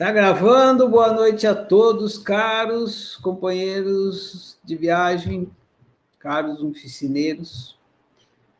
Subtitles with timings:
[0.00, 5.50] Está gravando, boa noite a todos, caros companheiros de viagem,
[6.18, 7.78] caros oficineiros,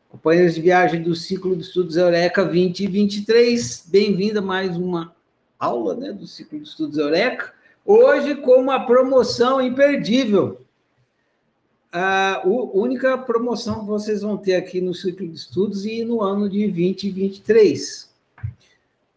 [0.07, 3.87] companheiros de viagem do ciclo de estudos Eureka 2023.
[3.87, 5.15] Bem-vindo a mais uma
[5.57, 7.51] aula né, do ciclo de estudos Eureka.
[7.83, 10.61] Hoje com uma promoção imperdível.
[11.91, 16.47] A única promoção que vocês vão ter aqui no ciclo de estudos e no ano
[16.47, 18.10] de 2023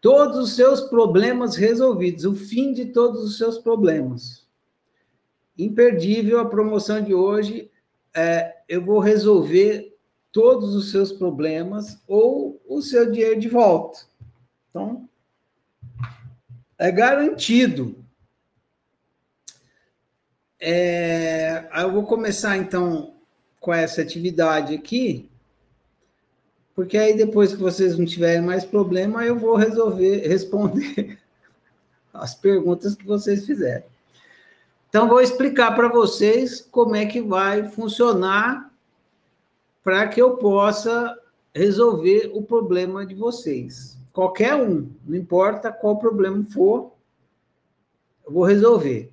[0.04, 4.46] todos os seus problemas resolvidos, o fim de todos os seus problemas.
[5.56, 7.70] Imperdível a promoção de hoje.
[8.12, 9.96] É, eu vou resolver
[10.30, 14.00] todos os seus problemas ou o seu dinheiro de volta.
[14.68, 15.08] Então,
[16.76, 18.04] é garantido.
[20.60, 23.14] É, eu vou começar então
[23.58, 25.30] com essa atividade aqui
[26.74, 31.18] porque aí depois que vocês não tiverem mais problema, eu vou resolver responder
[32.12, 33.84] as perguntas que vocês fizerem.
[34.88, 38.72] Então, vou explicar para vocês como é que vai funcionar
[39.82, 41.18] para que eu possa
[41.52, 43.98] resolver o problema de vocês.
[44.12, 46.92] Qualquer um, não importa qual problema for,
[48.24, 49.12] eu vou resolver.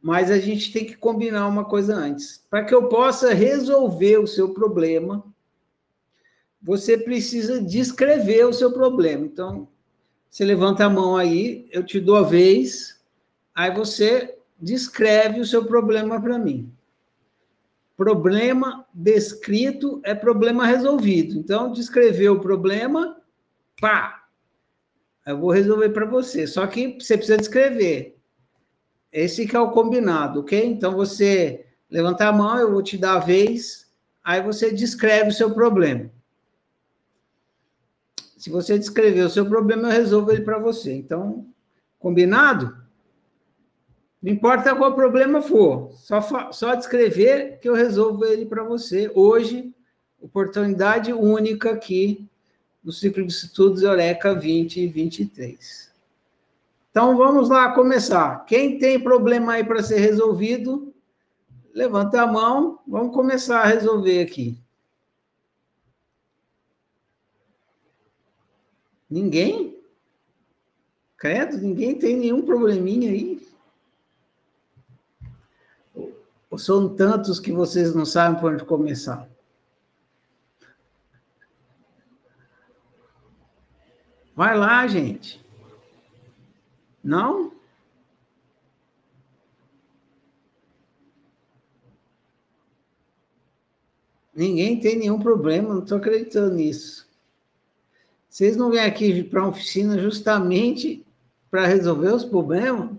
[0.00, 2.44] Mas a gente tem que combinar uma coisa antes.
[2.48, 5.24] Para que eu possa resolver o seu problema,
[6.66, 9.24] você precisa descrever o seu problema.
[9.24, 9.68] Então,
[10.28, 13.00] você levanta a mão aí, eu te dou a vez,
[13.54, 16.72] aí você descreve o seu problema para mim.
[17.96, 21.38] Problema descrito é problema resolvido.
[21.38, 23.16] Então, descrever o problema,
[23.80, 24.26] pá,
[25.24, 26.48] eu vou resolver para você.
[26.48, 28.18] Só que você precisa descrever.
[29.12, 30.66] Esse que é o combinado, ok?
[30.66, 33.88] Então, você levanta a mão, eu vou te dar a vez,
[34.22, 36.15] aí você descreve o seu problema.
[38.36, 40.92] Se você descrever o seu problema, eu resolvo ele para você.
[40.92, 41.46] Então,
[41.98, 42.76] combinado?
[44.22, 49.10] Não importa qual problema for, só, só descrever que eu resolvo ele para você.
[49.14, 49.74] Hoje,
[50.20, 52.28] oportunidade única aqui
[52.82, 55.92] no ciclo de estudos Eureka 2023.
[56.90, 58.44] Então, vamos lá começar.
[58.46, 60.94] Quem tem problema aí para ser resolvido,
[61.74, 64.58] levanta a mão, vamos começar a resolver aqui.
[69.08, 69.80] Ninguém?
[71.16, 73.46] Credo, ninguém tem nenhum probleminha aí?
[76.50, 79.28] Ou são tantos que vocês não sabem por onde começar?
[84.34, 85.44] Vai lá, gente.
[87.02, 87.52] Não?
[94.34, 97.05] Ninguém tem nenhum problema, não estou acreditando nisso.
[98.36, 101.02] Vocês não vêm aqui para uma oficina justamente
[101.50, 102.90] para resolver os problemas?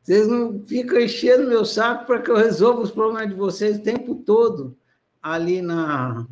[0.00, 3.82] Vocês não ficam enchendo meu saco para que eu resolva os problemas de vocês o
[3.82, 4.74] tempo todo
[5.22, 6.26] ali na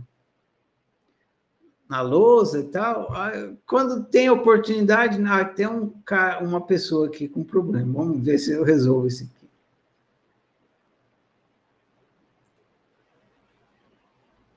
[1.86, 3.12] na lousa e tal.
[3.66, 5.18] Quando tem oportunidade,
[5.54, 5.92] tem um,
[6.40, 7.92] uma pessoa aqui com problema.
[7.92, 9.26] Vamos ver se eu resolvo esse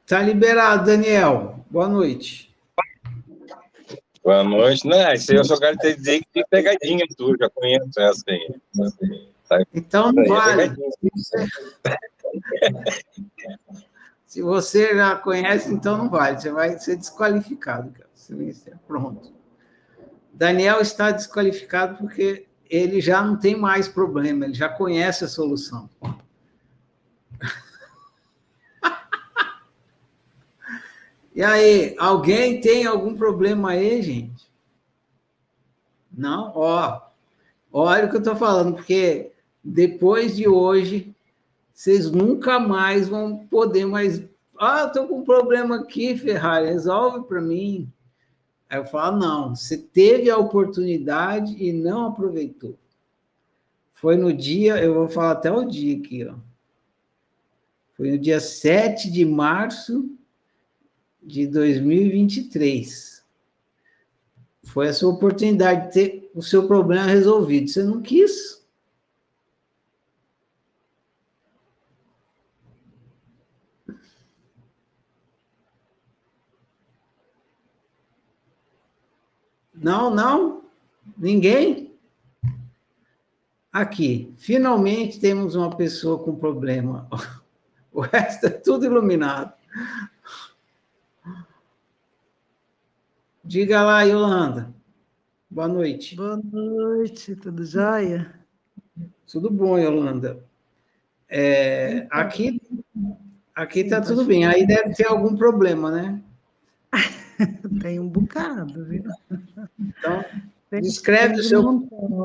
[0.08, 1.66] Está liberado, Daniel.
[1.70, 2.56] Boa noite.
[4.24, 4.88] Boa noite.
[4.88, 8.56] Não, isso eu só quero te dizer que tem pegadinha tu, já conheço essa aí.
[9.50, 9.62] Tá?
[9.74, 10.72] Então não vale.
[14.26, 16.40] Se você já conhece, então não vale.
[16.40, 17.94] Você vai ser desqualificado.
[18.88, 19.34] Pronto.
[20.34, 25.90] Daniel está desqualificado porque ele já não tem mais problema, ele já conhece a solução.
[31.38, 34.50] E aí, alguém tem algum problema aí, gente?
[36.12, 36.52] Não?
[36.56, 37.00] Ó,
[37.72, 39.32] olha o que eu estou falando, porque
[39.64, 41.16] depois de hoje,
[41.72, 44.24] vocês nunca mais vão poder mais.
[44.60, 47.88] Ah, estou com um problema aqui, Ferrari, resolve para mim.
[48.68, 52.76] Aí eu falo, não, você teve a oportunidade e não aproveitou.
[53.94, 56.34] Foi no dia, eu vou falar até o dia aqui, ó.
[57.96, 60.17] Foi no dia 7 de março
[61.22, 63.24] de 2023.
[64.64, 67.70] Foi a sua oportunidade de ter o seu problema resolvido.
[67.70, 68.58] Você não quis.
[79.74, 80.64] Não, não.
[81.18, 81.88] Ninguém?
[83.72, 87.08] Aqui, finalmente temos uma pessoa com problema.
[87.90, 89.54] O resto é tudo iluminado.
[93.48, 94.76] Diga lá, Yolanda.
[95.50, 96.18] Boa noite.
[96.18, 98.34] Boa noite, tudo jóia?
[99.26, 100.44] Tudo bom, Yolanda.
[101.30, 102.62] É, então, aqui
[103.56, 104.46] aqui está tudo bem.
[104.46, 106.22] Aí deve ter algum problema, né?
[107.82, 109.06] Tem um bocado, viu?
[109.80, 110.26] Então,
[110.82, 112.22] descreve o seu.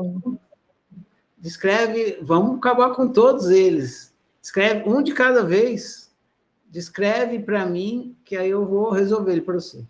[1.37, 4.13] Descreve, vamos acabar com todos eles.
[4.41, 6.13] Escreve um de cada vez.
[6.69, 9.85] Descreve para mim, que aí eu vou resolver ele para você.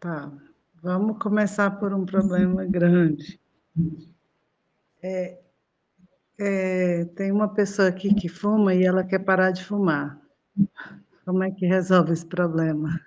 [0.00, 0.32] Tá.
[0.80, 3.40] Vamos começar por um problema grande.
[5.02, 5.38] É,
[6.38, 10.20] é, tem uma pessoa aqui que fuma e ela quer parar de fumar.
[11.24, 13.00] Como é que resolve esse problema?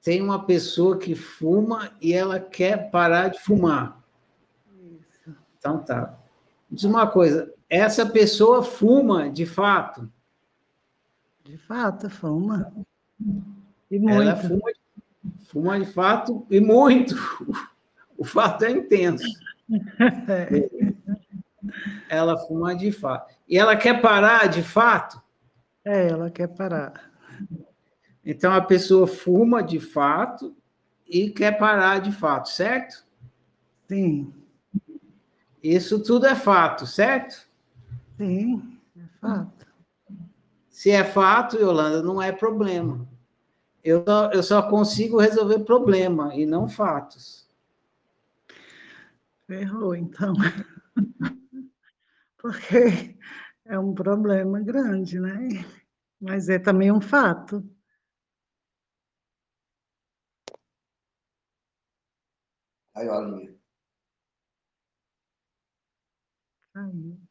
[0.00, 4.00] Tem uma pessoa que fuma e ela quer parar de fumar.
[4.80, 5.36] Isso.
[5.58, 6.16] Então tá.
[6.70, 10.08] Diz uma coisa, essa pessoa fuma de fato?
[11.44, 12.72] De fato, fuma.
[13.90, 14.22] E muito.
[14.22, 14.70] Ela fuma,
[15.48, 17.14] fuma de fato e muito.
[18.16, 19.26] O fato é intenso.
[22.08, 23.34] Ela fuma de fato.
[23.48, 25.20] E ela quer parar de fato?
[25.84, 27.10] É, ela quer parar.
[28.24, 30.56] Então a pessoa fuma de fato
[31.06, 33.04] e quer parar de fato, certo?
[33.88, 34.32] Sim.
[35.62, 37.46] Isso tudo é fato, certo?
[38.16, 39.66] Sim, é fato.
[40.70, 43.06] Se é fato, Yolanda, não é problema.
[43.86, 47.48] Eu só, eu só consigo resolver problema e não fatos.
[49.48, 50.34] Errou, então.
[52.38, 53.16] Porque
[53.66, 55.48] é um problema grande, né?
[56.20, 57.64] Mas é também um fato.
[62.94, 63.56] Aí, olha.
[66.74, 67.25] Aí.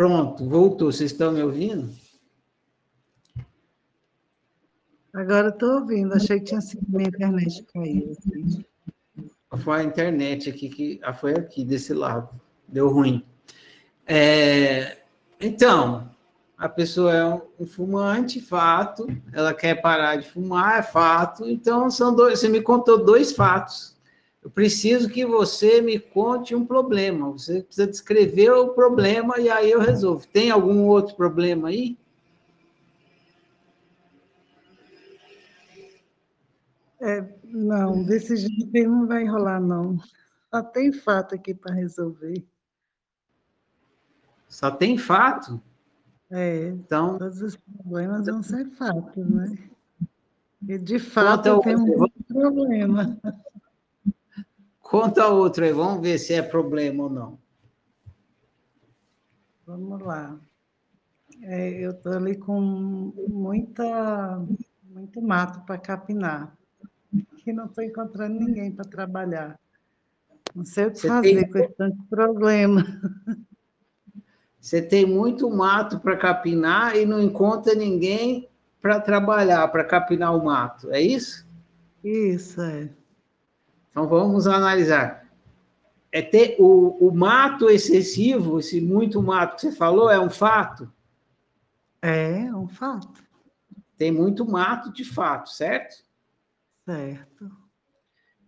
[0.00, 0.90] Pronto, voltou.
[0.90, 1.90] Vocês estão me ouvindo?
[5.12, 6.14] Agora estou ouvindo.
[6.14, 8.10] Achei que tinha sido minha internet cair.
[8.10, 8.64] Assim.
[9.58, 12.30] Foi a internet aqui que ah, foi aqui desse lado.
[12.66, 13.22] Deu ruim.
[14.06, 15.02] É,
[15.38, 16.10] então,
[16.56, 19.06] a pessoa é um fumante, fato.
[19.34, 21.46] Ela quer parar de fumar, é fato.
[21.46, 22.38] Então, são dois.
[22.38, 23.99] Você me contou dois fatos.
[24.42, 27.30] Eu preciso que você me conte um problema.
[27.30, 30.26] Você precisa descrever o problema e aí eu resolvo.
[30.26, 31.98] Tem algum outro problema aí?
[37.00, 39.98] É, não, desse jeito não vai enrolar, não.
[40.52, 42.44] Só tem fato aqui para resolver.
[44.48, 45.60] Só tem fato?
[46.30, 49.58] É, então, todos os problemas vão ser fatos, né?
[50.68, 53.18] E de fato eu tenho um problema.
[54.90, 57.38] Conta outro aí, vamos ver se é problema ou não.
[59.64, 60.36] Vamos lá.
[61.42, 62.60] É, eu estou ali com
[63.28, 64.44] muita,
[64.84, 66.58] muito mato para capinar,
[67.36, 69.60] que não estou encontrando ninguém para trabalhar.
[70.52, 71.50] Não sei o que Você fazer tem...
[71.50, 72.84] com esse tanto problema.
[74.60, 78.48] Você tem muito mato para capinar e não encontra ninguém
[78.82, 81.48] para trabalhar, para capinar o mato, é isso?
[82.02, 82.90] Isso, é.
[83.90, 85.28] Então vamos analisar.
[86.12, 90.90] É ter o, o mato excessivo, esse muito mato que você falou, é um fato?
[92.02, 93.22] É, é um fato.
[93.96, 96.04] Tem muito mato de fato, certo?
[96.84, 97.50] Certo.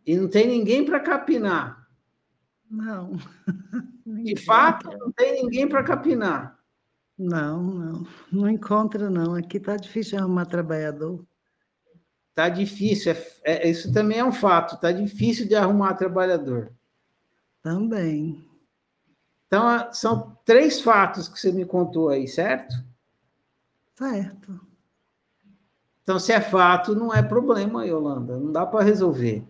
[0.07, 1.87] E não tem ninguém para capinar.
[2.71, 3.13] Não.
[4.05, 6.59] De fato, não tem ninguém para capinar.
[7.19, 8.07] Não, não.
[8.33, 9.35] Não encontra, não.
[9.35, 11.25] Aqui está difícil arrumar trabalhador.
[12.35, 16.73] Tá difícil, é, é, isso também é um fato, tá difícil de arrumar trabalhador.
[17.63, 18.43] Também.
[19.47, 22.75] Então, são três fatos que você me contou aí, certo?
[23.95, 24.61] Certo.
[26.03, 29.45] Então, se é fato, não é problema, Yolanda, não dá para resolver.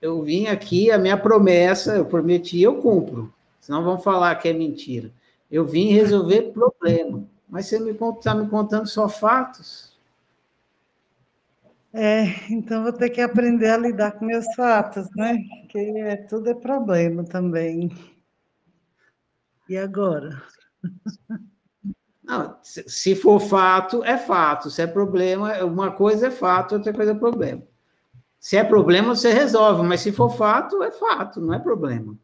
[0.00, 3.32] Eu vim aqui, a minha promessa, eu prometi, eu cumpro.
[3.60, 5.12] Senão vão falar que é mentira.
[5.50, 7.24] Eu vim resolver problema.
[7.48, 9.91] Mas você está me contando só fatos?
[11.94, 15.38] É, então vou ter que aprender a lidar com meus fatos, né?
[15.60, 17.90] Porque é, tudo é problema também.
[19.68, 20.42] E agora?
[22.22, 24.70] Não, se for fato, é fato.
[24.70, 27.62] Se é problema, uma coisa é fato, outra coisa é problema.
[28.38, 32.16] Se é problema, você resolve, mas se for fato, é fato, não é problema.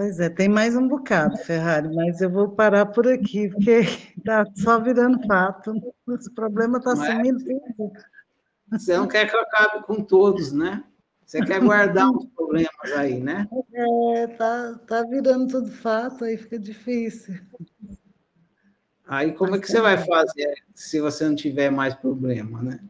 [0.00, 3.80] Pois é, tem mais um bocado, Ferrari, mas eu vou parar por aqui, porque
[4.16, 5.72] está só virando fato.
[6.06, 6.96] O problema está é?
[6.96, 7.38] sumindo.
[8.70, 10.82] Você não quer que eu acabe com todos, né?
[11.26, 13.46] Você quer guardar uns problemas aí, né?
[13.74, 17.38] É, tá, tá virando tudo fato, aí fica difícil.
[19.06, 22.80] Aí como é que você vai fazer se você não tiver mais problema, né?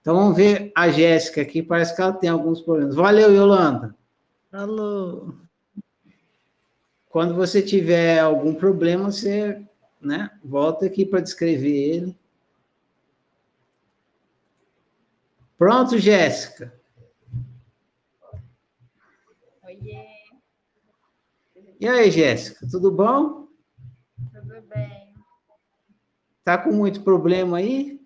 [0.00, 2.94] Então vamos ver a Jéssica aqui, parece que ela tem alguns problemas.
[2.94, 3.94] Valeu, Yolanda.
[4.50, 5.34] Alô.
[7.16, 9.66] Quando você tiver algum problema, você
[9.98, 12.18] né, volta aqui para descrever ele.
[15.56, 16.78] Pronto, Jéssica.
[19.64, 20.06] Oiê.
[21.80, 23.48] E aí, Jéssica, tudo bom?
[24.34, 25.14] Tudo bem.
[26.44, 27.98] Tá com muito problema aí?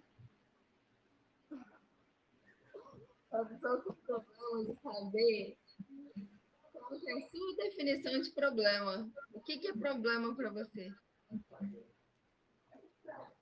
[3.32, 5.59] Eu estou com problema de saber
[6.90, 9.08] qual é a sua definição de problema.
[9.32, 10.88] O que, que é problema para você?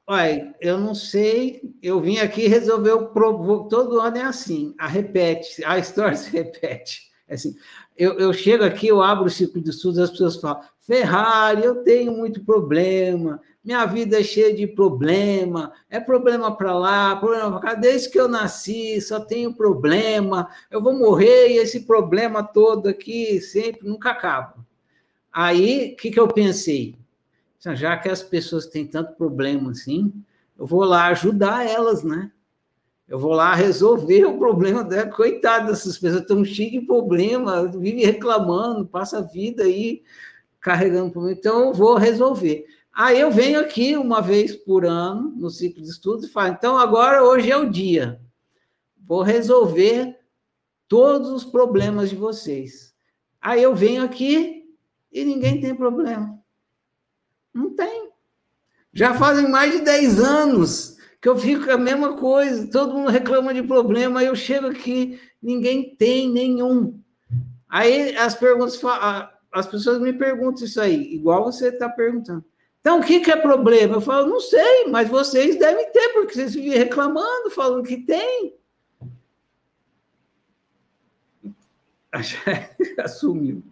[0.06, 3.68] Olha, eu não sei, eu vim aqui resolver o problema.
[3.68, 7.08] Todo ano é assim, a repete, a história se repete.
[7.26, 7.54] É assim,
[7.98, 11.82] eu, eu chego aqui, eu abro o ciclo de estudos, as pessoas falam: Ferrari, eu
[11.82, 17.70] tenho muito problema, minha vida é cheia de problema, é problema para lá, problema para
[17.70, 22.88] cá, desde que eu nasci, só tenho problema, eu vou morrer e esse problema todo
[22.88, 24.54] aqui sempre nunca acaba.
[25.32, 26.94] Aí, o que, que eu pensei?
[27.74, 30.12] Já que as pessoas têm tanto problema assim,
[30.56, 32.30] eu vou lá ajudar elas, né?
[33.08, 35.10] Eu vou lá resolver o problema dela.
[35.10, 40.02] Coitada dessas pessoas, estão cheias de problema, vivem reclamando, passa a vida aí
[40.60, 41.38] carregando problema.
[41.38, 42.66] Então, eu vou resolver.
[42.92, 46.76] Aí eu venho aqui uma vez por ano, no ciclo de estudos, e falo, então
[46.76, 48.20] agora hoje é o dia.
[49.06, 50.18] Vou resolver
[50.86, 52.94] todos os problemas de vocês.
[53.40, 54.68] Aí eu venho aqui
[55.10, 56.38] e ninguém tem problema.
[57.54, 58.10] Não tem.
[58.92, 63.10] Já fazem mais de 10 anos que eu fico com a mesma coisa, todo mundo
[63.10, 67.00] reclama de problema, eu chego aqui, ninguém tem nenhum.
[67.68, 68.80] Aí as perguntas,
[69.52, 72.44] as pessoas me perguntam isso aí, igual você está perguntando.
[72.80, 73.96] Então, o que, que é problema?
[73.96, 78.56] Eu falo, não sei, mas vocês devem ter, porque vocês vivem reclamando, falando que tem.
[83.02, 83.62] Assumiu.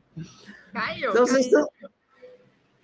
[0.73, 1.11] Caiu.
[1.11, 1.27] Então, caiu.
[1.27, 1.67] vocês estão,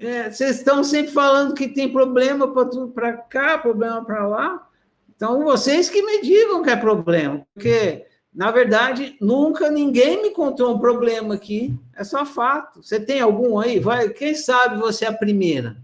[0.02, 4.68] é, vocês estão sempre falando que tem problema para tudo para cá, problema para lá.
[5.14, 10.74] Então, vocês que me digam que é problema, porque, na verdade, nunca ninguém me contou
[10.74, 12.82] um problema aqui, é só fato.
[12.82, 13.78] Você tem algum aí?
[13.78, 15.76] Vai, quem sabe você é a primeira?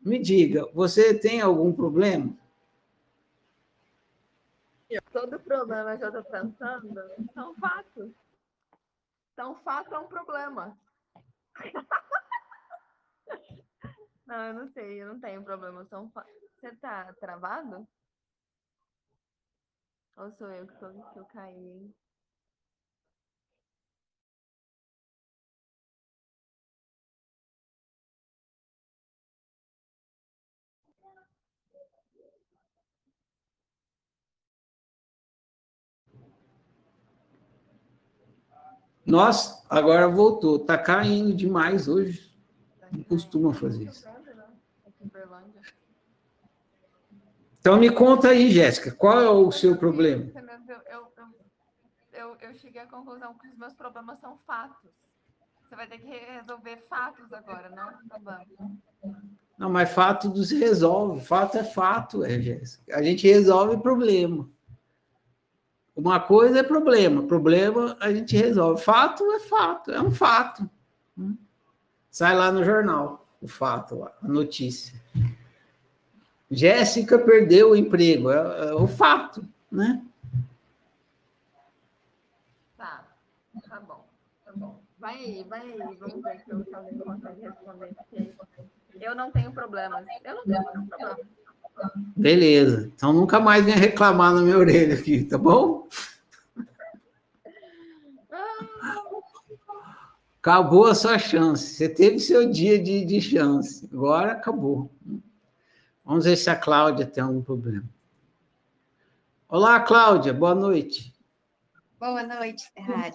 [0.00, 2.36] Me diga, você tem algum problema?
[5.10, 7.00] Todo problema que eu estou pensando
[7.32, 8.10] são fatos.
[9.32, 10.76] Então, fato é um problema.
[14.26, 15.84] Não, eu não sei, eu não tenho problema.
[15.84, 16.10] São.
[16.58, 17.86] Você tá travado?
[20.16, 21.94] Ou sou eu que, tô, que eu caí, hein?
[39.04, 40.58] Nossa, agora voltou.
[40.58, 42.34] Tá caindo demais hoje.
[42.90, 44.13] Não costuma fazer isso.
[47.58, 50.30] Então me conta aí, Jéssica, qual é o seu problema?
[50.68, 51.12] Eu, eu,
[52.12, 54.90] eu, eu cheguei à conclusão que os meus problemas são fatos.
[55.62, 58.46] Você vai ter que resolver fatos agora, não problemas.
[59.56, 61.24] Não, mas fato não se resolve.
[61.24, 62.96] Fato é fato, é, Jéssica.
[62.96, 64.48] A gente resolve problema.
[65.96, 68.82] Uma coisa é problema, problema a gente resolve.
[68.82, 70.68] Fato é fato, é um fato.
[72.10, 75.00] Sai lá no jornal, o fato, a notícia.
[76.54, 80.02] Jéssica perdeu o emprego, é, é o fato, né?
[82.76, 83.04] Tá,
[83.68, 84.04] tá bom,
[84.44, 84.80] tá bom.
[84.98, 87.94] Vai aí, vai aí, vamos ver se eu alguém consegue responder.
[88.88, 90.06] Porque eu não tenho problemas.
[90.24, 91.18] Eu não tenho nenhum problema.
[92.16, 92.90] Beleza.
[92.94, 95.88] Então nunca mais venha reclamar na minha orelha aqui, tá bom?
[100.40, 101.74] Acabou a sua chance.
[101.74, 103.88] Você teve seu dia de, de chance.
[103.92, 104.90] Agora acabou.
[106.04, 107.84] Vamos ver se a Cláudia tem algum problema.
[109.48, 110.32] Olá, Cláudia.
[110.32, 111.14] Boa noite.
[111.98, 113.14] Boa noite, Ferrari.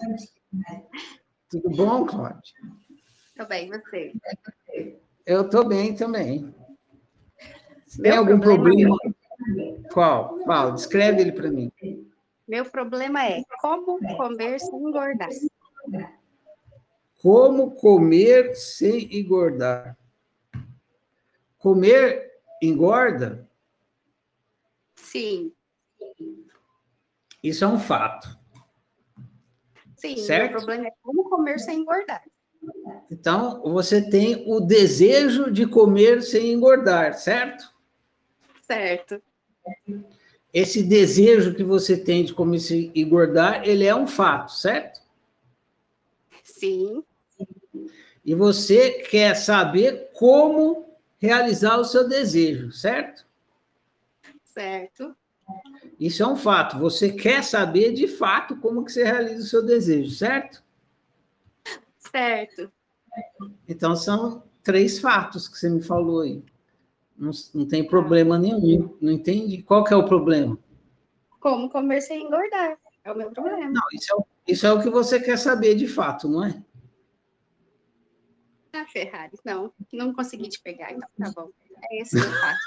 [1.48, 2.40] Tudo bom, Cláudia?
[3.36, 4.12] Tô bem, você?
[5.24, 6.52] Eu estou bem também.
[7.36, 9.82] Tem Meu algum problema- problema?
[9.92, 10.38] Qual?
[10.44, 10.72] Qual?
[10.74, 11.72] Descreve ele para mim.
[12.46, 15.28] Meu problema é como comer sem engordar.
[17.18, 19.96] Como comer sem engordar?
[21.58, 22.29] Comer
[22.60, 23.48] engorda?
[24.96, 25.52] Sim,
[27.42, 28.38] Isso é um fato.
[29.96, 30.50] Sim, Certo.
[30.52, 32.22] o problema é como comer sem engordar.
[33.10, 37.72] Então, você tem o desejo de comer sem engordar, certo?
[38.62, 39.22] Certo.
[40.52, 45.00] Esse desejo que você tem de comer sem engordar, ele é um fato, certo?
[46.44, 47.02] Sim,
[48.24, 50.89] E você quer saber como
[51.20, 53.26] realizar o seu desejo, certo?
[54.44, 55.14] certo.
[55.98, 56.78] Isso é um fato.
[56.78, 60.62] Você quer saber de fato como que você realiza o seu desejo, certo?
[61.98, 62.72] Certo.
[63.68, 66.42] Então são três fatos que você me falou aí.
[67.16, 68.96] Não, não tem problema nenhum.
[69.00, 69.62] Não entende?
[69.62, 70.58] Qual que é o problema?
[71.38, 72.78] Como comer sem engordar.
[73.04, 73.70] É o meu problema.
[73.70, 76.62] Não, isso é, isso é o que você quer saber de fato, não é?
[78.72, 79.72] Ah, Ferrari, não.
[79.92, 81.50] Não consegui te pegar, então tá bom.
[81.90, 82.58] É esse o fato.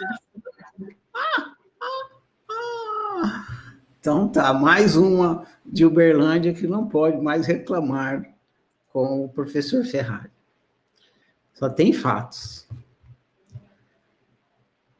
[3.99, 8.35] Então tá, mais uma de Uberlândia que não pode mais reclamar
[8.91, 10.29] com o professor Ferrari.
[11.53, 12.67] Só tem fatos.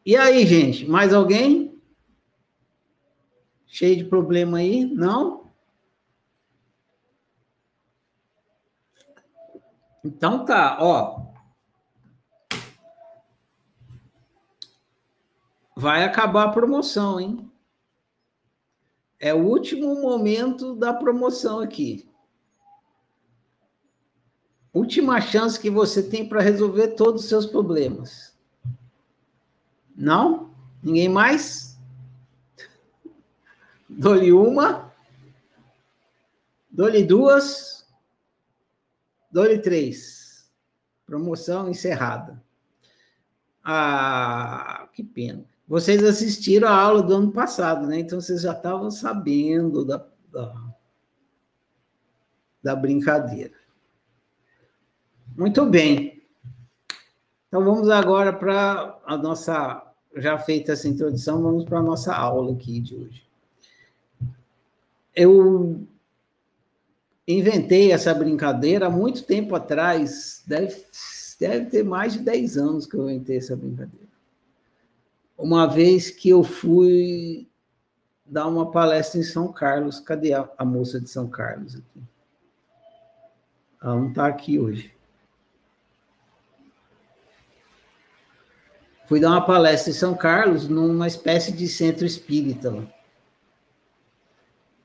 [0.05, 1.81] E aí, gente, mais alguém?
[3.67, 4.85] Cheio de problema aí?
[4.85, 5.42] Não?
[10.03, 11.21] Então tá, ó.
[15.75, 17.51] Vai acabar a promoção, hein?
[19.19, 22.07] É o último momento da promoção aqui.
[24.73, 28.35] Última chance que você tem para resolver todos os seus problemas.
[29.95, 30.51] Não?
[30.81, 31.77] Ninguém mais?
[33.87, 34.91] Dou-lhe uma.
[36.69, 37.72] Dou-lhe duas.
[39.33, 40.47] Dou-lhe três.
[41.07, 42.39] Promoção encerrada.
[43.63, 45.43] Ah, que pena.
[45.67, 47.99] Vocês assistiram a aula do ano passado, né?
[47.99, 50.75] Então vocês já estavam sabendo da, da,
[52.61, 53.55] da brincadeira.
[55.35, 56.21] Muito bem.
[57.47, 59.81] Então vamos agora para a nossa.
[60.15, 63.27] Já feita essa introdução, vamos para a nossa aula aqui de hoje.
[65.15, 65.87] Eu
[67.27, 70.75] inventei essa brincadeira há muito tempo atrás, deve,
[71.39, 74.03] deve ter mais de 10 anos que eu inventei essa brincadeira
[75.37, 77.49] uma vez que eu fui
[78.25, 79.99] dar uma palestra em São Carlos.
[79.99, 82.01] Cadê a, a moça de São Carlos aqui?
[83.81, 84.93] Ela não está aqui hoje.
[89.05, 92.87] Fui dar uma palestra em São Carlos, numa espécie de centro espírita.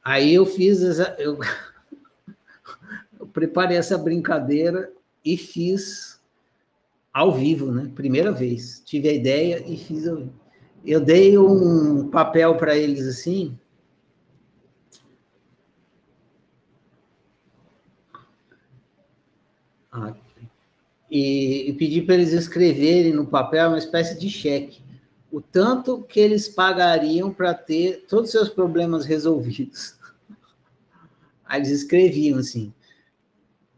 [0.05, 1.39] Aí eu fiz essa, eu,
[3.19, 4.93] eu preparei essa brincadeira
[5.25, 6.21] e fiz
[7.13, 7.91] ao vivo, né?
[7.95, 8.83] Primeira vez.
[8.85, 10.35] Tive a ideia e fiz ao vivo.
[10.85, 13.59] Eu dei um papel para eles assim.
[19.91, 20.29] Aqui.
[21.11, 24.83] E, e pedi para eles escreverem no papel uma espécie de cheque.
[25.31, 29.98] O tanto que eles pagariam para ter todos os seus problemas resolvidos.
[31.49, 32.73] Aí eles escreviam assim: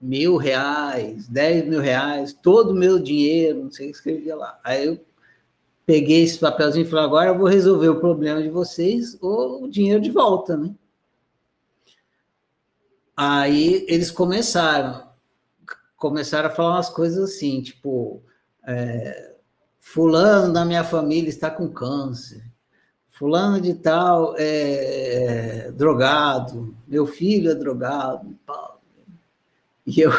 [0.00, 4.58] mil reais, dez mil reais, todo o meu dinheiro, não sei o que escrevia lá.
[4.64, 5.00] Aí eu
[5.86, 9.70] peguei esse papelzinho e falei, agora eu vou resolver o problema de vocês ou o
[9.70, 10.74] dinheiro de volta, né?
[13.16, 15.08] Aí eles começaram,
[15.96, 18.22] começaram a falar umas coisas assim, tipo,
[18.66, 19.36] é,
[19.78, 22.49] fulano da minha família está com câncer,
[23.20, 28.34] fulano de tal é drogado, meu filho é drogado.
[29.86, 30.10] E eu,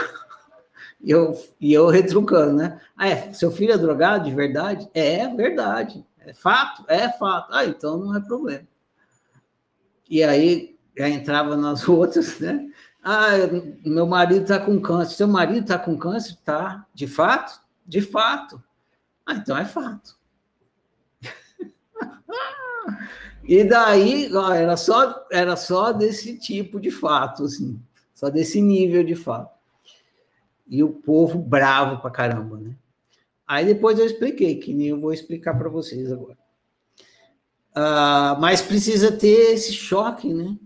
[1.01, 2.79] e eu, e eu retrucando, né?
[2.95, 4.87] Ah, é, seu filho é drogado de verdade?
[4.93, 6.05] É, é verdade.
[6.19, 6.85] É fato?
[6.87, 7.51] É fato.
[7.51, 8.67] Ah, então não é problema.
[10.07, 12.69] E aí já entrava nas outras, né?
[13.03, 13.29] Ah,
[13.83, 15.15] meu marido está com câncer.
[15.15, 16.37] Seu marido está com câncer?
[16.45, 16.85] Tá.
[16.93, 17.59] De fato?
[17.83, 18.63] De fato.
[19.25, 20.15] Ah, então é fato.
[23.43, 27.79] e daí, ó, era só, era só desse tipo de fato, assim,
[28.13, 29.51] só desse nível de fato.
[30.67, 32.75] E o povo bravo pra caramba, né?
[33.47, 36.37] Aí depois eu expliquei, que nem eu vou explicar para vocês agora.
[37.75, 40.57] Ah, mas precisa ter esse choque, né?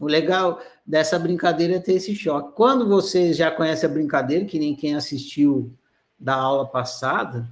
[0.00, 2.54] O legal dessa brincadeira é ter esse choque.
[2.54, 5.72] Quando vocês já conhecem a brincadeira, que nem quem assistiu
[6.18, 7.48] da aula passada,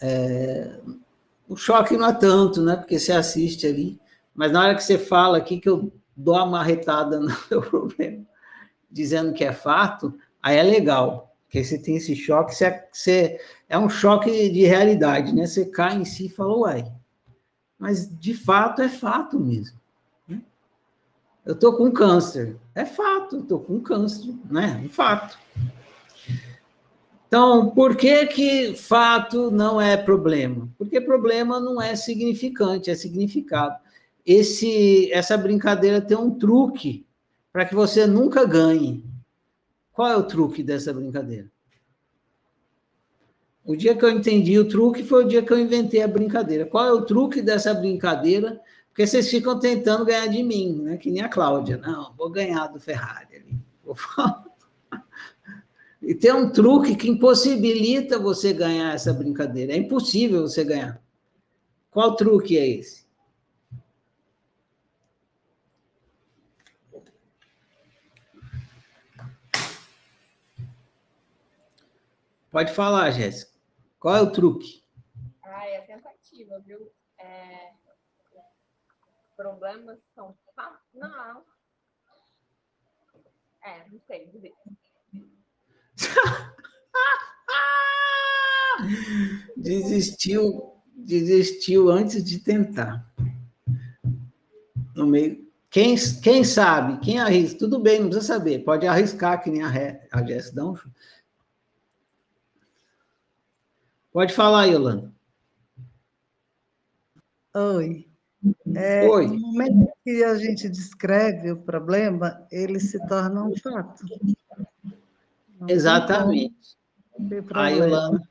[0.00, 0.78] é,
[1.48, 2.76] o choque não é tanto, né?
[2.76, 3.98] Porque você assiste ali.
[4.34, 8.24] Mas na hora que você fala aqui, que eu dou uma marretada no seu problema,
[8.90, 11.34] dizendo que é fato, aí é legal.
[11.44, 15.46] Porque você tem esse choque, você, você, é um choque de realidade, né?
[15.46, 16.92] Você cai em si e fala, uai,
[17.78, 19.78] mas de fato é fato mesmo.
[20.28, 20.42] Né?
[21.46, 22.56] Eu estou com câncer.
[22.74, 24.82] É fato, estou com câncer, né?
[24.84, 25.38] Um fato.
[27.28, 30.66] Então, por que que fato não é problema?
[30.78, 33.76] Porque problema não é significante, é significado.
[34.24, 37.06] Esse, essa brincadeira tem um truque
[37.52, 39.04] para que você nunca ganhe.
[39.92, 41.50] Qual é o truque dessa brincadeira?
[43.62, 46.64] O dia que eu entendi o truque foi o dia que eu inventei a brincadeira.
[46.64, 48.58] Qual é o truque dessa brincadeira?
[48.88, 50.96] Porque vocês ficam tentando ganhar de mim, né?
[50.96, 51.76] Que nem a Cláudia.
[51.76, 53.58] Não, vou ganhar do Ferrari ali.
[56.00, 59.72] E tem um truque que impossibilita você ganhar essa brincadeira.
[59.72, 61.02] É impossível você ganhar.
[61.90, 63.08] Qual truque é esse?
[72.50, 73.52] Pode falar, Jéssica.
[74.00, 74.82] Qual é o truque?
[75.44, 76.90] Ah, é a tentativa, viu?
[77.18, 77.72] É...
[79.36, 80.36] Problemas são.
[80.94, 81.44] Não.
[83.62, 84.54] É, não sei dizer.
[89.56, 93.10] desistiu, desistiu antes de tentar.
[94.94, 95.48] No meio.
[95.70, 99.70] Quem, quem sabe, quem arrisca, tudo bem, não precisa saber, pode arriscar que nem a,
[100.10, 100.74] a Jess dá um...
[104.10, 105.12] Pode falar, Yolanda.
[107.54, 108.08] Oi.
[108.74, 109.26] É, Oi.
[109.26, 114.04] No momento que a gente descreve o problema, ele se torna um fato.
[115.66, 116.76] Exatamente.
[117.52, 118.22] A Yolanda,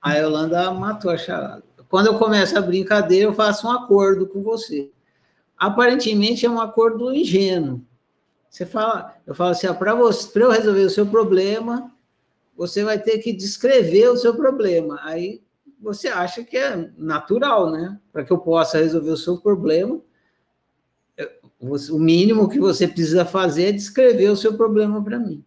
[0.00, 1.64] a Yolanda matou a charada.
[1.88, 4.92] Quando eu começo a brincadeira, eu faço um acordo com você.
[5.58, 7.84] Aparentemente é um acordo ingênuo.
[8.48, 11.92] Você fala, eu falo assim, para eu resolver o seu problema,
[12.56, 15.00] você vai ter que descrever o seu problema.
[15.02, 15.42] Aí
[15.80, 17.98] você acha que é natural, né?
[18.12, 20.00] Para que eu possa resolver o seu problema,
[21.60, 25.44] o mínimo que você precisa fazer é descrever o seu problema para mim.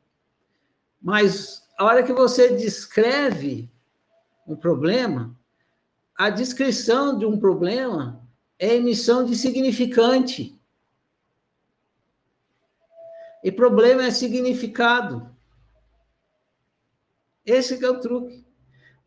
[1.04, 3.70] Mas a hora que você descreve
[4.48, 5.38] um problema,
[6.18, 8.26] a descrição de um problema
[8.58, 10.58] é emissão de significante.
[13.44, 15.30] E problema é significado.
[17.46, 18.46] Esse é o truque.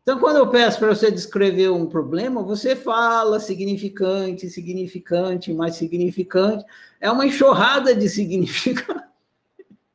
[0.03, 6.63] Então, quando eu peço para você descrever um problema, você fala significante, significante, mais significante.
[7.01, 9.03] É uma enxurrada de significado.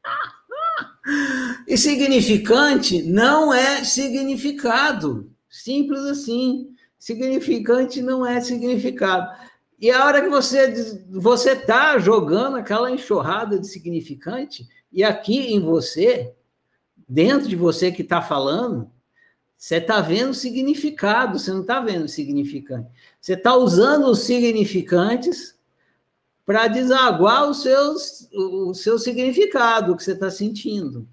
[1.67, 5.31] E significante não é significado.
[5.49, 6.69] Simples assim.
[6.99, 9.29] Significante não é significado.
[9.81, 15.59] E a hora que você você está jogando aquela enxurrada de significante, e aqui em
[15.59, 16.33] você,
[17.09, 18.88] dentro de você que está falando,
[19.57, 22.88] você está vendo significado, você não está vendo significante.
[23.21, 25.57] Você está usando os significantes
[26.44, 31.09] para desaguar os seus, o seu significado, o que você está sentindo.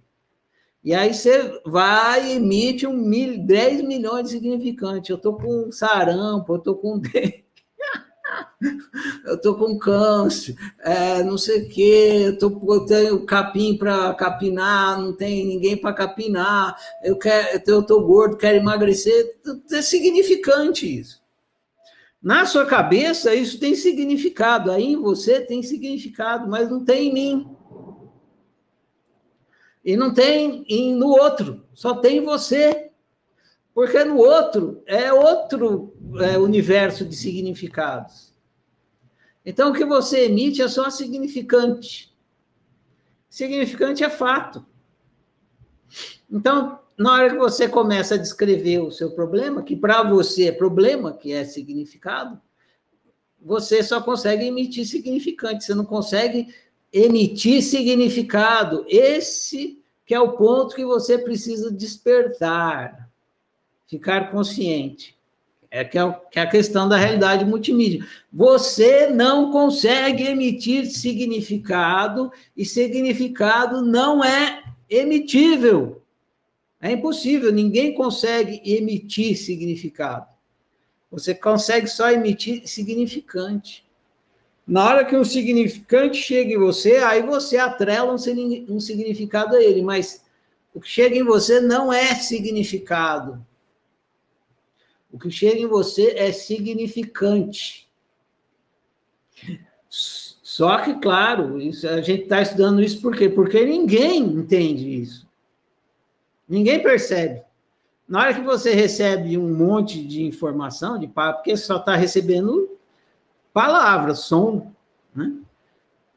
[0.84, 5.10] E aí você vai e emite um mil, 10 milhões de significantes.
[5.10, 7.02] Eu estou com sarampo, eu estou com
[9.26, 14.14] eu estou com câncer, é, não sei o quê, eu, tô, eu tenho capim para
[14.14, 19.40] capinar, não tem ninguém para capinar, eu quero, eu estou gordo, quero emagrecer.
[19.72, 21.19] É significante isso.
[22.22, 27.14] Na sua cabeça, isso tem significado, aí em você tem significado, mas não tem em
[27.14, 27.58] mim.
[29.84, 32.92] E não tem em, no outro, só tem em você.
[33.74, 38.34] Porque no outro é outro é, universo de significados.
[39.46, 42.14] Então, o que você emite é só significante.
[43.30, 44.66] Significante é fato.
[46.30, 50.52] Então, na hora que você começa a descrever o seu problema, que para você é
[50.52, 52.38] problema, que é significado,
[53.42, 56.54] você só consegue emitir significante, você não consegue
[56.92, 58.84] emitir significado.
[58.86, 63.10] Esse que é o ponto que você precisa despertar,
[63.88, 65.18] ficar consciente.
[65.72, 68.06] É que é, é a questão da realidade multimídia.
[68.34, 76.02] Você não consegue emitir significado e significado não é emitível.
[76.82, 80.28] É impossível, ninguém consegue emitir significado.
[81.12, 83.86] Você consegue só emitir significante.
[84.66, 89.82] Na hora que um significante chega em você, aí você atrela um, significado a ele,
[89.82, 90.24] mas
[90.74, 93.44] o que chega em você não é significado.
[95.12, 97.90] O que chega em você é significante.
[99.90, 103.28] Só que, claro, isso, a gente está estudando isso por quê?
[103.28, 105.29] Porque ninguém entende isso.
[106.50, 107.44] Ninguém percebe.
[108.08, 112.68] Na hora que você recebe um monte de informação, de papo, porque só está recebendo
[113.54, 114.72] palavras, som,
[115.16, 115.32] né?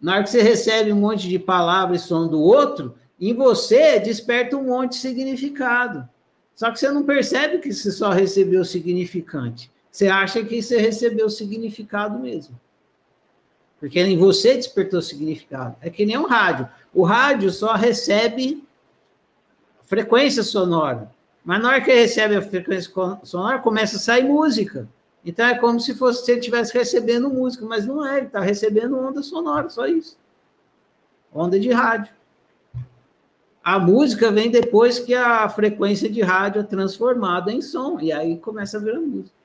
[0.01, 4.01] Na hora que você recebe um monte de palavra e som do outro, em você
[4.01, 6.09] desperta um monte de significado.
[6.57, 9.71] Só que você não percebe que você só recebeu o significante.
[9.91, 12.59] Você acha que você recebeu o significado mesmo.
[13.79, 15.77] Porque em você despertou significado.
[15.81, 16.69] É que nem um rádio.
[16.95, 18.65] O rádio só recebe
[19.93, 21.13] frequência sonora.
[21.45, 22.91] Mas na hora que recebe a frequência
[23.25, 24.89] sonora, começa a sair música.
[25.23, 28.41] Então é como se fosse se ele estivesse recebendo música, mas não é, ele está
[28.41, 30.17] recebendo onda sonora, só isso.
[31.31, 32.11] Onda de rádio.
[33.63, 38.39] A música vem depois que a frequência de rádio é transformada em som, e aí
[38.39, 39.37] começa a virar música.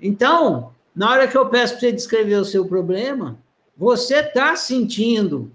[0.00, 3.38] Então, na hora que eu peço para você descrever o seu problema,
[3.74, 5.50] você está sentindo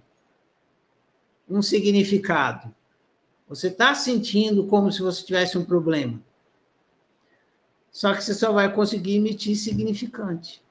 [1.48, 2.74] um significado.
[3.50, 6.22] Você está sentindo como se você tivesse um problema.
[7.92, 10.62] Só que você só vai conseguir emitir significante.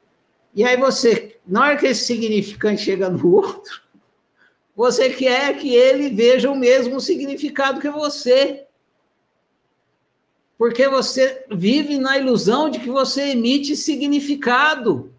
[0.55, 3.83] E aí você, na hora que esse significante chega no outro,
[4.77, 8.65] você quer que ele veja o mesmo significado que você.
[10.57, 15.13] Porque você vive na ilusão de que você emite significado.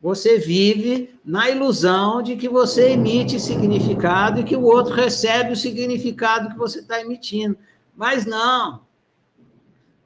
[0.00, 5.56] Você vive na ilusão de que você emite significado e que o outro recebe o
[5.56, 7.58] significado que você está emitindo.
[7.96, 8.86] Mas não.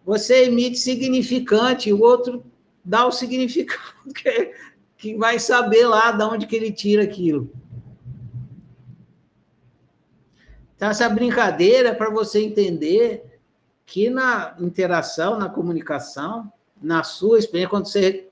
[0.05, 2.43] Você emite significante, e o outro
[2.83, 3.81] dá o significado
[4.15, 4.55] que,
[4.97, 7.53] que vai saber lá de onde que ele tira aquilo.
[10.75, 13.25] Então, essa brincadeira é para você entender
[13.85, 16.51] que na interação, na comunicação,
[16.83, 18.32] na sua experiência, quando você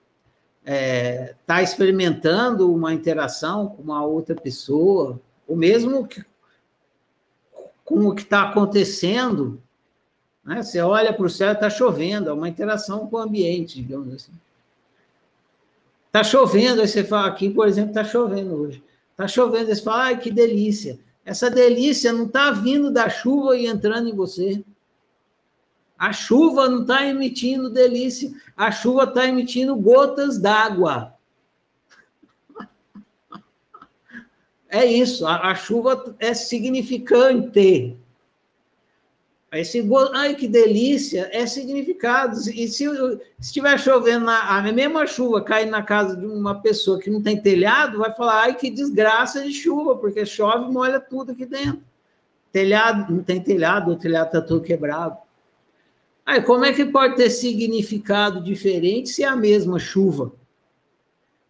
[0.70, 6.24] está é, tá experimentando uma interação com uma outra pessoa, ou mesmo que,
[7.85, 9.61] com o que está acontecendo,
[10.44, 10.62] né?
[10.62, 14.14] você olha para o céu e está chovendo, é uma interação com o ambiente, digamos
[14.14, 14.33] assim.
[16.06, 18.83] Está chovendo, aí você fala, aqui, por exemplo, está chovendo hoje.
[19.11, 21.00] Está chovendo, aí você fala, ai, que delícia.
[21.24, 24.64] Essa delícia não está vindo da chuva e entrando em você.
[26.00, 31.14] A chuva não está emitindo delícia, a chuva está emitindo gotas d'água.
[34.66, 37.98] É isso, a, a, chuva é significante.
[39.52, 42.38] Esse ai que delícia, é significado.
[42.48, 42.86] E se
[43.38, 47.38] estiver chovendo, na, a mesma chuva cair na casa de uma pessoa que não tem
[47.38, 51.82] telhado, vai falar, ai que desgraça de chuva, porque chove e molha tudo aqui dentro.
[52.50, 55.18] Telhado, não tem telhado, o telhado está todo quebrado.
[56.30, 60.32] Aí, como é que pode ter significado diferente se é a mesma chuva?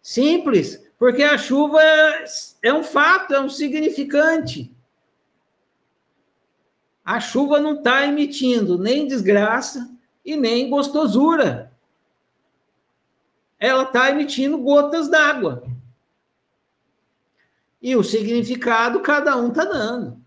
[0.01, 2.25] Simples, porque a chuva é,
[2.63, 4.75] é um fato, é um significante.
[7.05, 9.87] A chuva não está emitindo nem desgraça
[10.25, 11.71] e nem gostosura.
[13.59, 15.63] Ela está emitindo gotas d'água.
[17.79, 20.19] E o significado cada um está dando,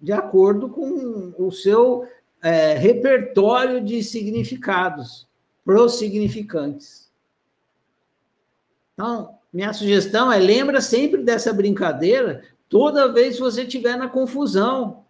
[0.00, 2.08] de acordo com o seu
[2.44, 5.26] é, repertório de significados
[5.64, 7.10] prossignificantes.
[8.92, 15.04] Então, minha sugestão é lembra sempre dessa brincadeira toda vez que você estiver na confusão.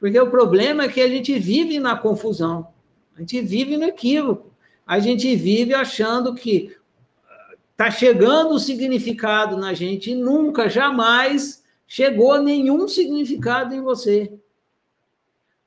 [0.00, 2.68] Porque o problema é que a gente vive na confusão.
[3.16, 4.50] A gente vive no equívoco.
[4.84, 6.76] A gente vive achando que
[7.70, 14.32] está chegando o significado na gente e nunca, jamais chegou nenhum significado em você.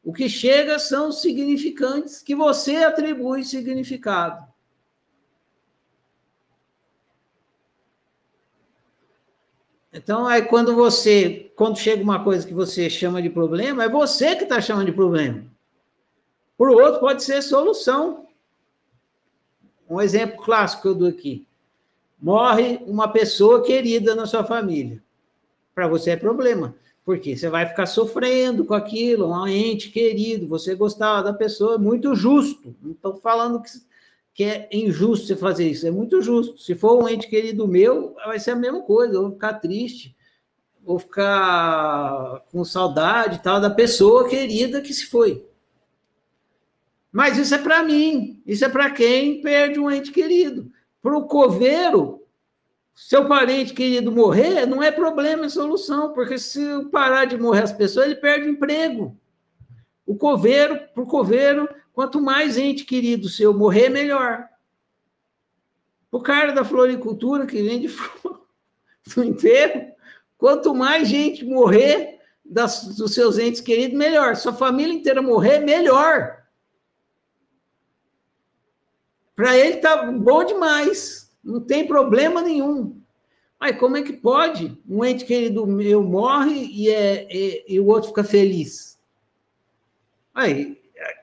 [0.04, 4.52] O que chega são significantes que você atribui significado.
[9.94, 14.36] Então, aí quando você, quando chega uma coisa que você chama de problema, é você
[14.36, 15.46] que está chamando de problema.
[16.58, 18.28] Por outro, pode ser solução.
[19.90, 21.46] Um exemplo clássico que eu dou aqui.
[22.22, 25.04] Morre uma pessoa querida na sua família.
[25.76, 26.76] Para você é problema.
[27.04, 31.80] Porque você vai ficar sofrendo com aquilo, um ente querido, você gostava da pessoa, é
[31.80, 32.76] muito justo.
[32.82, 33.72] Não estou falando que,
[34.34, 36.60] que é injusto você fazer isso, é muito justo.
[36.60, 40.16] Se for um ente querido meu, vai ser a mesma coisa, eu vou ficar triste,
[40.84, 45.46] vou ficar com saudade tal da pessoa querida que se foi.
[47.12, 50.72] Mas isso é para mim, isso é para quem perde um ente querido.
[51.02, 52.21] Para o coveiro,
[53.02, 56.62] seu parente querido morrer, não é problema, é solução, porque se
[56.92, 59.20] parar de morrer as pessoas, ele perde o emprego.
[60.06, 64.48] O coveiro, para o coveiro, quanto mais gente querido seu morrer, melhor.
[66.12, 68.46] O cara da floricultura que vende flor
[69.18, 69.94] no enterro,
[70.38, 74.36] quanto mais gente morrer das, dos seus entes queridos, melhor.
[74.36, 76.38] Sua família inteira morrer, melhor.
[79.36, 81.21] Para ele tá bom demais.
[81.44, 83.00] Não tem problema nenhum.
[83.60, 84.78] Aí, como é que pode?
[84.90, 89.00] Um ente querido meu morre e, é, e, e o outro fica feliz.
[90.34, 90.82] Aí,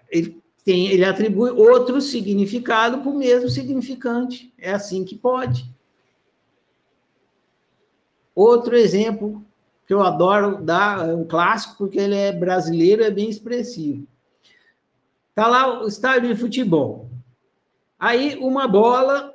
[0.08, 4.52] ele, tem, ele atribui outro significado para o mesmo significante.
[4.58, 5.68] É assim que pode.
[8.34, 9.44] Outro exemplo
[9.84, 14.06] que eu adoro dar, é um clássico, porque ele é brasileiro, é bem expressivo.
[15.30, 17.08] Está lá o estádio de futebol.
[17.98, 19.34] Aí uma bola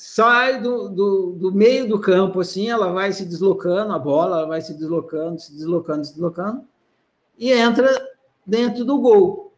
[0.00, 4.62] sai do, do, do, meio do campo, assim, ela vai se deslocando, a bola vai
[4.62, 6.64] se deslocando, se deslocando, se deslocando,
[7.38, 7.86] e entra
[8.46, 9.52] dentro do gol.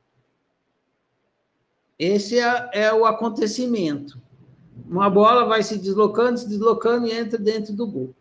[1.96, 4.20] Esse é, é o acontecimento.
[4.84, 8.12] Uma bola vai se deslocando, se deslocando e entra dentro do gol.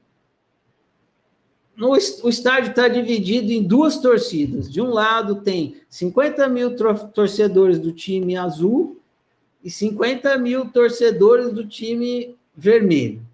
[1.76, 4.72] No, o estádio está dividido em duas torcidas.
[4.72, 9.01] De um lado tem 50 mil torcedores do time azul
[9.64, 13.26] e 50 mil torcedores do time vermelho.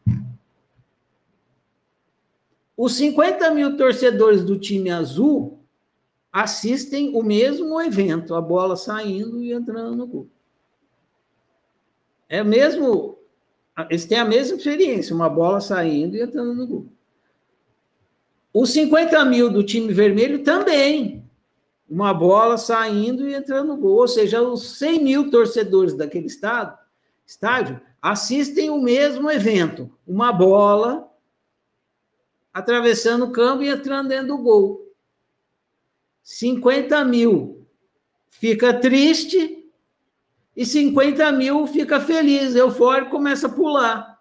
[2.76, 5.60] Os 50 mil torcedores do time azul
[6.32, 10.28] assistem o mesmo evento, a bola saindo e entrando no gol.
[12.30, 13.18] É mesmo,
[13.90, 16.88] eles têm a mesma experiência, uma bola saindo e entrando no gol.
[18.54, 21.17] Os 50 mil do time vermelho também
[21.90, 23.98] uma bola saindo e entrando no gol.
[23.98, 26.78] Ou seja, os 100 mil torcedores daquele estado,
[27.26, 29.92] estádio assistem o mesmo evento.
[30.06, 31.10] Uma bola
[32.54, 34.88] atravessando o campo e entrando dentro do gol.
[36.24, 37.66] 50 mil
[38.30, 39.72] fica triste
[40.56, 44.20] e 50 mil fica feliz, eufórico, começa a pular.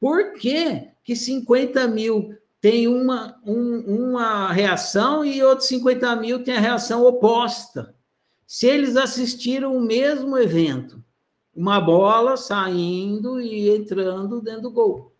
[0.00, 6.56] Por que, que 50 mil tem uma, um, uma reação e outros 50 mil tem
[6.56, 7.94] a reação oposta.
[8.46, 11.02] Se eles assistiram o mesmo evento,
[11.54, 15.12] uma bola saindo e entrando dentro do gol.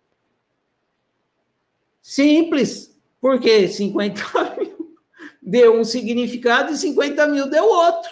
[2.01, 4.97] Simples, porque 50 mil
[5.43, 8.11] deu um significado e 50 mil deu outro.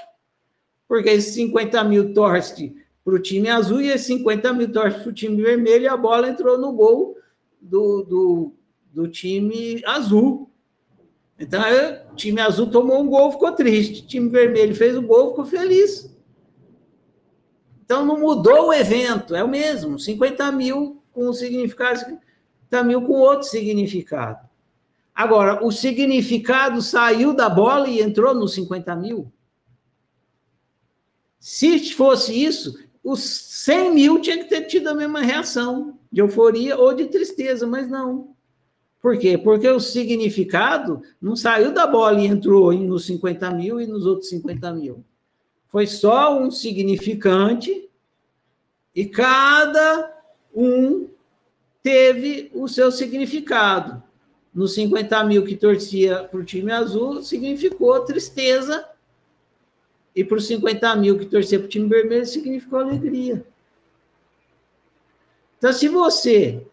[0.86, 5.08] Porque esses 50 mil torce para o time azul e esses 50 mil torce para
[5.08, 7.16] o time vermelho e a bola entrou no gol
[7.60, 8.55] do, do
[8.96, 10.50] do time azul.
[11.38, 11.60] Então,
[12.10, 14.02] o time azul tomou um gol, ficou triste.
[14.02, 16.10] O time vermelho fez o gol, ficou feliz.
[17.84, 19.98] Então, não mudou o evento, é o mesmo.
[19.98, 24.48] 50 mil com um significado, 50 mil com outro significado.
[25.14, 29.30] Agora, o significado saiu da bola e entrou nos 50 mil?
[31.38, 36.78] Se fosse isso, os 100 mil tinha que ter tido a mesma reação, de euforia
[36.78, 38.35] ou de tristeza, mas não.
[39.00, 39.38] Por quê?
[39.38, 44.28] Porque o significado não saiu da bola e entrou nos 50 mil e nos outros
[44.30, 45.04] 50 mil.
[45.68, 47.88] Foi só um significante
[48.94, 50.12] e cada
[50.54, 51.08] um
[51.82, 54.02] teve o seu significado.
[54.52, 58.88] Nos 50 mil que torcia para o time azul, significou tristeza.
[60.14, 63.46] E para os 50 mil que torcia para o time vermelho, significou alegria.
[65.58, 66.66] Então, se você.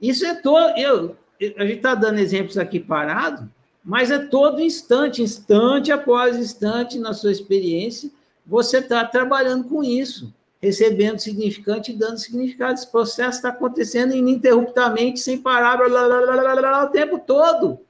[0.00, 0.78] Isso é todo.
[0.78, 1.14] Eu,
[1.56, 3.50] a gente está dando exemplos aqui parado,
[3.84, 8.10] mas é todo instante, instante após instante na sua experiência,
[8.44, 12.74] você está trabalhando com isso, recebendo significante e dando significado.
[12.74, 17.80] Esse processo está acontecendo ininterruptamente, sem parar, blá, blá, blá, blá, o tempo todo.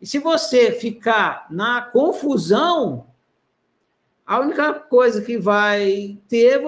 [0.00, 3.06] E se você ficar na confusão,
[4.26, 6.62] a única coisa que vai ter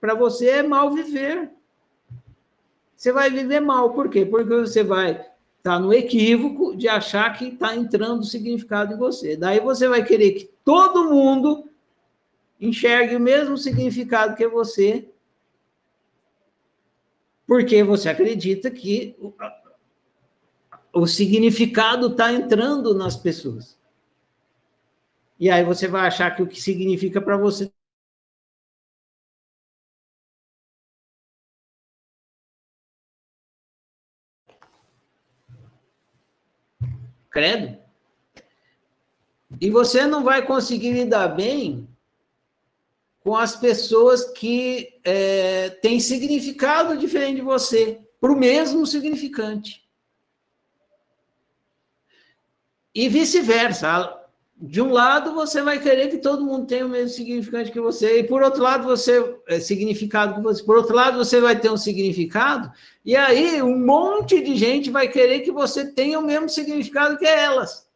[0.00, 1.50] para você é mal viver.
[2.96, 4.26] Você vai viver mal, por quê?
[4.26, 5.24] Porque você vai
[5.58, 9.36] está no equívoco de achar que está entrando significado em você.
[9.36, 11.68] Daí você vai querer que todo mundo
[12.60, 15.08] enxergue o mesmo significado que você,
[17.46, 19.32] porque você acredita que o,
[20.92, 23.78] o significado está entrando nas pessoas.
[25.38, 27.70] E aí você vai achar que o que significa para você
[37.30, 37.78] Credo.
[39.60, 41.88] E você não vai conseguir lidar bem
[43.20, 49.86] com as pessoas que é, têm significado diferente de você, para o mesmo significante.
[52.94, 54.17] E vice-versa.
[54.60, 58.18] De um lado, você vai querer que todo mundo tenha o mesmo significado que você,
[58.18, 60.64] e por outro lado, você é significado que você.
[60.64, 62.72] Por outro lado, você vai ter um significado,
[63.04, 67.24] e aí um monte de gente vai querer que você tenha o mesmo significado que
[67.24, 67.88] elas.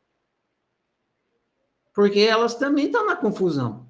[1.93, 3.85] Porque elas também estão na confusão.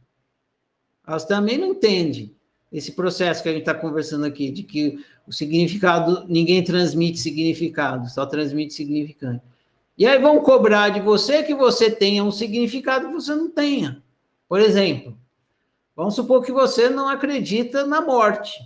[1.06, 2.34] Elas também não entendem
[2.72, 8.08] esse processo que a gente está conversando aqui, de que o significado, ninguém transmite significado,
[8.08, 9.51] só transmite significante.
[9.97, 14.03] E aí vão cobrar de você que você tenha um significado que você não tenha.
[14.49, 15.16] Por exemplo,
[15.95, 18.59] vamos supor que você não acredita na morte.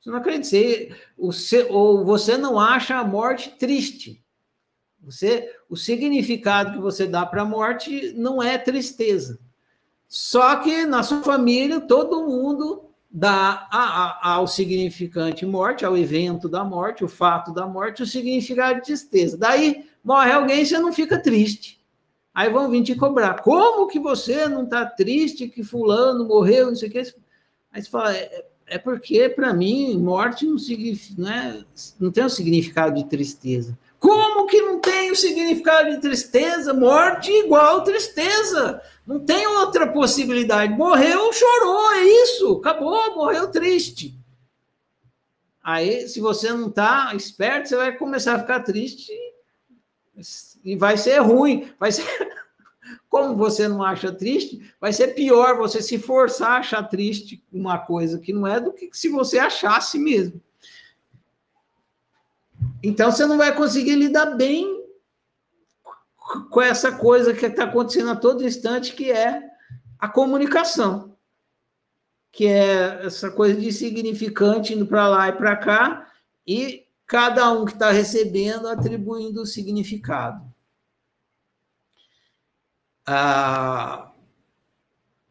[0.00, 4.24] Você não acredita, você, ou você não acha a morte triste.
[5.02, 9.38] Você, o significado que você dá para a morte não é tristeza.
[10.08, 12.85] Só que na sua família todo mundo
[13.18, 18.06] dá a, a, ao significante morte, ao evento da morte, o fato da morte, o
[18.06, 19.38] significado de tristeza.
[19.38, 21.80] Daí morre alguém, você não fica triste.
[22.34, 23.40] Aí vão vir te cobrar.
[23.40, 26.98] Como que você não está triste que fulano morreu, não sei o que?
[27.72, 30.56] Aí você fala, é, é porque, para mim, morte não,
[31.16, 31.64] não, é,
[31.98, 33.78] não tem o um significado de tristeza.
[33.98, 36.74] Como que não tem o significado de tristeza?
[36.74, 38.82] Morte igual tristeza.
[39.06, 40.72] Não tem outra possibilidade.
[40.72, 42.54] Morreu, chorou, é isso.
[42.54, 44.18] Acabou, morreu triste.
[45.62, 49.12] Aí, se você não está esperto, você vai começar a ficar triste
[50.64, 51.70] e vai ser ruim.
[51.78, 52.04] Vai ser.
[53.08, 57.78] Como você não acha triste, vai ser pior você se forçar a achar triste uma
[57.78, 60.40] coisa que não é do que se você achasse mesmo.
[62.82, 64.75] Então você não vai conseguir lidar bem
[66.50, 69.42] com essa coisa que está acontecendo a todo instante, que é
[69.98, 71.16] a comunicação,
[72.32, 76.12] que é essa coisa de significante indo para lá e para cá,
[76.46, 80.44] e cada um que está recebendo atribuindo o significado.
[83.06, 84.10] Ah,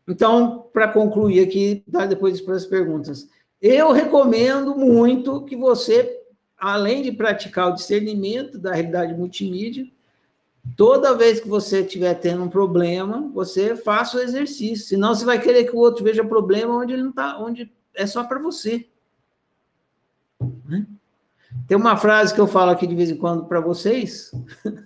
[0.07, 3.27] então, para concluir aqui, tá, depois para as perguntas,
[3.61, 6.21] eu recomendo muito que você,
[6.57, 9.85] além de praticar o discernimento da realidade multimídia,
[10.75, 14.87] toda vez que você estiver tendo um problema, você faça o exercício.
[14.87, 18.07] Senão você vai querer que o outro veja problema onde ele não está, onde é
[18.07, 18.87] só para você.
[20.65, 20.87] Né?
[21.67, 24.31] Tem uma frase que eu falo aqui de vez em quando para vocês,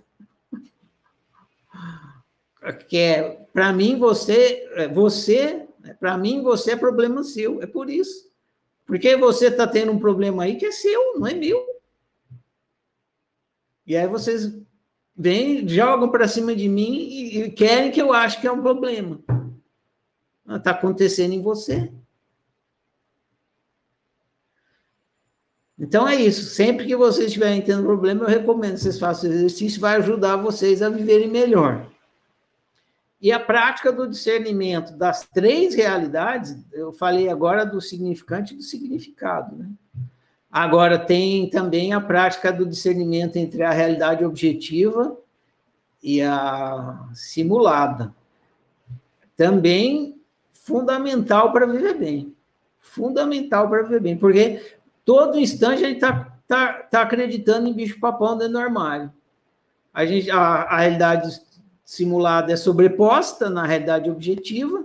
[2.88, 5.68] que é para mim você, é, você,
[6.00, 7.62] para mim você é problema seu.
[7.62, 8.30] É por isso.
[8.86, 11.64] Porque você está tendo um problema aí que é seu, não é meu.
[13.86, 14.54] E aí vocês
[15.20, 18.62] vêm, jogam para cima de mim e, e querem que eu ache que é um
[18.62, 19.20] problema.
[20.48, 21.92] Está acontecendo em você.
[25.78, 26.50] Então é isso.
[26.50, 30.82] Sempre que vocês estiverem tendo problema, eu recomendo que vocês façam exercício, vai ajudar vocês
[30.82, 31.92] a viverem melhor.
[33.22, 38.64] E a prática do discernimento das três realidades, eu falei agora do significante e do
[38.64, 39.58] significado.
[39.58, 39.70] Né?
[40.52, 45.16] Agora tem também a prática do discernimento entre a realidade objetiva
[46.02, 48.14] e a simulada.
[49.38, 50.20] Também
[50.52, 52.36] fundamental para viver bem.
[52.80, 54.76] Fundamental para viver bem, porque
[55.06, 59.14] todo instante a gente está tá, tá acreditando em bicho-papão dentro do armário.
[59.94, 61.40] A, gente, a, a realidade
[61.86, 64.84] simulada é sobreposta na realidade objetiva,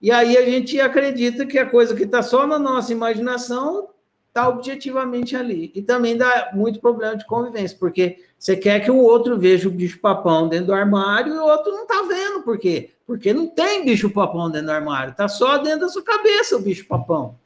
[0.00, 3.88] e aí a gente acredita que a coisa que está só na nossa imaginação
[4.34, 5.70] está objetivamente ali.
[5.76, 9.72] E também dá muito problema de convivência, porque você quer que o outro veja o
[9.72, 12.42] bicho-papão dentro do armário e o outro não está vendo.
[12.42, 12.90] Por quê?
[13.06, 17.38] Porque não tem bicho-papão dentro do armário, está só dentro da sua cabeça o bicho-papão.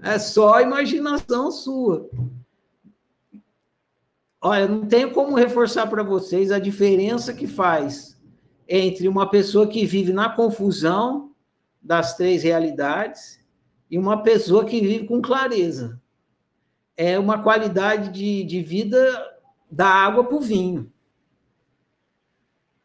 [0.00, 2.08] É só imaginação sua.
[4.40, 8.16] Olha, não tenho como reforçar para vocês a diferença que faz
[8.68, 11.27] entre uma pessoa que vive na confusão
[11.88, 13.42] das três realidades
[13.90, 15.98] e uma pessoa que vive com clareza.
[16.94, 18.98] É uma qualidade de, de vida
[19.70, 20.92] da água para o vinho.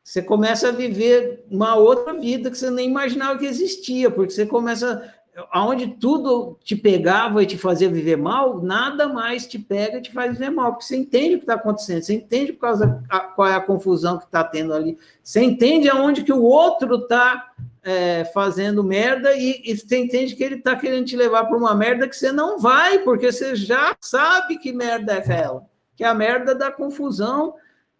[0.01, 4.45] Você começa a viver uma outra vida que você nem imaginava que existia, porque você
[4.45, 5.14] começa
[5.51, 10.14] aonde tudo te pegava e te fazia viver mal, nada mais te pega e te
[10.14, 13.20] faz viver mal, porque você entende o que está acontecendo, você entende por causa a,
[13.20, 17.51] qual é a confusão que está tendo ali, você entende aonde que o outro está
[17.84, 21.76] é, fazendo merda e, e, você entende que ele está querendo te levar para uma
[21.76, 25.66] merda que você não vai, porque você já sabe que merda é aquela,
[25.96, 27.56] que é a merda da confusão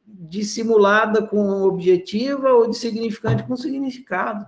[0.06, 4.48] dissimulada com objetiva ou de significante com significado.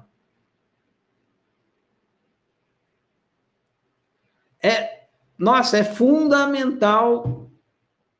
[4.65, 5.05] é,
[5.37, 7.51] nossa, é fundamental,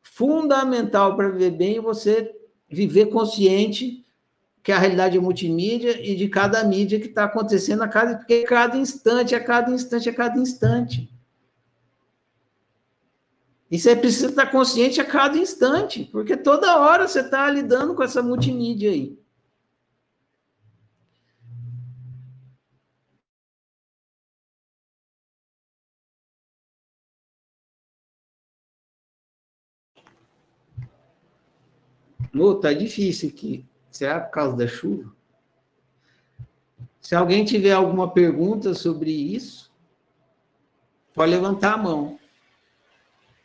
[0.04, 2.32] fundamental para viver bem você
[2.70, 4.05] viver consciente
[4.66, 8.18] que é a realidade é multimídia e de cada mídia que está acontecendo a cada,
[8.18, 11.08] porque cada instante, a cada instante, a cada instante.
[13.70, 18.02] E você precisa estar consciente a cada instante, porque toda hora você está lidando com
[18.02, 19.16] essa multimídia aí.
[32.34, 33.64] Lu, tá difícil aqui.
[33.96, 35.10] Será por causa da chuva?
[37.00, 39.74] Se alguém tiver alguma pergunta sobre isso,
[41.14, 42.20] pode levantar a mão.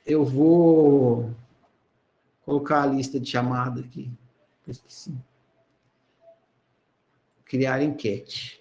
[0.04, 1.32] Eu vou
[2.44, 4.10] colocar a lista de chamada aqui.
[4.66, 5.16] Esqueci.
[7.44, 8.60] Criar enquete.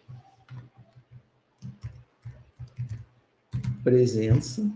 [3.83, 4.71] Presença.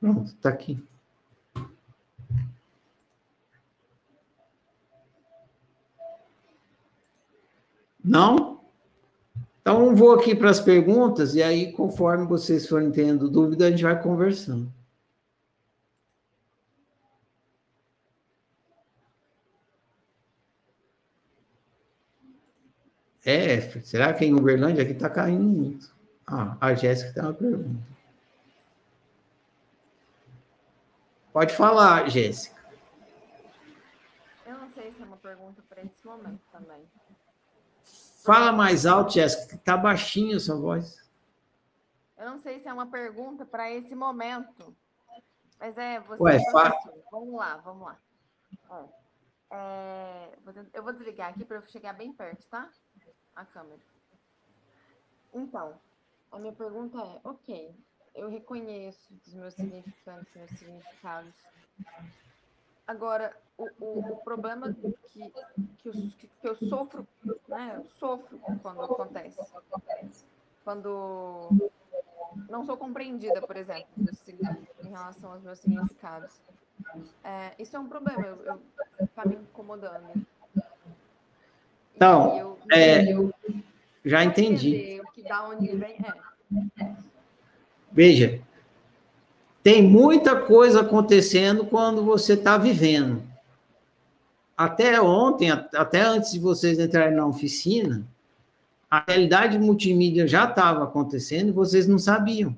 [0.00, 0.82] Pronto, está aqui.
[8.02, 8.60] Não?
[9.60, 13.82] Então, vou aqui para as perguntas, e aí, conforme vocês forem tendo dúvida, a gente
[13.82, 14.72] vai conversando.
[23.24, 25.94] É, será que em Uberlândia aqui está caindo muito?
[26.26, 27.97] Ah, a Jéssica tem uma pergunta.
[31.32, 32.58] Pode falar, Jéssica.
[34.46, 36.88] Eu não sei se é uma pergunta para esse momento também.
[38.24, 41.08] Fala mais alto, Jéssica, que tá baixinho a sua voz.
[42.16, 44.76] Eu não sei se é uma pergunta para esse momento.
[45.58, 46.72] Mas é, você Ué, é fa...
[47.10, 47.98] Vamos lá, vamos lá.
[49.50, 50.36] É,
[50.74, 52.70] eu vou desligar aqui para eu chegar bem perto, tá?
[53.34, 53.80] A câmera.
[55.32, 55.80] Então,
[56.30, 57.74] a minha pergunta é, ok,
[58.18, 61.34] eu reconheço os meus significantes, meus significados.
[62.86, 65.30] Agora, o, o, o problema que,
[65.78, 67.06] que, eu, que, eu sofro,
[67.46, 67.74] né?
[67.76, 69.40] Eu sofro quando acontece.
[70.64, 71.50] Quando
[72.48, 73.86] não sou compreendida, por exemplo,
[74.84, 76.40] em relação aos meus significados.
[77.22, 78.38] É, isso é um problema,
[79.00, 80.26] está me incomodando.
[81.94, 83.34] Então, eu, é, eu,
[84.04, 85.00] já entendi.
[85.04, 87.07] O que da onde vem é.
[87.98, 88.40] Veja,
[89.60, 93.24] tem muita coisa acontecendo quando você está vivendo.
[94.56, 98.06] Até ontem, até antes de vocês entrarem na oficina,
[98.88, 102.56] a realidade multimídia já estava acontecendo e vocês não sabiam.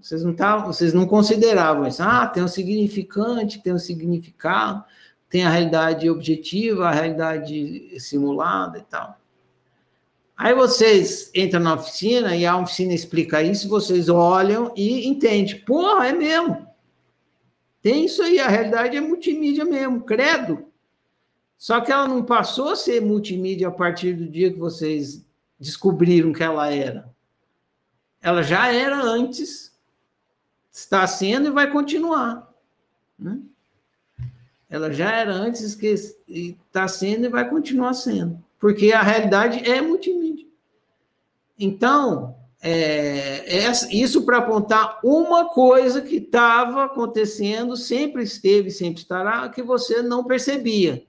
[0.00, 2.02] Vocês não, tavam, vocês não consideravam isso.
[2.02, 4.82] Ah, tem um significante, tem um significado,
[5.28, 9.18] tem a realidade objetiva, a realidade simulada e tal.
[10.38, 15.58] Aí vocês entram na oficina e a oficina explica isso, vocês olham e entendem.
[15.62, 16.64] Porra, é mesmo.
[17.82, 20.64] Tem isso aí, a realidade é multimídia mesmo, credo.
[21.56, 25.26] Só que ela não passou a ser multimídia a partir do dia que vocês
[25.58, 27.12] descobriram que ela era.
[28.22, 29.76] Ela já era antes,
[30.70, 32.48] está sendo e vai continuar.
[33.18, 33.40] Né?
[34.70, 38.40] Ela já era antes que está sendo e vai continuar sendo.
[38.58, 40.46] Porque a realidade é multimídia.
[41.58, 49.48] Então, é, é isso para apontar uma coisa que estava acontecendo, sempre esteve, sempre estará,
[49.48, 51.04] que você não percebia.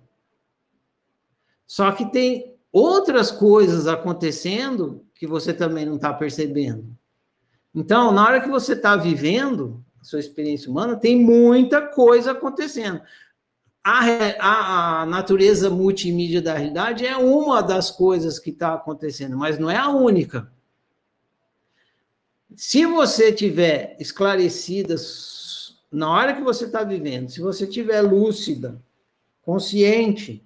[1.66, 6.86] Só que tem outras coisas acontecendo que você também não está percebendo.
[7.74, 13.02] Então, na hora que você está vivendo a sua experiência humana, tem muita coisa acontecendo.
[13.84, 14.06] A,
[14.40, 19.70] a, a, natureza multimídia da realidade é uma das coisas que está acontecendo, mas não
[19.70, 20.52] é a única.
[22.56, 24.96] Se você tiver esclarecida
[25.92, 28.82] na hora que você está vivendo, se você tiver lúcida,
[29.42, 30.46] consciente,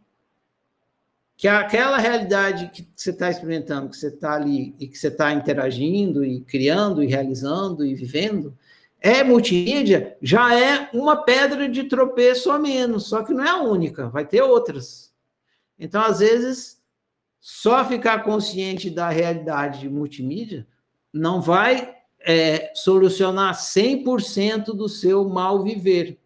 [1.36, 5.34] que aquela realidade que você está experimentando, que você está ali e que você está
[5.34, 8.58] interagindo e criando e realizando e vivendo,
[9.04, 13.62] é multimídia, já é uma pedra de tropeço a menos, só que não é a
[13.62, 15.14] única, vai ter outras.
[15.78, 16.82] Então, às vezes,
[17.38, 20.66] só ficar consciente da realidade multimídia
[21.12, 26.18] não vai é, solucionar 100% do seu mal viver.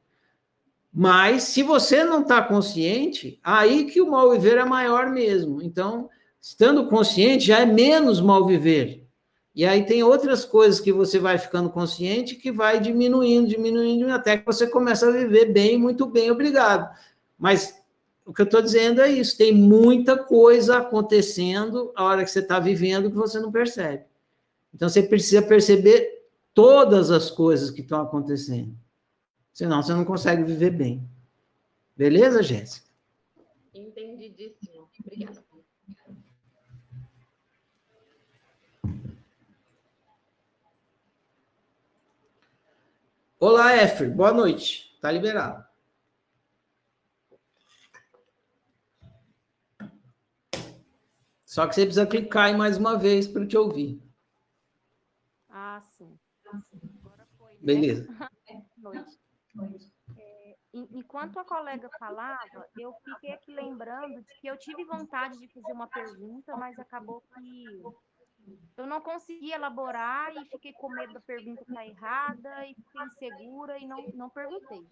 [0.93, 5.63] Mas, se você não está consciente, aí que o mal viver é maior mesmo.
[5.63, 9.06] Então, estando consciente, já é menos mal viver.
[9.57, 14.37] E aí tem outras coisas que você vai ficando consciente que vai diminuindo, diminuindo, até
[14.37, 16.95] que você começa a viver bem, muito bem, obrigado.
[17.39, 17.75] Mas
[18.23, 22.37] o que eu estou dizendo é isso: tem muita coisa acontecendo a hora que você
[22.37, 24.03] está vivendo que você não percebe.
[24.71, 28.77] Então você precisa perceber todas as coisas que estão acontecendo.
[29.51, 31.03] Senão você não consegue viver bem.
[31.95, 32.86] Beleza, Jéssica?
[43.39, 44.97] Olá, Efre, boa noite.
[44.99, 45.63] Tá liberado.
[51.45, 54.01] Só que você precisa clicar aí mais uma vez para eu te ouvir.
[55.49, 56.17] Ah, sim.
[56.47, 57.53] Agora foi.
[57.53, 57.59] Né?
[57.61, 58.07] Beleza.
[58.77, 59.19] noite.
[60.17, 65.47] É, enquanto a colega falava, eu fiquei aqui lembrando de que eu tive vontade de
[65.49, 67.83] fazer uma pergunta, mas acabou que
[68.77, 73.77] eu não consegui elaborar e fiquei com medo da pergunta estar errada e fiquei insegura
[73.79, 74.85] e não, não perguntei.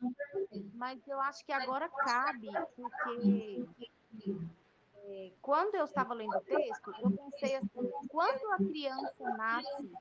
[0.74, 3.66] Mas eu acho que agora cabe, porque
[5.08, 9.92] é, quando eu estava lendo o texto, eu pensei assim, quando a criança nasce,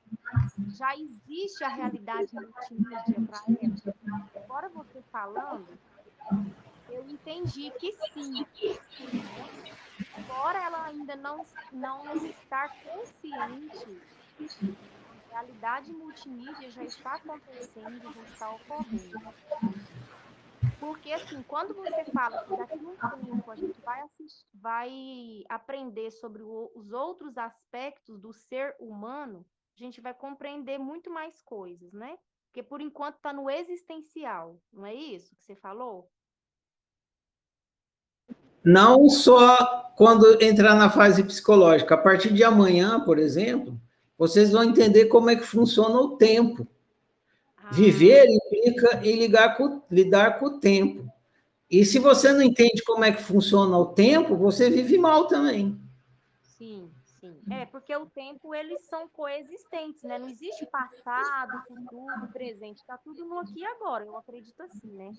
[0.69, 4.29] já existe a realidade multimídia para ela.
[4.43, 5.67] Agora você falando,
[6.89, 8.45] eu entendi que sim.
[10.17, 14.01] Embora ela ainda não, não estar consciente,
[15.09, 19.35] a realidade multimídia já está acontecendo, já está ocorrendo.
[20.79, 22.95] Porque, assim, quando você fala que daqui a um
[23.25, 29.45] tempo a gente vai, assistir, vai aprender sobre o- os outros aspectos do ser humano,
[29.77, 32.17] a gente vai compreender muito mais coisas, né?
[32.47, 36.09] Porque, por enquanto, está no existencial, não é isso que você falou?
[38.65, 41.95] Não só quando entrar na fase psicológica.
[41.95, 43.79] A partir de amanhã, por exemplo,
[44.17, 46.67] vocês vão entender como é que funciona o tempo.
[47.57, 51.09] Ah, Viver implica em ligar com- lidar com o tempo.
[51.69, 55.79] E se você não entende como é que funciona o tempo, você vive mal também.
[56.43, 57.39] Sim, sim.
[57.49, 60.19] É, porque o tempo, eles são coexistentes, né?
[60.19, 62.77] Não existe passado, futuro, presente.
[62.81, 64.05] Está tudo no aqui e agora.
[64.05, 65.11] Eu acredito assim, né?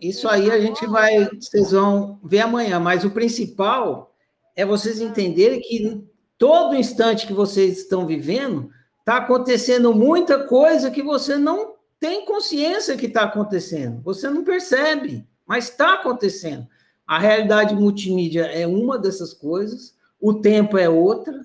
[0.00, 4.14] Isso aí a gente vai, vocês vão ver amanhã, mas o principal
[4.56, 6.04] é vocês entenderem que
[6.38, 8.70] todo instante que vocês estão vivendo,
[9.00, 14.00] está acontecendo muita coisa que você não tem consciência que está acontecendo.
[14.02, 16.66] Você não percebe, mas está acontecendo.
[17.06, 21.44] A realidade multimídia é uma dessas coisas, o tempo é outra,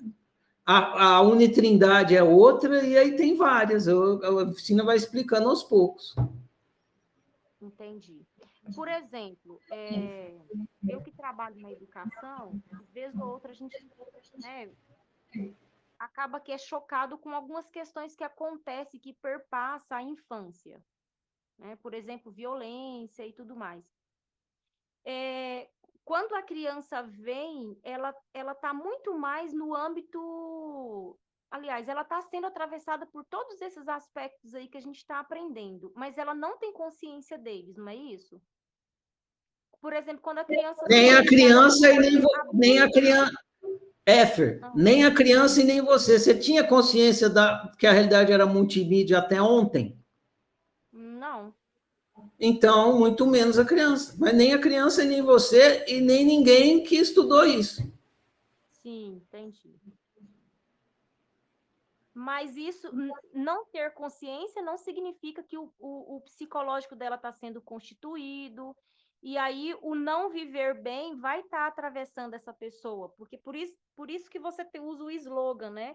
[0.64, 3.86] a, a unitrindade é outra, e aí tem várias.
[3.86, 6.14] Eu- a oficina vai explicando aos poucos.
[7.66, 8.24] Entendi.
[8.74, 10.38] Por exemplo, é,
[10.88, 13.76] eu que trabalho na educação, às vezes ou outra a gente
[14.38, 14.72] né,
[15.98, 20.82] acaba que é chocado com algumas questões que acontecem, que perpassa a infância.
[21.58, 21.76] Né?
[21.76, 23.84] Por exemplo, violência e tudo mais.
[25.04, 25.68] É,
[26.04, 31.18] quando a criança vem, ela ela está muito mais no âmbito
[31.50, 35.92] Aliás, ela está sendo atravessada por todos esses aspectos aí que a gente está aprendendo,
[35.94, 38.40] mas ela não tem consciência deles, não é isso?
[39.80, 40.84] Por exemplo, quando a criança.
[40.88, 42.22] Nem a criança e nem,
[42.52, 43.32] nem a criança.
[44.04, 44.72] Éfer, Ah.
[44.74, 46.18] nem a criança e nem você.
[46.18, 49.98] Você tinha consciência da, que a realidade era multimídia até ontem?
[50.92, 51.52] Não.
[52.38, 54.14] Então, muito menos a criança.
[54.18, 57.82] Mas nem a criança e nem você e nem ninguém que estudou isso.
[58.82, 59.75] Sim, entendi.
[62.18, 62.90] Mas isso,
[63.34, 68.74] não ter consciência não significa que o, o, o psicológico dela está sendo constituído,
[69.22, 74.10] e aí o não viver bem vai estar atravessando essa pessoa, porque por isso, por
[74.10, 75.94] isso que você te- usa o slogan, né?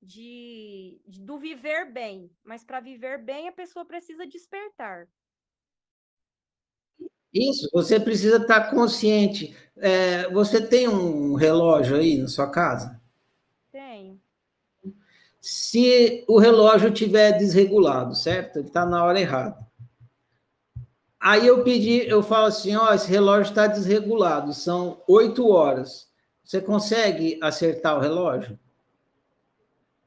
[0.00, 2.30] De, de- do viver bem.
[2.42, 5.06] Mas para viver bem, a pessoa precisa despertar.
[7.32, 9.54] Isso, você precisa estar consciente.
[9.76, 12.97] É, você tem um relógio aí na sua casa?
[15.40, 18.58] Se o relógio estiver desregulado, certo?
[18.58, 19.68] Ele está na hora errada.
[21.20, 26.08] Aí eu pedi, eu falo assim, ó, esse relógio está desregulado, são oito horas.
[26.44, 28.58] Você consegue acertar o relógio?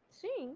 [0.09, 0.55] Sim.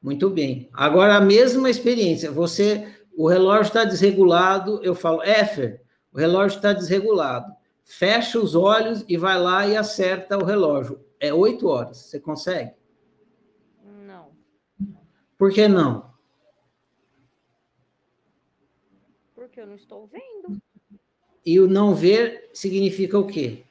[0.00, 0.68] Muito bem.
[0.72, 2.30] Agora a mesma experiência.
[2.30, 2.86] Você,
[3.16, 4.80] o relógio está desregulado.
[4.84, 5.82] Eu falo, Éfer,
[6.12, 7.52] o relógio está desregulado.
[7.84, 11.04] Fecha os olhos e vai lá e acerta o relógio.
[11.18, 11.96] É oito horas.
[11.96, 12.72] Você consegue?
[15.40, 16.12] Por que não?
[19.34, 20.60] Porque eu não estou vendo.
[21.46, 23.64] E o não ver significa o quê?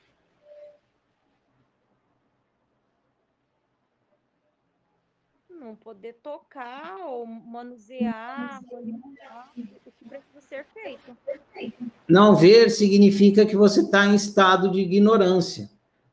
[5.48, 11.16] Não poder tocar ou manusear, manipular, o que precisa ser feito.
[12.08, 15.70] Não ver significa que você está em estado de ignorância.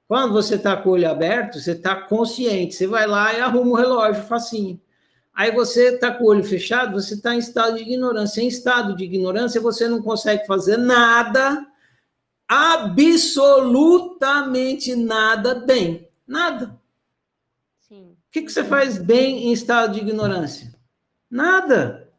[0.06, 2.74] Quando você está com o olho aberto, você está consciente.
[2.74, 4.78] Você vai lá e arruma o relógio facinho.
[5.36, 8.40] Aí você está com o olho fechado, você está em estado de ignorância.
[8.40, 11.66] Em estado de ignorância, você não consegue fazer nada,
[12.48, 16.08] absolutamente nada bem.
[16.26, 16.80] Nada.
[17.80, 18.12] Sim.
[18.12, 20.74] O que, que você faz bem em estado de ignorância?
[21.30, 22.10] Nada.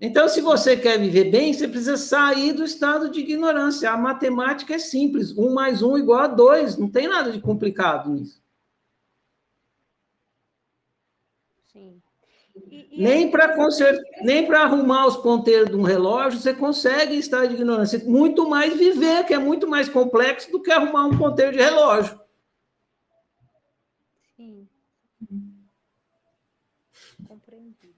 [0.00, 3.90] Então, se você quer viver bem, você precisa sair do estado de ignorância.
[3.90, 6.78] A matemática é simples: um mais um igual a dois.
[6.78, 8.42] Não tem nada de complicado nisso.
[11.70, 12.00] Sim.
[12.70, 14.00] E, e nem para consert...
[14.22, 17.98] nem para arrumar os ponteiros de um relógio você consegue estar de ignorância.
[18.04, 22.18] Muito mais viver, que é muito mais complexo do que arrumar um ponteiro de relógio.
[24.36, 24.68] Sim.
[27.26, 27.94] Compreendi.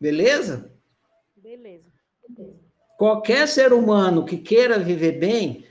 [0.00, 0.72] Beleza?
[1.36, 1.84] Beleza.
[2.96, 5.66] Qualquer ser humano que queira viver bem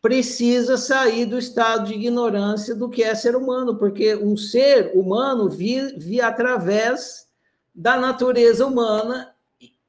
[0.00, 5.48] precisa sair do estado de ignorância do que é ser humano, porque um ser humano
[5.48, 7.26] vive através
[7.74, 9.34] da natureza humana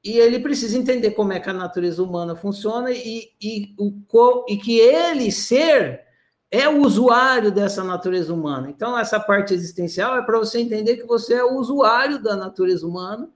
[0.03, 4.57] e ele precisa entender como é que a natureza humana funciona e, e, o, e
[4.57, 6.01] que ele, ser,
[6.49, 8.69] é o usuário dessa natureza humana.
[8.69, 12.87] Então, essa parte existencial é para você entender que você é o usuário da natureza
[12.87, 13.29] humana.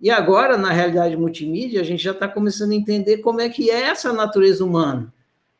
[0.00, 3.70] E agora, na realidade multimídia, a gente já está começando a entender como é que
[3.70, 5.12] é essa natureza humana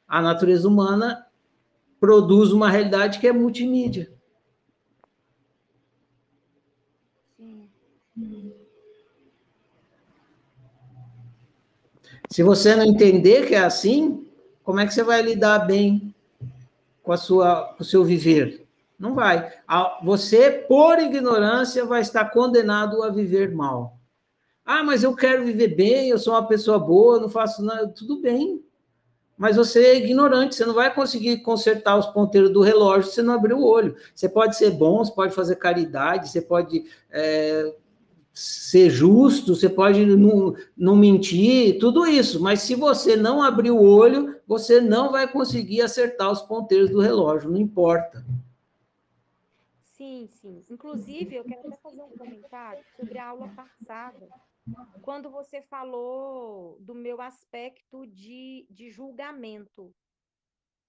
[0.06, 1.26] a natureza humana
[1.98, 4.12] produz uma realidade que é multimídia.
[12.30, 14.26] Se você não entender que é assim,
[14.62, 16.14] como é que você vai lidar bem
[17.02, 18.66] com, a sua, com o seu viver?
[18.98, 19.52] Não vai.
[20.02, 23.98] Você, por ignorância, vai estar condenado a viver mal.
[24.64, 27.88] Ah, mas eu quero viver bem, eu sou uma pessoa boa, não faço nada.
[27.88, 28.64] Tudo bem
[29.36, 33.34] mas você é ignorante, você não vai conseguir consertar os ponteiros do relógio se não
[33.34, 33.96] abrir o olho.
[34.14, 37.74] Você pode ser bom, você pode fazer caridade, você pode é,
[38.32, 43.82] ser justo, você pode não, não mentir, tudo isso, mas se você não abrir o
[43.82, 48.24] olho, você não vai conseguir acertar os ponteiros do relógio, não importa.
[49.96, 50.62] Sim, sim.
[50.70, 54.28] Inclusive, eu quero até fazer um comentário sobre a aula passada
[55.02, 59.94] quando você falou do meu aspecto de, de julgamento.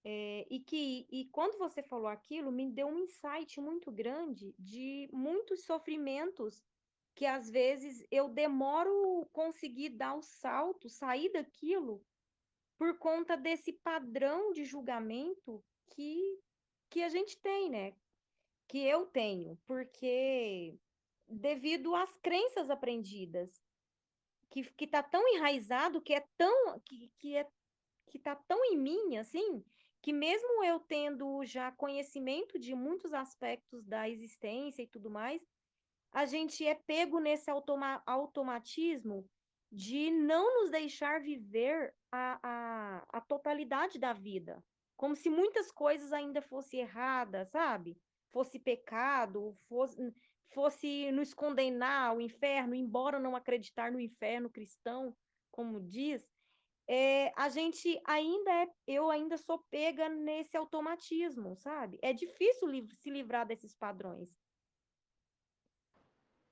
[0.07, 5.09] É, e que e quando você falou aquilo, me deu um insight muito grande de
[5.11, 6.63] muitos sofrimentos
[7.15, 12.05] que às vezes eu demoro conseguir dar o salto, sair daquilo,
[12.77, 16.39] por conta desse padrão de julgamento que,
[16.89, 17.95] que a gente tem, né?
[18.67, 20.77] Que eu tenho, porque
[21.27, 23.64] devido às crenças aprendidas
[24.55, 27.45] que que tá tão enraizado, que é tão que, que é
[28.07, 29.61] que tá tão em mim assim,
[30.01, 35.45] que mesmo eu tendo já conhecimento de muitos aspectos da existência e tudo mais,
[36.13, 39.29] a gente é pego nesse automa automatismo
[39.69, 44.63] de não nos deixar viver a, a, a totalidade da vida.
[44.95, 47.97] Como se muitas coisas ainda fossem erradas, sabe?
[48.31, 49.97] Fosse pecado, fosse
[50.53, 55.15] fosse nos condenar ao inferno, embora não acreditar no inferno cristão,
[55.51, 56.25] como diz,
[56.87, 61.97] é, a gente ainda é, eu ainda sou pega nesse automatismo, sabe?
[62.01, 64.29] É difícil li se livrar desses padrões.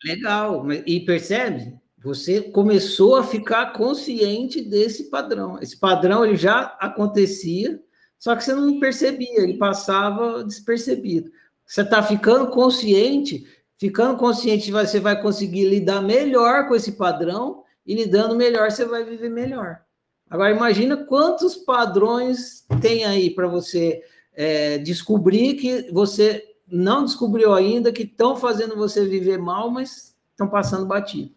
[0.04, 1.80] Legal, e percebe?
[2.04, 5.58] Você começou a ficar consciente desse padrão.
[5.60, 7.82] Esse padrão ele já acontecia,
[8.20, 11.32] só que você não percebia, ele passava despercebido.
[11.66, 13.46] Você está ficando consciente
[13.84, 19.04] Ficando consciente, você vai conseguir lidar melhor com esse padrão e lidando melhor, você vai
[19.04, 19.82] viver melhor.
[20.30, 24.02] Agora, imagina quantos padrões tem aí para você
[24.34, 30.48] é, descobrir que você não descobriu ainda, que estão fazendo você viver mal, mas estão
[30.48, 31.36] passando batido.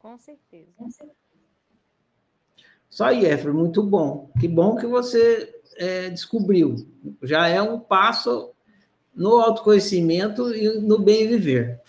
[0.00, 0.68] Com certeza.
[2.90, 4.30] Só aí, Efra, muito bom.
[4.38, 6.76] Que bom que você é, descobriu.
[7.22, 8.52] Já é um passo
[9.14, 11.80] no autoconhecimento e no bem viver.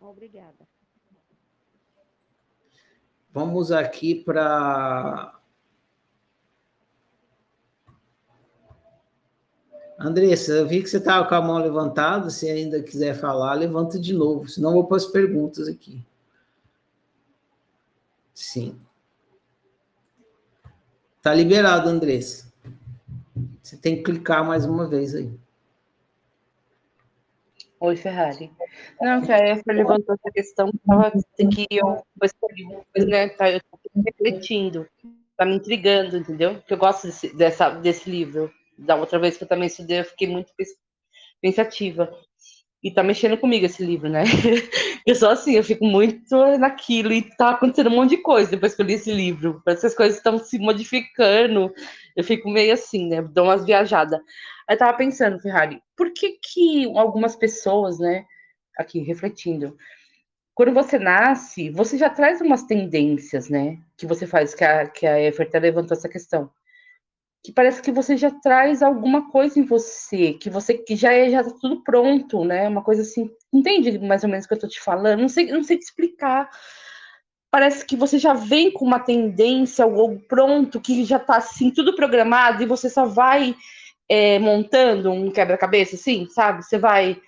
[0.00, 0.68] Obrigada.
[3.32, 5.38] Vamos aqui para.
[9.98, 12.28] Andressa, eu vi que você estava com a mão levantada.
[12.28, 16.04] Se ainda quiser falar, levanta de novo, senão eu vou para as perguntas aqui.
[18.34, 18.78] Sim.
[21.16, 22.52] Está liberado, Andressa.
[23.62, 25.32] Você tem que clicar mais uma vez aí.
[27.82, 28.48] Oi, Ferrari.
[29.00, 33.76] Não, que a Efra levantou essa questão que eu depois, né, tá, eu tô
[34.06, 34.86] refletindo,
[35.36, 36.54] tá me intrigando, entendeu?
[36.54, 38.52] Porque eu gosto desse, dessa, desse livro.
[38.78, 40.52] Da outra vez que eu também estudei, eu fiquei muito
[41.40, 42.08] pensativa.
[42.84, 44.22] E tá mexendo comigo esse livro, né?
[45.04, 48.72] Eu sou assim, eu fico muito naquilo e tá acontecendo um monte de coisa depois
[48.72, 49.60] que eu li esse livro.
[49.64, 51.72] Parece que as coisas estão se modificando.
[52.14, 53.20] Eu fico meio assim, né?
[53.20, 54.20] Dou umas viajadas.
[54.68, 58.24] Aí eu tava pensando, Ferrari, por que que algumas pessoas, né,
[58.78, 59.76] aqui refletindo,
[60.54, 63.78] quando você nasce, você já traz umas tendências, né?
[63.96, 66.50] Que você faz, que a, que a Eferta levantou essa questão.
[67.42, 71.30] Que parece que você já traz alguma coisa em você, que você que já é
[71.30, 72.68] já tá tudo pronto, né?
[72.68, 75.20] Uma coisa assim, entende mais ou menos o que eu tô te falando?
[75.20, 76.50] Não sei, não sei te explicar.
[77.50, 81.96] Parece que você já vem com uma tendência ou pronto, que já tá assim, tudo
[81.96, 83.56] programado, e você só vai
[84.12, 86.62] é, montando um quebra-cabeça, assim, sabe?
[86.62, 87.18] Você vai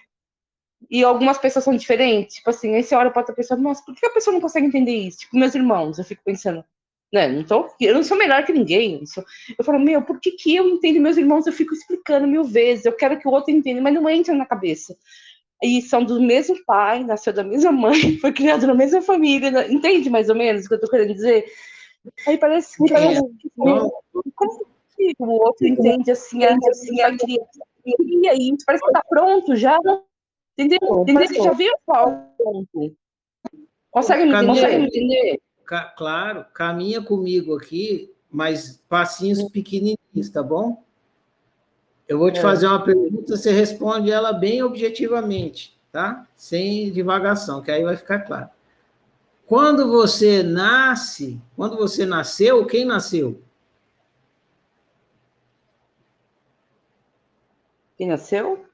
[0.91, 2.37] e algumas pessoas são diferentes.
[2.37, 4.67] Tipo assim, aí você olha para outra pessoa, nossa, por que a pessoa não consegue
[4.67, 5.21] entender isso?
[5.21, 6.63] Tipo, meus irmãos, eu fico pensando,
[7.11, 9.01] né, não tô, eu não sou melhor que ninguém.
[9.01, 9.25] Eu, sou,
[9.59, 11.47] eu falo, meu, por que, que eu entendo meus irmãos?
[11.47, 14.45] Eu fico explicando mil vezes, eu quero que o outro entenda, mas não entra na
[14.45, 14.95] cabeça.
[15.63, 20.11] E são do mesmo pai, nasceu da mesma mãe, foi criado na mesma família, entende
[20.11, 21.47] mais ou menos o que eu tô querendo dizer?
[22.27, 23.49] Aí parece que, parece, como que
[25.19, 27.61] o outro entende assim, assim a criança?
[27.85, 29.79] E aí, parece que tá pronto já,
[30.57, 31.03] Entendeu?
[31.03, 31.27] Entendeu?
[31.27, 32.97] Você já viu qual ponto?
[33.91, 35.41] Consegue me, caminha, consegue me entender?
[35.67, 40.83] Ca, claro, caminha comigo aqui, mas passinhos pequenininhos, tá bom?
[42.07, 42.43] Eu vou te é.
[42.43, 46.27] fazer uma pergunta, você responde ela bem objetivamente, tá?
[46.37, 48.49] Sem divagação, que aí vai ficar claro.
[49.47, 53.41] Quando você nasce, quando você nasceu, quem nasceu?
[57.97, 58.65] Quem nasceu?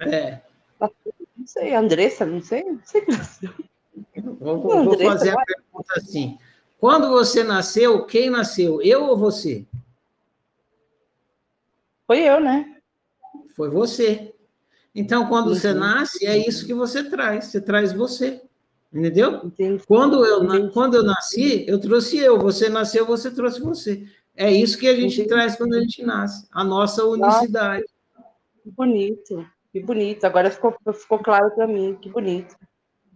[0.00, 0.40] É.
[0.80, 3.50] Não sei, Andressa, não sei, não sei que nasceu.
[4.38, 6.38] Vou, vou fazer a pergunta assim.
[6.78, 8.82] Quando você nasceu, quem nasceu?
[8.82, 9.64] Eu ou você?
[12.06, 12.76] Foi eu, né?
[13.56, 14.34] Foi você.
[14.94, 15.54] Então, quando uhum.
[15.54, 17.46] você nasce, é isso que você traz.
[17.46, 18.42] Você traz você.
[18.92, 19.40] Entendeu?
[19.44, 19.82] Entendi.
[19.86, 20.72] Quando eu, Entendi.
[20.72, 22.38] quando eu nasci, eu trouxe eu.
[22.40, 24.06] Você nasceu, você trouxe você.
[24.36, 25.28] É isso que a gente Entendi.
[25.28, 26.46] traz quando a gente nasce.
[26.52, 27.84] A nossa unicidade.
[28.62, 29.46] Que bonito.
[29.72, 32.54] Que bonito, agora ficou, ficou claro para mim, que bonito.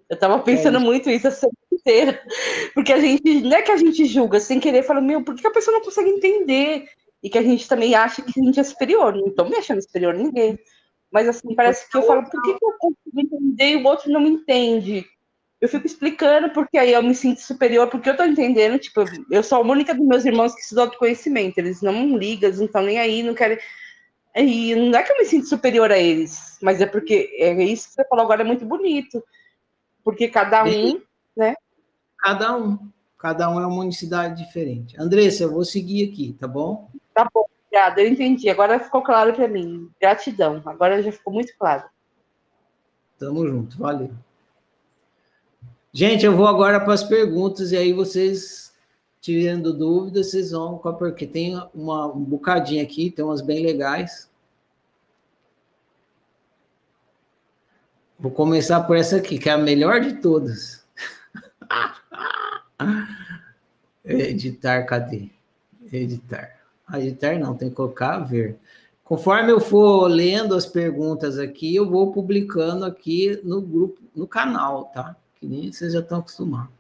[0.08, 2.22] Eu estava pensando é muito isso a semana inteira,
[2.74, 5.46] porque a gente, não é que a gente julga sem querer, fala, meu, por que
[5.46, 6.88] a pessoa não consegue entender?
[7.22, 9.82] E que a gente também acha que a gente é superior, não estou me achando
[9.82, 10.58] superior a ninguém.
[11.12, 14.10] Mas assim, parece que eu falo, por que, que eu consigo entender e o outro
[14.10, 15.04] não me entende?
[15.60, 19.42] Eu fico explicando porque aí eu me sinto superior, porque eu estou entendendo, tipo, eu
[19.42, 22.82] sou a única dos meus irmãos que estudam autoconhecimento, eles não ligam, eles não estão
[22.82, 23.58] nem aí, não querem
[24.44, 27.88] e não é que eu me sinto superior a eles, mas é porque é isso
[27.88, 29.22] que você falou agora é muito bonito.
[30.04, 31.00] Porque cada um,
[31.36, 31.54] né?
[32.18, 32.78] Cada um.
[33.18, 34.94] Cada um é uma unicidade diferente.
[35.00, 36.90] Andressa, eu vou seguir aqui, tá bom?
[37.14, 38.02] Tá bom, obrigada.
[38.02, 38.48] Eu entendi.
[38.50, 39.90] Agora ficou claro para mim.
[40.00, 40.62] Gratidão.
[40.66, 41.84] Agora já ficou muito claro.
[43.18, 43.78] Tamo junto.
[43.78, 44.10] Valeu.
[45.92, 48.65] Gente, eu vou agora para as perguntas e aí vocês
[49.26, 54.30] tirando dúvidas, vocês vão, porque tem uma, um bocadinho aqui, tem umas bem legais.
[58.16, 60.86] Vou começar por essa aqui, que é a melhor de todas.
[64.04, 65.28] Editar, cadê?
[65.92, 66.60] Editar.
[66.86, 68.56] Ah, editar não, tem que colocar ver.
[69.02, 74.84] Conforme eu for lendo as perguntas aqui, eu vou publicando aqui no grupo, no canal,
[74.84, 75.16] tá?
[75.34, 76.75] Que nem vocês já estão acostumados.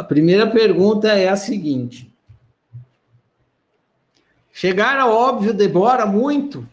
[0.00, 2.10] A primeira pergunta é a seguinte:
[4.50, 6.66] Chegar ao óbvio demora muito?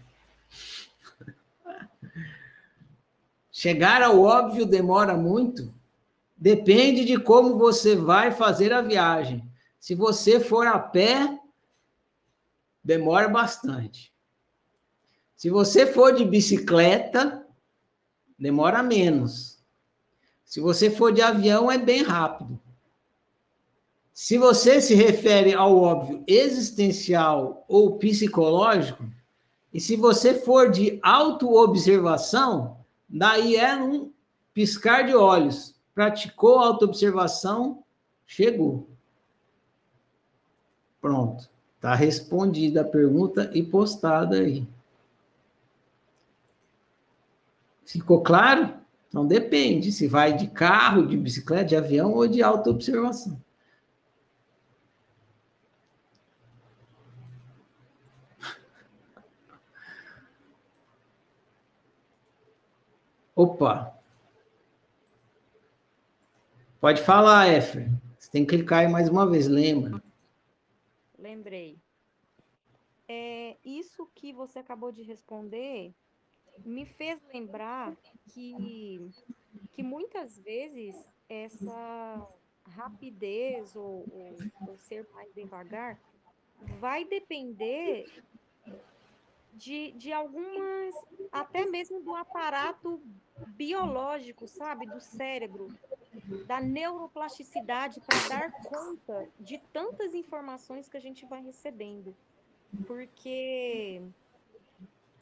[3.51, 5.73] Chegar ao óbvio demora muito?
[6.37, 9.43] Depende de como você vai fazer a viagem.
[9.77, 11.37] Se você for a pé,
[12.81, 14.13] demora bastante.
[15.35, 17.45] Se você for de bicicleta,
[18.39, 19.61] demora menos.
[20.45, 22.57] Se você for de avião, é bem rápido.
[24.19, 29.05] Se você se refere ao óbvio existencial ou psicológico,
[29.71, 34.11] e se você for de autoobservação, daí é um
[34.55, 35.75] piscar de olhos.
[35.93, 37.83] Praticou autoobservação,
[38.25, 38.89] chegou.
[40.99, 41.47] Pronto.
[41.75, 44.67] Está respondida a pergunta e postada aí.
[47.85, 48.73] Ficou claro?
[49.09, 53.39] Então depende se vai de carro, de bicicleta, de avião ou de autoobservação.
[63.37, 63.95] Opa!
[66.81, 67.87] Pode falar, Efra.
[68.17, 70.01] Você tem que clicar aí mais uma vez, lembra?
[71.19, 71.77] Lembrei.
[73.07, 75.93] É, isso que você acabou de responder
[76.65, 79.11] me fez lembrar que,
[79.71, 80.95] que muitas vezes
[81.29, 82.27] essa
[82.69, 84.35] rapidez ou, ou,
[84.67, 86.01] ou ser mais devagar
[86.79, 88.07] vai depender
[89.57, 90.93] de, de algumas,
[91.31, 93.01] até mesmo do aparato
[93.55, 95.67] biológico, sabe, do cérebro,
[96.45, 102.15] da neuroplasticidade para dar conta de tantas informações que a gente vai recebendo.
[102.85, 104.01] Porque,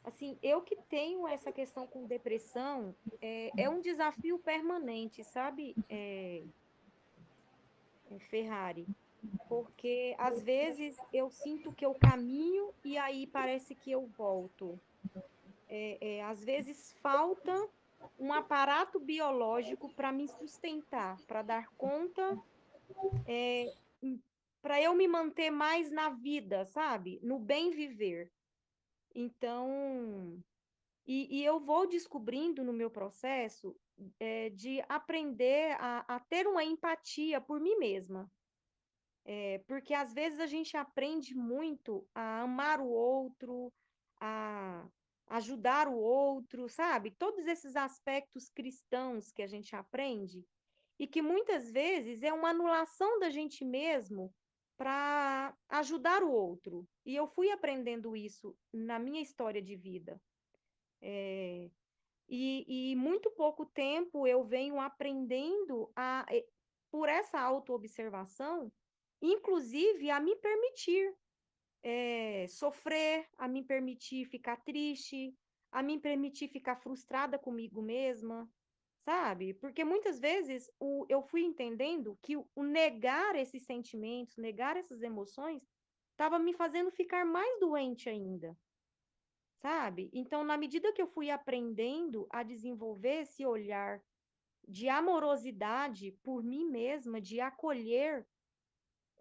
[0.04, 6.44] assim, eu que tenho essa questão com depressão, é, é um desafio permanente, sabe, é,
[8.12, 8.86] é Ferrari?
[9.48, 14.80] Porque às vezes eu sinto que eu caminho e aí parece que eu volto.
[15.68, 17.68] É, é, às vezes falta
[18.20, 22.40] um aparato biológico para me sustentar, para dar conta,
[23.26, 23.74] é,
[24.62, 27.20] para eu me manter mais na vida, sabe?
[27.22, 28.32] No bem viver.
[29.14, 30.38] Então,
[31.08, 33.76] e, e eu vou descobrindo no meu processo
[34.20, 38.30] é, de aprender a, a ter uma empatia por mim mesma.
[39.26, 43.74] É, porque às vezes a gente aprende muito a amar o outro,
[44.22, 44.88] a
[45.28, 47.10] ajudar o outro, sabe?
[47.10, 50.46] Todos esses aspectos cristãos que a gente aprende
[51.00, 54.34] e que muitas vezes é uma anulação da gente mesmo
[54.78, 56.88] para ajudar o outro.
[57.04, 60.22] E eu fui aprendendo isso na minha história de vida.
[61.02, 61.70] É,
[62.28, 66.26] e, e muito pouco tempo eu venho aprendendo a,
[66.92, 68.72] por essa autoobservação,
[69.32, 71.16] inclusive a me permitir
[71.84, 75.36] é, sofrer, a me permitir ficar triste,
[75.72, 78.50] a me permitir ficar frustrada comigo mesma,
[79.04, 79.54] sabe?
[79.54, 85.02] Porque muitas vezes o, eu fui entendendo que o, o negar esses sentimentos, negar essas
[85.02, 85.62] emoções,
[86.12, 88.58] estava me fazendo ficar mais doente ainda,
[89.62, 90.10] sabe?
[90.14, 94.02] Então, na medida que eu fui aprendendo a desenvolver esse olhar
[94.68, 98.26] de amorosidade por mim mesma, de acolher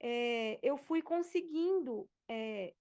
[0.07, 2.75] é, eu fui conseguindo, é,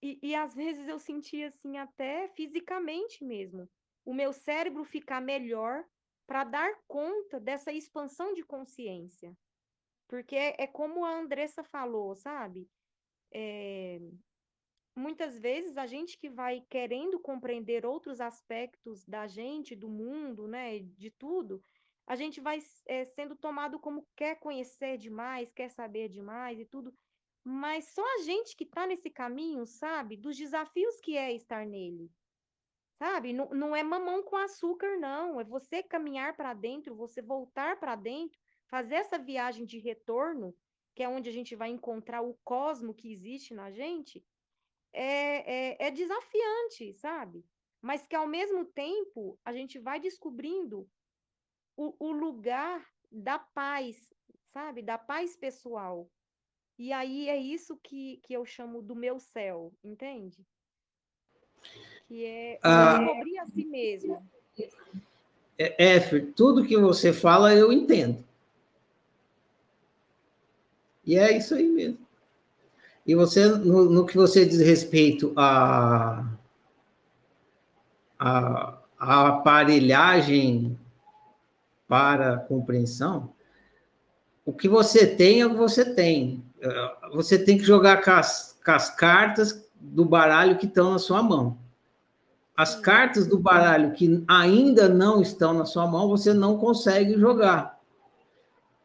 [0.00, 3.68] e, e às vezes eu sentia assim, até fisicamente mesmo,
[4.04, 5.84] o meu cérebro ficar melhor
[6.24, 9.36] para dar conta dessa expansão de consciência.
[10.06, 12.70] Porque é, é como a Andressa falou, sabe?
[13.34, 13.98] É,
[14.96, 20.78] muitas vezes a gente que vai querendo compreender outros aspectos da gente, do mundo, né,
[20.78, 21.60] de tudo,
[22.06, 26.92] a gente vai é, sendo tomado como quer conhecer demais, quer saber demais e tudo.
[27.44, 32.10] Mas só a gente que está nesse caminho, sabe, dos desafios que é estar nele.
[32.98, 33.32] Sabe?
[33.32, 35.40] Não, não é mamão com açúcar, não.
[35.40, 38.38] É você caminhar para dentro, você voltar para dentro,
[38.68, 40.54] fazer essa viagem de retorno,
[40.94, 44.24] que é onde a gente vai encontrar o cosmo que existe na gente,
[44.92, 47.44] é, é, é desafiante, sabe?
[47.80, 50.88] Mas que ao mesmo tempo a gente vai descobrindo
[51.76, 53.96] o, o lugar da paz,
[54.52, 54.82] sabe?
[54.82, 56.08] Da paz pessoal.
[56.78, 60.44] E aí é isso que, que eu chamo do meu céu, entende?
[62.06, 64.30] Que é ah, descobrir a si mesmo.
[65.58, 65.98] É,
[66.34, 68.24] tudo que você fala eu entendo.
[71.04, 71.98] E é isso aí mesmo.
[73.06, 76.24] E você, no, no que você diz respeito a,
[78.18, 80.78] a, a aparelhagem
[81.92, 83.34] para compreensão,
[84.46, 86.42] o que você tem é o que você tem.
[86.58, 90.98] É, você tem que jogar com as, com as cartas do baralho que estão na
[90.98, 91.58] sua mão.
[92.56, 97.78] As cartas do baralho que ainda não estão na sua mão, você não consegue jogar.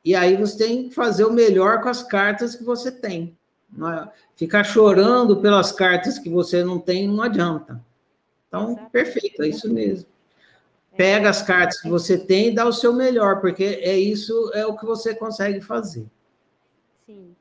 [0.03, 3.37] E aí você tem que fazer o melhor com as cartas que você tem.
[3.73, 4.09] É?
[4.35, 7.81] Ficar chorando pelas cartas que você não tem não adianta.
[8.49, 10.16] Então, perfeito, é isso mesmo.
[10.97, 14.65] Pega as cartas que você tem e dá o seu melhor, porque é isso é
[14.65, 16.07] o que você consegue fazer.
[17.05, 17.35] Sim.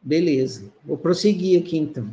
[0.00, 0.72] Beleza.
[0.82, 2.12] Vou prosseguir aqui então.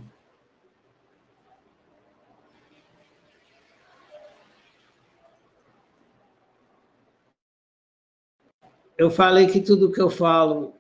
[8.97, 10.73] Eu falei que tudo que eu falo,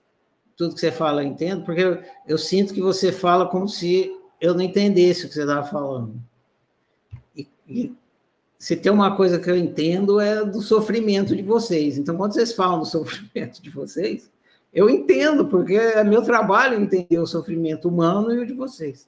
[0.55, 4.11] tudo que você fala, eu entendo, porque eu, eu sinto que você fala como se
[4.39, 6.21] eu não entendesse o que você estava falando.
[8.57, 11.97] Se tem uma coisa que eu entendo é do sofrimento de vocês.
[11.97, 14.31] Então, quando vocês falam do sofrimento de vocês,
[14.73, 19.07] eu entendo, porque é meu trabalho entender o sofrimento humano e o de vocês.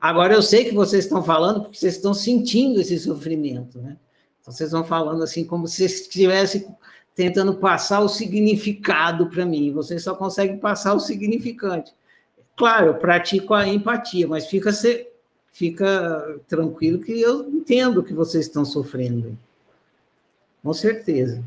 [0.00, 3.96] Agora, eu sei que vocês estão falando porque vocês estão sentindo esse sofrimento, né?
[4.40, 6.66] Então, vocês vão falando assim como se estivessem
[7.14, 9.72] tentando passar o significado para mim.
[9.72, 11.92] Vocês só conseguem passar o significante.
[12.56, 15.11] Claro, eu pratico a empatia, mas fica ser
[15.52, 19.38] fica tranquilo que eu entendo que vocês estão sofrendo.
[20.62, 21.44] Com certeza.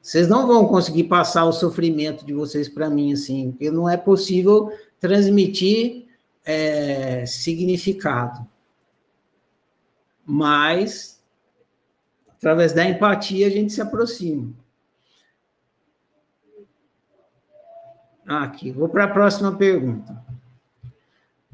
[0.00, 3.98] Vocês não vão conseguir passar o sofrimento de vocês para mim assim, porque não é
[3.98, 6.06] possível transmitir
[6.42, 8.46] é, significado.
[10.24, 11.22] Mas,
[12.28, 14.50] através da empatia, a gente se aproxima.
[18.26, 20.29] Aqui, vou para a próxima pergunta.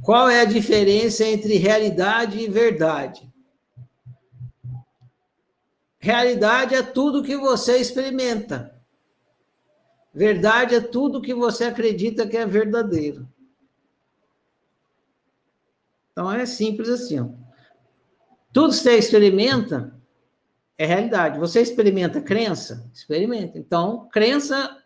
[0.06, 3.28] Qual é a diferença entre realidade e verdade?
[5.98, 8.80] Realidade é tudo que você experimenta.
[10.14, 13.28] Verdade é tudo que você acredita que é verdadeiro.
[16.12, 17.18] Então é simples assim.
[17.18, 17.28] Ó.
[18.52, 19.92] Tudo que você experimenta
[20.78, 21.40] é realidade.
[21.40, 22.88] Você experimenta crença?
[22.94, 23.58] Experimenta.
[23.58, 24.80] Então, crença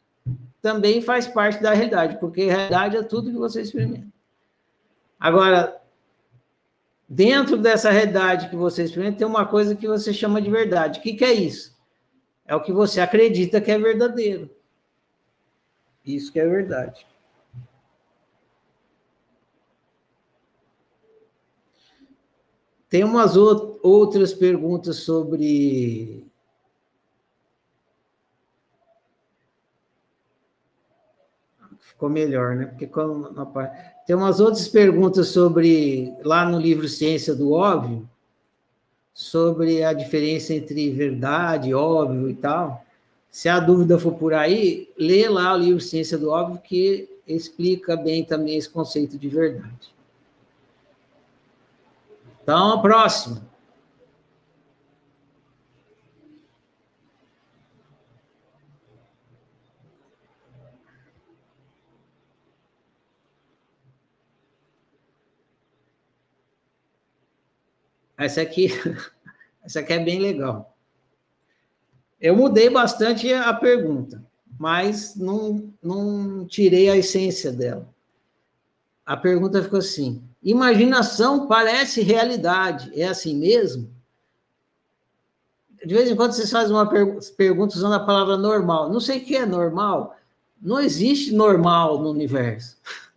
[0.62, 4.20] também faz parte da realidade, porque realidade é tudo que você experimenta.
[5.21, 5.79] Agora,
[7.07, 10.99] dentro dessa realidade que você experimenta, tem uma coisa que você chama de verdade.
[10.99, 11.79] O que, que é isso?
[12.47, 14.51] É o que você acredita que é verdadeiro.
[16.05, 17.07] Isso que é verdade.
[22.89, 26.27] Tem umas outras perguntas sobre.
[31.79, 32.66] Ficou melhor, né?
[32.66, 33.33] Porque quando,
[34.07, 38.09] tem umas outras perguntas sobre, lá no livro Ciência do Óbvio,
[39.12, 42.84] sobre a diferença entre verdade, óbvio e tal.
[43.30, 47.96] Se a dúvida for por aí, lê lá o livro Ciência do Óbvio, que explica
[47.96, 49.94] bem também esse conceito de verdade.
[52.42, 53.49] Então, a próxima.
[68.21, 68.68] Essa aqui,
[69.64, 70.77] essa aqui é bem legal.
[72.21, 74.23] Eu mudei bastante a pergunta,
[74.59, 77.89] mas não, não tirei a essência dela.
[79.07, 83.91] A pergunta ficou assim: imaginação parece realidade, é assim mesmo?
[85.83, 88.93] De vez em quando vocês fazem uma pergunta usando a palavra normal.
[88.93, 90.14] Não sei o que é normal.
[90.61, 92.77] Não existe normal no universo.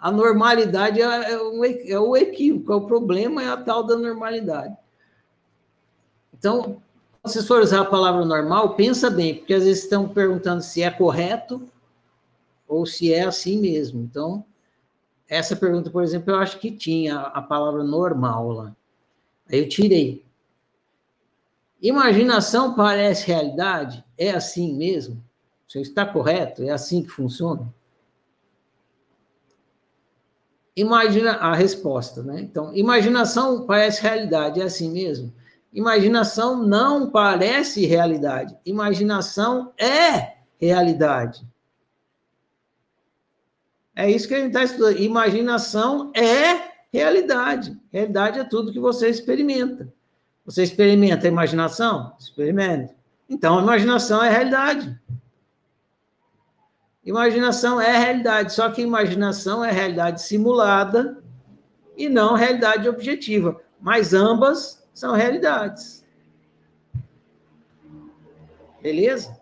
[0.00, 4.76] A normalidade é, é, é o equívoco, é o problema, é a tal da normalidade.
[6.32, 6.80] Então,
[7.26, 10.90] se for usar a palavra normal, pensa bem, porque às vezes estão perguntando se é
[10.90, 11.68] correto
[12.66, 14.00] ou se é assim mesmo.
[14.00, 14.44] Então,
[15.28, 18.76] essa pergunta, por exemplo, eu acho que tinha a palavra normal lá.
[19.50, 20.24] Aí eu tirei.
[21.80, 24.04] Imaginação parece realidade?
[24.16, 25.22] É assim mesmo?
[25.66, 26.62] Você está correto?
[26.62, 27.72] É assim que funciona?
[30.80, 32.40] Imagina a resposta, né?
[32.40, 35.34] Então, imaginação parece realidade, é assim mesmo?
[35.72, 38.56] Imaginação não parece realidade.
[38.64, 41.44] Imaginação é realidade.
[43.94, 45.00] É isso que a gente está estudando.
[45.00, 46.60] Imaginação é
[46.92, 47.76] realidade.
[47.92, 49.92] Realidade é tudo que você experimenta.
[50.46, 52.12] Você experimenta a imaginação?
[52.20, 52.94] Experimenta.
[53.28, 54.96] Então, a imaginação é realidade.
[57.08, 61.16] Imaginação é realidade, só que imaginação é realidade simulada
[61.96, 66.06] e não realidade objetiva, mas ambas são realidades.
[68.82, 69.40] Beleza?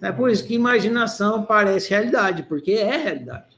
[0.00, 3.55] É por isso que imaginação parece realidade, porque é realidade.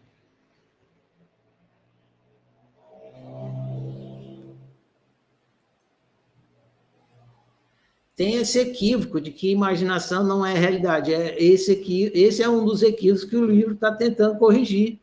[8.19, 11.15] Tem esse equívoco de que imaginação não é realidade.
[11.15, 14.99] É esse, aqui, esse é um dos equívocos que o livro está tentando corrigir.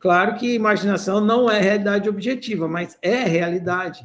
[0.00, 4.04] Claro que imaginação não é realidade objetiva, mas é realidade.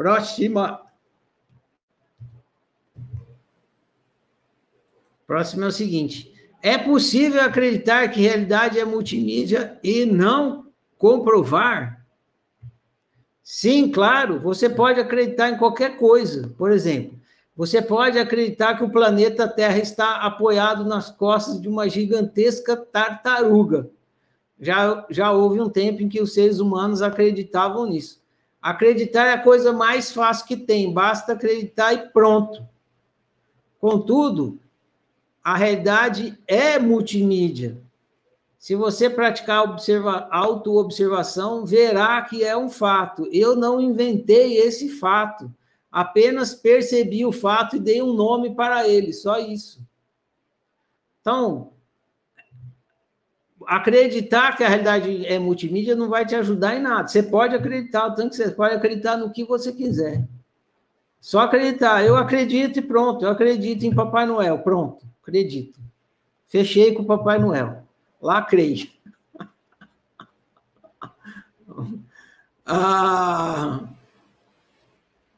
[0.00, 0.80] Próxima.
[5.26, 6.32] Próximo é o seguinte:
[6.62, 12.02] é possível acreditar que realidade é multimídia e não comprovar?
[13.42, 16.48] Sim, claro, você pode acreditar em qualquer coisa.
[16.56, 17.18] Por exemplo,
[17.54, 23.90] você pode acreditar que o planeta Terra está apoiado nas costas de uma gigantesca tartaruga.
[24.58, 28.19] Já, já houve um tempo em que os seres humanos acreditavam nisso.
[28.60, 32.66] Acreditar é a coisa mais fácil que tem, basta acreditar e pronto.
[33.78, 34.60] Contudo,
[35.42, 37.80] a realidade é multimídia.
[38.58, 43.26] Se você praticar observa, autoobservação, verá que é um fato.
[43.32, 45.50] Eu não inventei esse fato,
[45.90, 49.82] apenas percebi o fato e dei um nome para ele, só isso.
[51.22, 51.72] Então,
[53.70, 57.06] acreditar que a realidade é multimídia não vai te ajudar em nada.
[57.06, 60.26] Você pode acreditar, tanto que você pode acreditar no que você quiser.
[61.20, 62.04] Só acreditar.
[62.04, 63.24] Eu acredito e pronto.
[63.24, 64.58] Eu acredito em Papai Noel.
[64.58, 65.06] Pronto.
[65.22, 65.78] Acredito.
[66.48, 67.84] Fechei com o Papai Noel.
[68.20, 68.88] Lá creio.
[72.72, 73.80] Ah,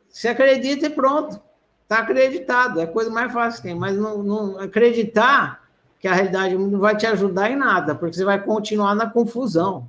[0.07, 1.41] você acredita e pronto.
[1.83, 2.79] Está acreditado.
[2.79, 3.75] É a coisa mais fácil que tem.
[3.75, 5.62] Mas não, não acreditar
[6.03, 9.89] que a realidade não vai te ajudar em nada, porque você vai continuar na confusão.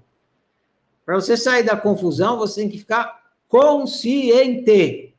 [1.04, 5.16] Para você sair da confusão, você tem que ficar consciente.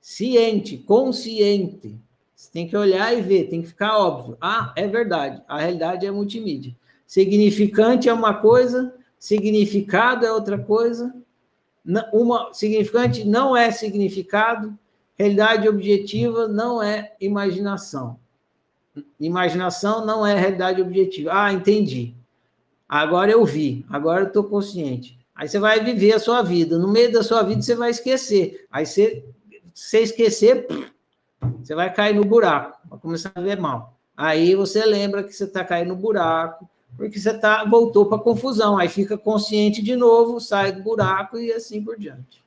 [0.00, 1.96] Ciente, consciente.
[2.34, 4.36] Você tem que olhar e ver, tem que ficar óbvio.
[4.40, 6.74] Ah, é verdade, a realidade é multimídia.
[7.06, 11.14] Significante é uma coisa, significado é outra coisa.
[12.12, 14.76] Uma, significante não é significado,
[15.14, 18.18] realidade objetiva não é imaginação.
[19.18, 21.30] Imaginação não é realidade objetiva.
[21.32, 22.14] Ah, entendi.
[22.88, 25.18] Agora eu vi, agora eu estou consciente.
[25.34, 26.78] Aí você vai viver a sua vida.
[26.78, 28.66] No meio da sua vida você vai esquecer.
[28.70, 29.24] Aí você,
[29.74, 30.66] você esquecer,
[31.58, 33.98] você vai cair no buraco, vai começar a ver mal.
[34.16, 38.22] Aí você lembra que você está caindo no buraco, porque você tá, voltou para a
[38.22, 38.78] confusão.
[38.78, 42.44] Aí fica consciente de novo, sai do buraco e assim por diante.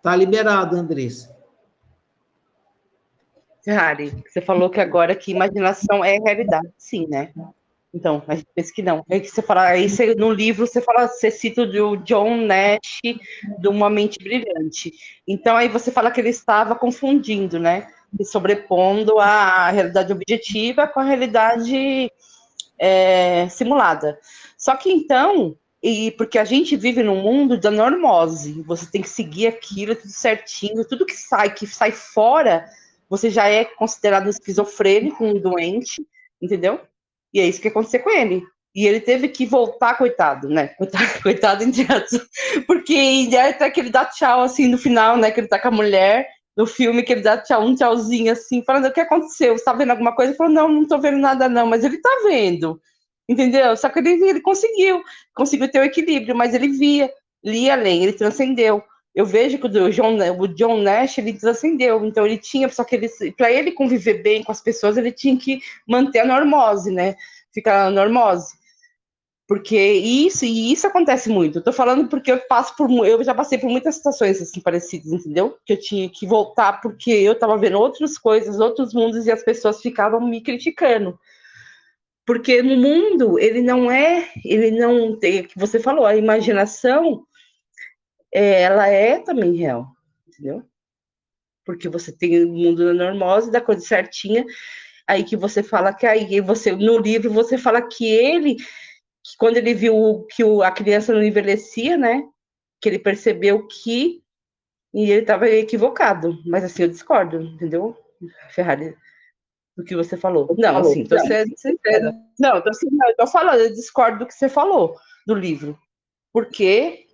[0.00, 1.39] Tá liberado, Andressa.
[3.62, 7.32] Ferrari, você falou que agora que imaginação é realidade, sim, né?
[7.92, 9.04] Então, a gente pensa que não.
[9.10, 13.00] Aí que você fala, aí você, no livro você fala, você cita o John Nash
[13.58, 14.92] de Uma Mente Brilhante.
[15.26, 17.88] Então aí você fala que ele estava confundindo, né?
[18.18, 22.10] E sobrepondo a realidade objetiva com a realidade
[22.78, 24.18] é, simulada.
[24.56, 29.08] Só que então, e porque a gente vive num mundo da normose, você tem que
[29.08, 32.66] seguir aquilo tudo certinho, tudo que sai, que sai fora
[33.10, 36.06] você já é considerado esquizofrênico, um doente,
[36.40, 36.80] entendeu?
[37.34, 38.44] E é isso que aconteceu com ele.
[38.72, 40.68] E ele teve que voltar, coitado, né?
[40.68, 41.84] Coitado, coitado entre.
[42.68, 45.32] Porque até que ele dá tchau, assim, no final, né?
[45.32, 48.62] Que ele tá com a mulher, no filme, que ele dá tchau, um tchauzinho, assim,
[48.62, 49.58] falando, o que aconteceu?
[49.58, 50.30] Você tá vendo alguma coisa?
[50.30, 51.66] Ele falou, não, não tô vendo nada, não.
[51.66, 52.80] Mas ele tá vendo,
[53.28, 53.76] entendeu?
[53.76, 55.02] Só que ele, ele conseguiu,
[55.34, 57.10] conseguiu ter o equilíbrio, mas ele via,
[57.44, 58.84] lia além, ele transcendeu
[59.14, 62.94] eu vejo que o John, o John Nash ele transcendeu, então ele tinha, só que
[62.94, 67.16] ele, para ele conviver bem com as pessoas, ele tinha que manter a normose, né?
[67.52, 68.60] Ficar na normose.
[69.48, 71.58] Porque isso, e isso acontece muito.
[71.58, 75.10] Eu tô falando porque eu passo por, eu já passei por muitas situações assim parecidas,
[75.10, 75.56] entendeu?
[75.66, 79.42] Que eu tinha que voltar porque eu tava vendo outras coisas, outros mundos e as
[79.42, 81.18] pessoas ficavam me criticando.
[82.24, 87.26] Porque no mundo ele não é, ele não tem, que você falou, a imaginação
[88.32, 89.88] é, ela é também real,
[90.28, 90.62] entendeu?
[91.64, 94.44] Porque você tem o mundo da normose, da coisa certinha,
[95.06, 99.56] aí que você fala que aí você no livro você fala que ele que quando
[99.58, 102.22] ele viu que o, a criança não envelhecia, né?
[102.80, 104.22] Que ele percebeu que
[104.92, 107.96] e ele estava equivocado, mas assim eu discordo, entendeu?
[108.50, 108.96] Ferrari
[109.76, 110.54] do que você falou.
[110.58, 112.12] Não, falou, assim, tô sendo sincera.
[112.38, 114.96] Não, tô, não, eu tô falando, eu discordo do que você falou
[115.26, 115.78] do livro.
[116.32, 117.06] Porque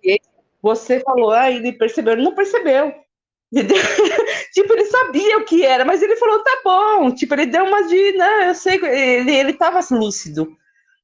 [0.67, 2.93] você falou, ah, ele percebeu, ele não percebeu.
[4.53, 7.11] tipo, ele sabia o que era, mas ele falou, tá bom.
[7.11, 10.55] Tipo, ele deu uma de, não, eu sei, ele, ele tava lúcido.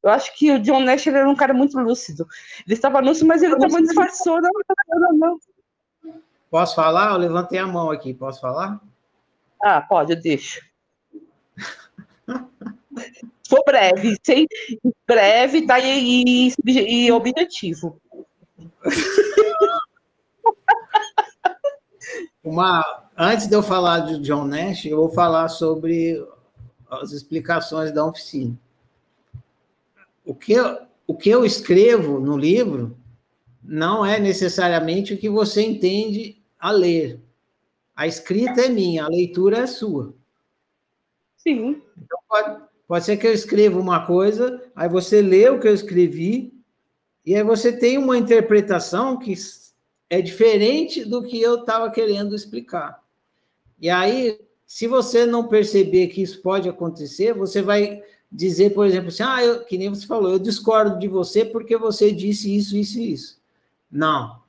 [0.03, 2.27] Eu acho que o John Nash era um cara muito lúcido.
[2.67, 4.41] Ele estava lúcido, mas ele também disfarçou.
[4.41, 4.51] Não,
[4.89, 5.39] não, não,
[6.51, 7.11] Posso falar?
[7.11, 8.81] Eu levantei a mão aqui, posso falar?
[9.63, 10.61] Ah, pode, eu deixo.
[13.47, 14.45] For breve, sem
[15.07, 15.79] breve, tá?
[15.79, 17.97] E, e, e objetivo.
[22.43, 22.83] Uma,
[23.17, 26.21] antes de eu falar de John Nash, eu vou falar sobre
[26.89, 28.59] as explicações da oficina.
[30.25, 32.97] O que, eu, o que eu escrevo no livro
[33.63, 37.21] não é necessariamente o que você entende a ler.
[37.95, 40.13] A escrita é minha, a leitura é sua.
[41.37, 41.81] Sim.
[41.97, 45.73] Então pode, pode ser que eu escreva uma coisa, aí você lê o que eu
[45.73, 46.52] escrevi,
[47.25, 49.33] e aí você tem uma interpretação que
[50.09, 53.01] é diferente do que eu estava querendo explicar.
[53.79, 58.01] E aí, se você não perceber que isso pode acontecer, você vai
[58.31, 61.77] dizer, por exemplo, assim, ah, eu, que nem você falou, eu discordo de você porque
[61.77, 63.41] você disse isso, isso e isso.
[63.91, 64.41] Não.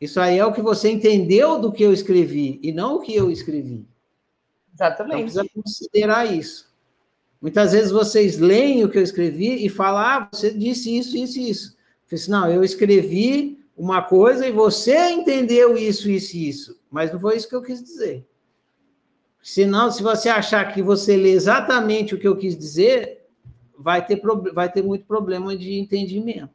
[0.00, 3.14] Isso aí é o que você entendeu do que eu escrevi e não o que
[3.14, 3.86] eu escrevi.
[4.74, 5.30] Exatamente.
[5.30, 6.70] Então, precisa considerar isso.
[7.40, 11.38] Muitas vezes vocês leem o que eu escrevi e falam, ah, você disse isso, isso
[11.38, 11.75] e isso.
[12.10, 16.80] Eu disse, não, eu escrevi uma coisa e você entendeu isso, isso e isso.
[16.90, 18.26] Mas não foi isso que eu quis dizer.
[19.42, 23.24] Senão, se você achar que você lê exatamente o que eu quis dizer,
[23.78, 24.20] vai ter,
[24.52, 26.50] vai ter muito problema de entendimento.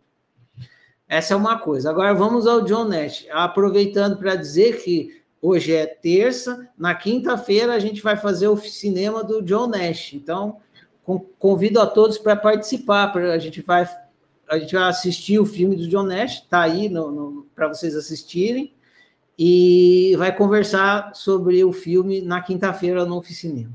[1.07, 1.89] Essa é uma coisa.
[1.89, 3.25] Agora vamos ao John Nash.
[3.31, 9.23] Aproveitando para dizer que hoje é terça, na quinta-feira a gente vai fazer o cinema
[9.23, 10.13] do John Nash.
[10.13, 10.57] Então,
[11.37, 13.15] convido a todos para participar.
[13.17, 13.85] A gente vai
[14.51, 16.91] a gente vai assistir o filme do John Nash, está aí
[17.55, 18.73] para vocês assistirem,
[19.39, 23.71] e vai conversar sobre o filme na quinta-feira no Oficinema.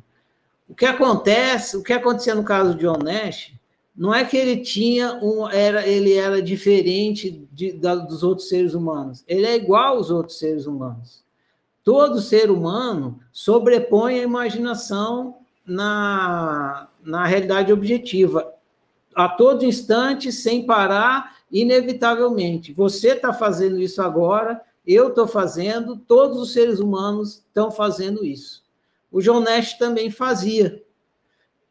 [0.68, 3.54] O que acontece, o que acontecia no caso do John Nash,
[3.96, 8.74] não é que ele tinha um, era, ele era diferente de, da, dos outros seres
[8.74, 9.24] humanos.
[9.26, 11.24] Ele é igual aos outros seres humanos.
[11.82, 18.55] Todo ser humano sobrepõe a imaginação na, na realidade objetiva
[19.16, 22.74] a todo instante, sem parar, inevitavelmente.
[22.74, 28.62] Você está fazendo isso agora, eu estou fazendo, todos os seres humanos estão fazendo isso.
[29.10, 30.84] O John Nash também fazia.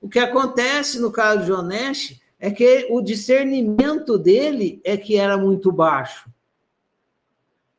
[0.01, 5.15] O que acontece no caso do John Nash é que o discernimento dele é que
[5.15, 6.27] era muito baixo.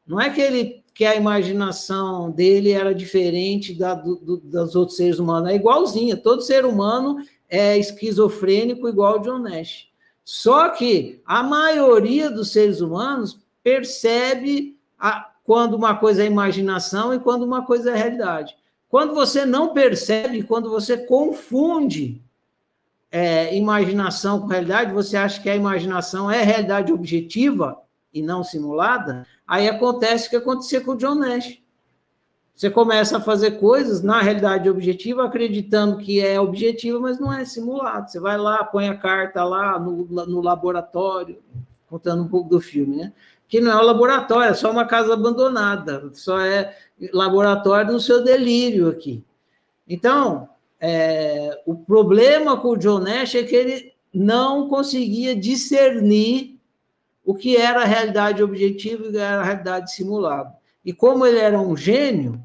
[0.06, 4.96] Não é que ele que a imaginação dele era diferente da, do, do, dos outros
[4.96, 6.16] seres humanos, é igualzinha.
[6.16, 7.18] Todo ser humano
[7.48, 9.88] é esquizofrênico igual o John Nash.
[10.24, 17.20] Só que a maioria dos seres humanos percebe a, quando uma coisa é imaginação e
[17.20, 18.56] quando uma coisa é realidade.
[18.88, 22.20] Quando você não percebe, quando você confunde
[23.10, 27.80] é, imaginação com realidade, você acha que a imaginação é realidade objetiva
[28.12, 31.58] e não simulada, aí acontece o que acontecia com o John Nash.
[32.56, 37.44] Você começa a fazer coisas na realidade objetiva, acreditando que é objetivo, mas não é
[37.44, 38.10] simulado.
[38.10, 41.38] Você vai lá, põe a carta lá no, no laboratório,
[41.86, 43.12] contando um pouco do filme, né?
[43.46, 46.74] Que não é um laboratório, é só uma casa abandonada, só é
[47.12, 49.22] laboratório no seu delírio aqui.
[49.86, 50.48] Então,
[50.80, 56.58] é, o problema com o John Nash é que ele não conseguia discernir
[57.22, 60.55] o que era a realidade objetiva e o que era a realidade simulada.
[60.86, 62.40] E como ele era um gênio,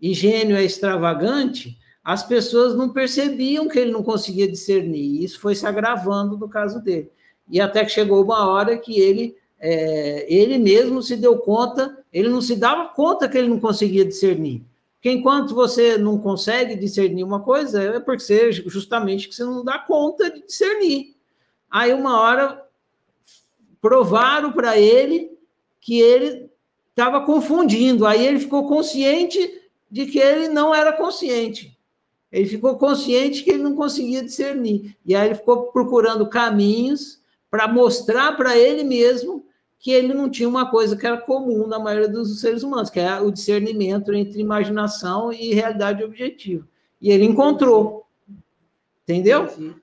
[0.00, 5.02] e gênio é extravagante, as pessoas não percebiam que ele não conseguia discernir.
[5.02, 7.10] E isso foi se agravando no caso dele.
[7.46, 12.30] E até que chegou uma hora que ele, é, ele mesmo se deu conta, ele
[12.30, 14.62] não se dava conta que ele não conseguia discernir.
[14.94, 19.62] Porque enquanto você não consegue discernir uma coisa, é porque você, justamente que você não
[19.62, 21.14] dá conta de discernir.
[21.70, 22.64] Aí uma hora
[23.78, 25.36] provaram para ele
[25.82, 26.53] que ele
[26.94, 28.06] estava confundindo.
[28.06, 31.76] Aí ele ficou consciente de que ele não era consciente.
[32.30, 34.96] Ele ficou consciente que ele não conseguia discernir.
[35.04, 39.44] E aí ele ficou procurando caminhos para mostrar para ele mesmo
[39.78, 42.98] que ele não tinha uma coisa que era comum na maioria dos seres humanos, que
[42.98, 46.66] é o discernimento entre imaginação e realidade objetiva.
[47.00, 48.06] E ele encontrou.
[49.02, 49.44] Entendeu?
[49.44, 49.76] Entendi,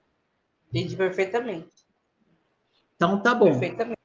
[0.69, 1.69] Entendi perfeitamente.
[2.95, 3.45] Então tá bom.
[3.45, 3.99] Perfeitamente.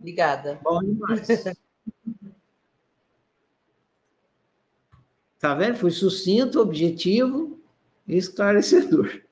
[0.00, 0.58] Obrigada.
[0.64, 1.28] Bom demais.
[5.38, 5.76] Tá vendo?
[5.76, 7.58] Foi sucinto, objetivo
[8.06, 9.22] e esclarecedor.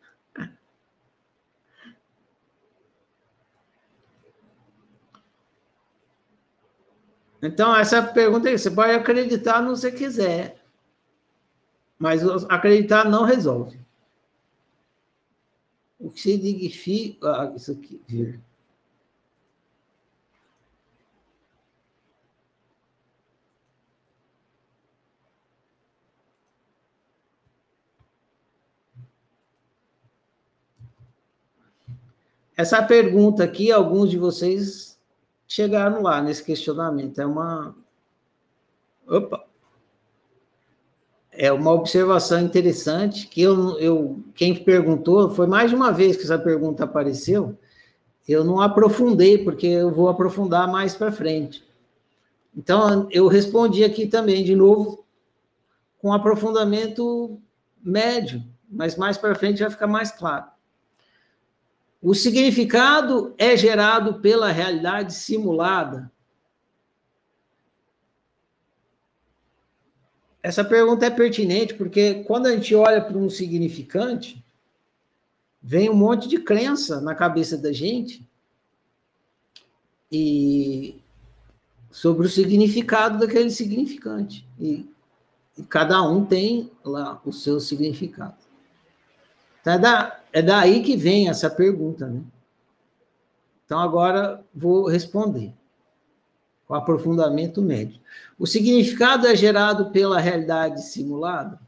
[7.43, 10.64] Então, essa pergunta aí, você pode acreditar no que você quiser,
[11.98, 13.78] mas acreditar não resolve.
[15.98, 17.43] O que significa.
[17.43, 18.01] Ah, isso aqui,
[32.56, 35.01] Essa pergunta aqui, alguns de vocês
[35.47, 37.20] chegaram lá nesse questionamento.
[37.20, 37.74] É uma.
[39.06, 39.44] Opa!
[41.36, 46.22] É uma observação interessante que eu, eu quem perguntou foi mais de uma vez que
[46.22, 47.59] essa pergunta apareceu.
[48.26, 51.64] Eu não aprofundei porque eu vou aprofundar mais para frente.
[52.56, 55.05] Então eu respondi aqui também de novo
[55.98, 57.40] com aprofundamento
[57.82, 60.53] médio, mas mais para frente vai ficar mais claro.
[62.05, 66.12] O significado é gerado pela realidade simulada.
[70.43, 74.44] Essa pergunta é pertinente porque quando a gente olha para um significante,
[75.62, 78.28] vem um monte de crença na cabeça da gente
[80.12, 81.01] e
[81.90, 84.47] sobre o significado daquele significante.
[84.60, 84.86] E,
[85.56, 88.44] e cada um tem lá o seu significado.
[89.65, 92.20] Então, é, da, é daí que vem essa pergunta, né?
[93.65, 95.55] Então, agora vou responder
[96.69, 97.99] com aprofundamento médio.
[98.39, 101.59] O significado é gerado pela realidade simulada?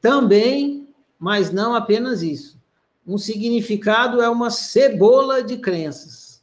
[0.00, 2.58] Também, mas não apenas isso.
[3.06, 6.42] Um significado é uma cebola de crenças.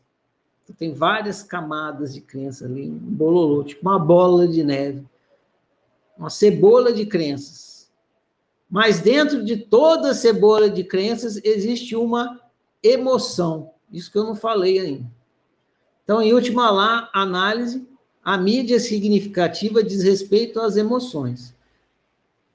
[0.80, 5.06] Tem várias camadas de crença ali, um bololô, tipo uma bola de neve.
[6.18, 7.71] Uma cebola de crenças.
[8.72, 12.40] Mas dentro de toda cebola de crenças existe uma
[12.82, 13.72] emoção.
[13.92, 15.12] Isso que eu não falei ainda.
[16.06, 17.86] Então, em última lá, análise,
[18.24, 21.54] a mídia significativa diz respeito às emoções.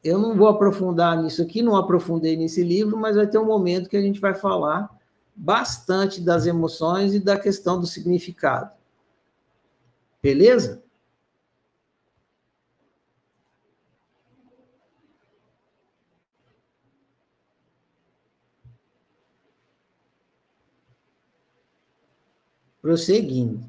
[0.03, 3.89] Eu não vou aprofundar nisso aqui, não aprofundei nesse livro, mas vai ter um momento
[3.91, 4.89] que a gente vai falar
[5.35, 8.71] bastante das emoções e da questão do significado.
[10.23, 10.83] Beleza?
[22.87, 23.65] Prosseguindo.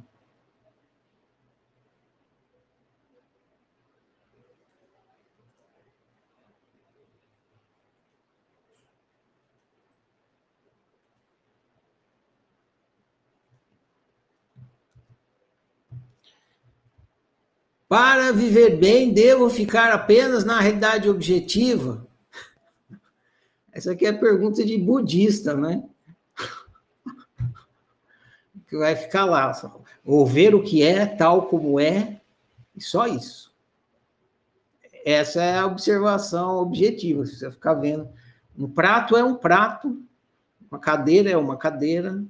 [17.90, 22.08] Para viver bem, devo ficar apenas na realidade objetiva?
[23.74, 25.84] Essa aqui é a pergunta de budista, né?
[28.68, 29.52] Que vai ficar lá.
[30.06, 32.20] Ou ver o que é tal como é,
[32.76, 33.54] e só isso.
[35.06, 37.26] Essa é a observação objetiva.
[37.26, 38.10] Se você ficar vendo,
[38.58, 40.02] um prato é um prato,
[40.70, 42.24] uma cadeira é uma cadeira,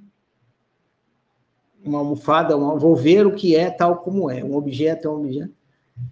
[1.83, 5.21] uma almofada, uma, vou ver o que é tal como é, um objeto é um
[5.21, 5.53] objeto.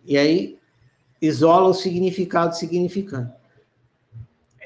[0.05, 0.57] E aí
[1.21, 3.33] isola o significado significante.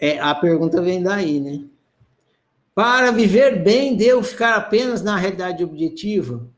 [0.02, 1.65] É, a pergunta vem daí, né?
[2.80, 6.49] Para viver bem, devo ficar apenas na realidade objetiva?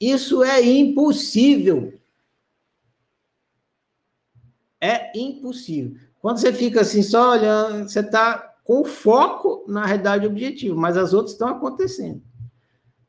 [0.00, 2.00] Isso é impossível.
[4.80, 6.00] É impossível.
[6.18, 11.12] Quando você fica assim, só olhando, você está com foco na realidade objetiva, mas as
[11.12, 12.22] outras estão acontecendo.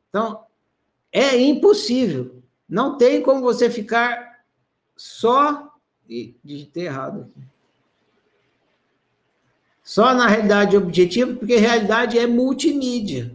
[0.09, 0.43] Então,
[1.13, 2.43] é impossível.
[2.67, 4.43] Não tem como você ficar
[4.93, 5.73] só.
[6.09, 7.47] E digitei errado aqui.
[9.90, 13.34] Só na realidade objetiva, porque realidade é multimídia.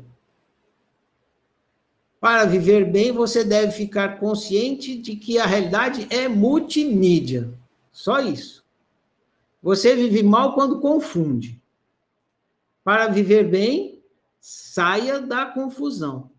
[2.20, 7.52] Para viver bem, você deve ficar consciente de que a realidade é multimídia.
[7.90, 8.64] Só isso.
[9.60, 11.60] Você vive mal quando confunde.
[12.84, 14.00] Para viver bem,
[14.38, 16.30] saia da confusão.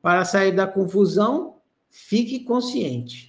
[0.00, 1.56] Para sair da confusão,
[1.90, 3.25] fique consciente.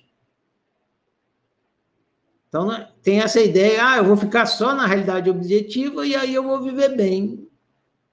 [2.47, 6.33] Então, né, tem essa ideia, ah, eu vou ficar só na realidade objetiva e aí
[6.33, 7.47] eu vou viver bem.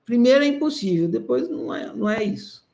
[0.05, 2.65] Primeiro é impossível, depois não é, não é isso.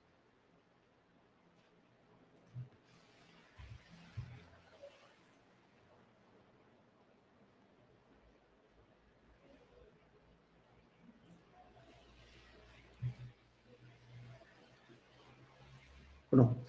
[16.31, 16.60] Pronto.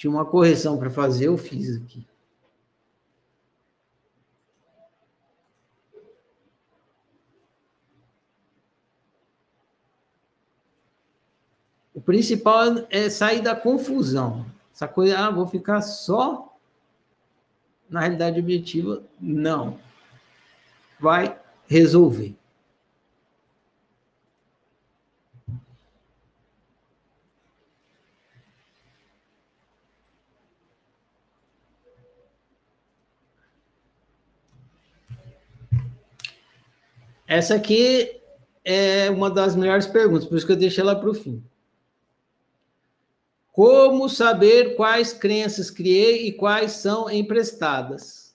[0.00, 2.06] Tinha uma correção para fazer, eu fiz aqui.
[11.92, 14.46] O principal é sair da confusão.
[14.74, 16.50] Essa coisa, ah, vou ficar só
[17.90, 19.02] na realidade objetiva.
[19.20, 19.78] Não.
[20.98, 22.34] Vai resolver.
[37.30, 38.10] Essa aqui
[38.64, 41.40] é uma das melhores perguntas, por isso que eu deixei ela para o fim.
[43.52, 48.34] Como saber quais crenças criei e quais são emprestadas?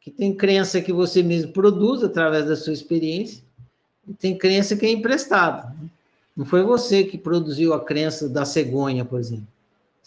[0.00, 3.44] Que tem crença que você mesmo produz através da sua experiência,
[4.08, 5.72] e tem crença que é emprestada.
[6.36, 9.46] Não foi você que produziu a crença da cegonha, por exemplo.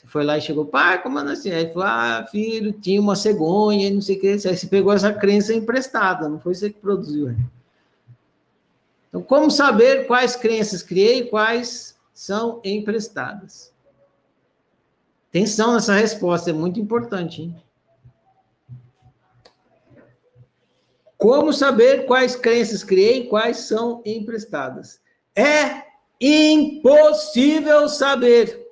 [0.07, 1.51] Foi lá e chegou, pai, como assim?
[1.51, 4.27] Aí falou, ah, filho, tinha uma cegonha, não sei o que.
[4.29, 7.35] Aí você pegou essa crença emprestada, não foi você que produziu.
[9.09, 13.73] Então, como saber quais crenças criei e quais são emprestadas?
[15.29, 17.41] Atenção nessa resposta, é muito importante.
[17.41, 17.55] Hein?
[21.17, 25.01] Como saber quais crenças criei e quais são emprestadas?
[25.35, 25.83] É
[26.21, 28.66] impossível saber.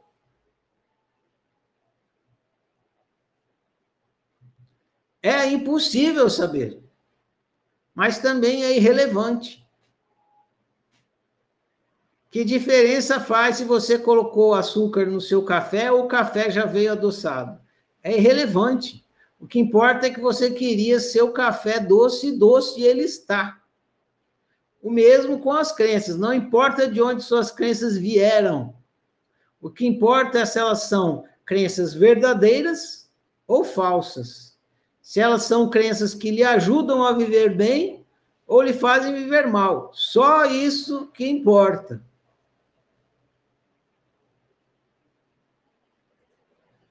[5.28, 6.80] É impossível saber,
[7.96, 9.68] mas também é irrelevante.
[12.30, 16.92] Que diferença faz se você colocou açúcar no seu café ou o café já veio
[16.92, 17.60] adoçado?
[18.04, 19.04] É irrelevante.
[19.40, 23.60] O que importa é que você queria seu café doce e doce e ele está.
[24.80, 28.76] O mesmo com as crenças, não importa de onde suas crenças vieram.
[29.60, 33.10] O que importa é se elas são crenças verdadeiras
[33.48, 34.55] ou falsas.
[35.06, 38.04] Se elas são crenças que lhe ajudam a viver bem
[38.48, 39.92] ou lhe fazem viver mal.
[39.94, 42.02] Só isso que importa.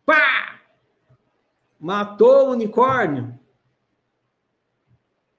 [0.06, 0.60] Pá!
[1.80, 3.36] Matou o unicórnio.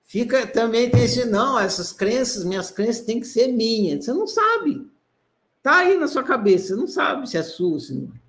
[0.04, 4.04] Fica também tem esse, não, essas crenças, minhas crenças têm que ser minhas.
[4.04, 4.86] Você não sabe.
[5.64, 8.12] Tá aí na sua cabeça, você não sabe se é sua, se não.
[8.14, 8.20] É.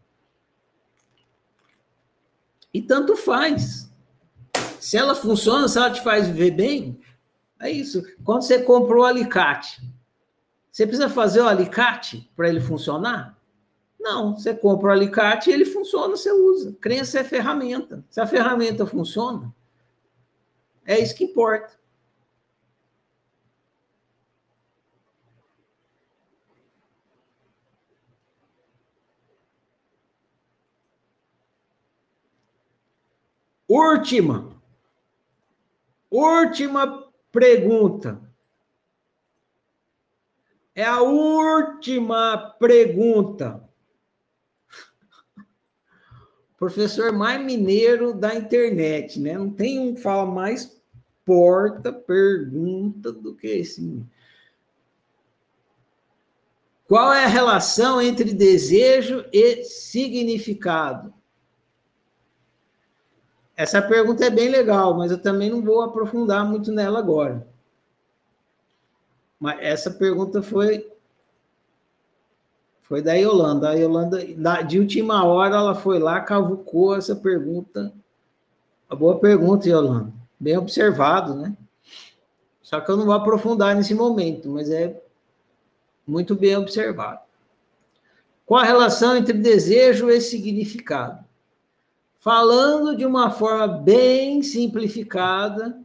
[2.72, 3.85] E tanto faz.
[4.86, 7.00] Se ela funciona, se ela te faz viver bem,
[7.58, 8.04] é isso.
[8.22, 9.82] Quando você comprou o alicate,
[10.70, 13.36] você precisa fazer o alicate para ele funcionar?
[13.98, 16.72] Não, você compra o alicate e ele funciona, você usa.
[16.80, 18.04] Crença é ferramenta.
[18.08, 19.52] Se a ferramenta funciona,
[20.84, 21.76] é isso que importa.
[33.68, 34.55] Última.
[36.16, 38.22] Última pergunta.
[40.74, 43.62] É a última pergunta.
[46.56, 49.36] Professor mais mineiro da internet, né?
[49.36, 50.80] Não tem um que fala mais
[51.22, 54.02] porta pergunta do que esse.
[56.88, 61.12] Qual é a relação entre desejo e significado?
[63.56, 67.46] Essa pergunta é bem legal, mas eu também não vou aprofundar muito nela agora.
[69.40, 70.90] Mas essa pergunta foi
[72.82, 73.70] foi da Yolanda.
[73.70, 74.18] A Yolanda,
[74.62, 77.92] de última hora, ela foi lá, cavucou essa pergunta.
[78.88, 80.12] Uma boa pergunta, Yolanda.
[80.38, 81.56] Bem observado, né?
[82.62, 85.02] Só que eu não vou aprofundar nesse momento, mas é
[86.06, 87.20] muito bem observado.
[88.44, 91.25] Qual a relação entre desejo e significado?
[92.26, 95.80] Falando de uma forma bem simplificada,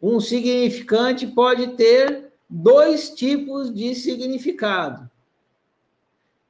[0.00, 5.06] um significante pode ter dois tipos de significado.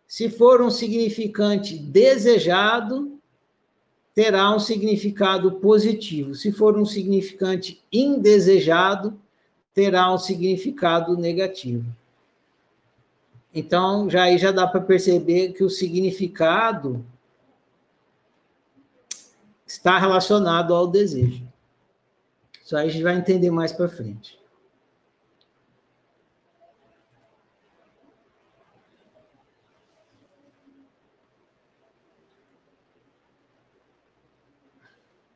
[0.06, 3.18] Se for um significante desejado,
[4.14, 6.36] terá um significado positivo.
[6.36, 9.20] Se for um significante indesejado,
[9.74, 11.84] terá um significado negativo.
[13.52, 17.04] Então, já aí já dá para perceber que o significado
[19.66, 21.46] está relacionado ao desejo.
[22.64, 24.38] Isso aí a gente vai entender mais para frente.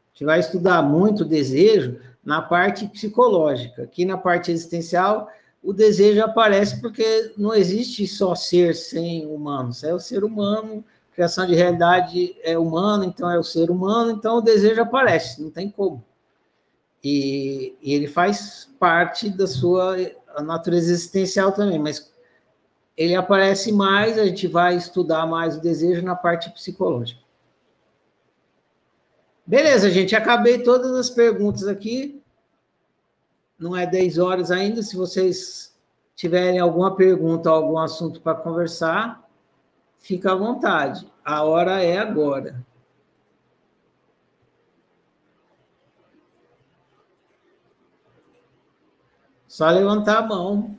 [0.07, 3.83] A gente vai estudar muito o desejo na parte psicológica.
[3.83, 5.29] Aqui na parte existencial,
[5.63, 11.47] o desejo aparece porque não existe só ser sem humanos, é o ser humano criação
[11.47, 15.71] de realidade é humana, então é o ser humano, então o desejo aparece, não tem
[15.71, 16.05] como.
[17.03, 19.97] E, e ele faz parte da sua
[20.43, 22.13] natureza existencial também, mas
[22.97, 27.21] ele aparece mais, a gente vai estudar mais o desejo na parte psicológica.
[29.47, 32.23] Beleza, gente, acabei todas as perguntas aqui.
[33.59, 35.75] Não é 10 horas ainda, se vocês
[36.15, 39.27] tiverem alguma pergunta, algum assunto para conversar,
[40.01, 41.07] fica à vontade.
[41.25, 42.67] A hora é agora.
[49.47, 50.79] Só levantar a mão.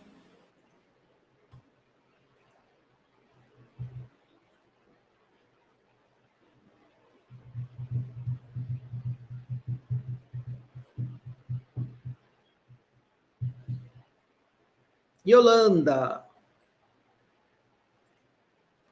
[15.25, 16.30] Yolanda.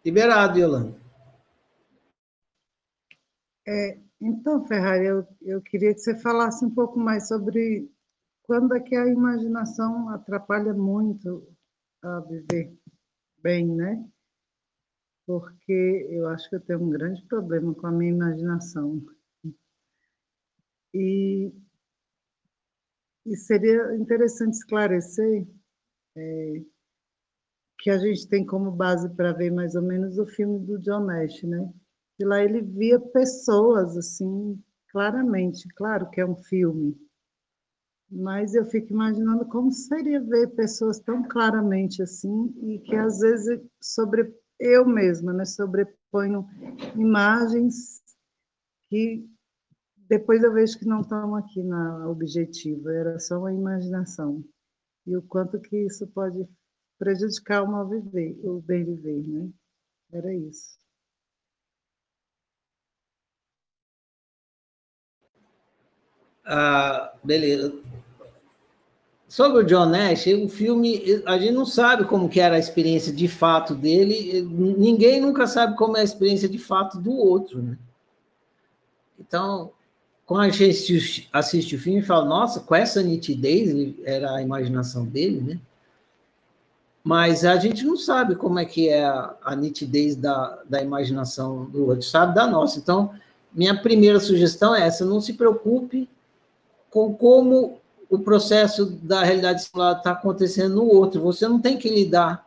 [0.09, 0.99] Liberado, Yolanda.
[3.67, 7.87] É, então, Ferrari, eu, eu queria que você falasse um pouco mais sobre
[8.41, 11.47] quando é que a imaginação atrapalha muito
[12.01, 12.75] a viver
[13.37, 14.03] bem, né?
[15.27, 19.05] Porque eu acho que eu tenho um grande problema com a minha imaginação.
[20.91, 21.53] E,
[23.27, 25.47] e seria interessante esclarecer
[26.17, 26.63] é,
[27.79, 31.05] que a gente tem como base para ver mais ou menos o filme do John
[31.05, 31.71] Nash, né?
[32.19, 34.61] E lá ele via pessoas assim,
[34.91, 36.97] claramente, claro que é um filme,
[38.11, 43.61] mas eu fico imaginando como seria ver pessoas tão claramente assim e que às vezes
[43.81, 46.45] sobre eu mesma, né, sobreponho
[46.95, 48.01] imagens
[48.89, 49.25] que
[50.09, 54.43] depois eu vejo que não estamos aqui na objetiva, era só uma imaginação.
[55.05, 56.47] E o quanto que isso pode
[56.99, 59.49] prejudicar o mal viver, o bem viver, né?
[60.11, 60.77] Era isso.
[66.45, 67.73] Ah, beleza.
[69.27, 73.13] Sobre o John Nash, o filme, a gente não sabe como que era a experiência
[73.13, 77.77] de fato dele, ninguém nunca sabe como é a experiência de fato do outro, né?
[79.19, 79.71] Então,
[80.25, 85.41] quando a gente assiste o filme, fala, nossa, com essa nitidez, era a imaginação dele,
[85.41, 85.59] né?
[87.03, 91.65] Mas a gente não sabe como é que é a, a nitidez da, da imaginação
[91.65, 92.77] do outro, sabe da nossa.
[92.77, 93.11] Então,
[93.53, 96.09] minha primeira sugestão é essa, não se preocupe
[96.89, 101.21] com como o processo da realidade simulada está acontecendo no outro.
[101.21, 102.45] Você não tem que lidar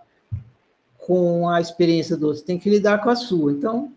[0.99, 3.53] com a experiência do outro, tem que lidar com a sua.
[3.53, 3.93] Então,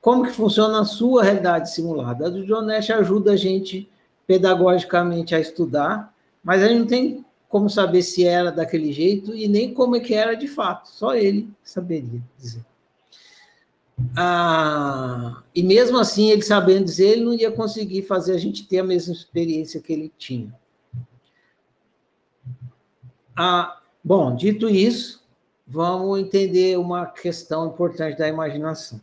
[0.00, 2.26] como que funciona a sua realidade simulada.
[2.26, 3.88] A do John Nash ajuda a gente
[4.26, 9.48] pedagogicamente a estudar, mas a gente não tem como saber se era daquele jeito e
[9.48, 10.88] nem como é que era de fato.
[10.88, 12.64] Só ele saberia dizer.
[14.16, 18.78] Ah, e mesmo assim, ele sabendo dizer, ele não ia conseguir fazer a gente ter
[18.78, 20.54] a mesma experiência que ele tinha.
[23.36, 25.26] Ah, bom, dito isso,
[25.66, 29.00] vamos entender uma questão importante da imaginação.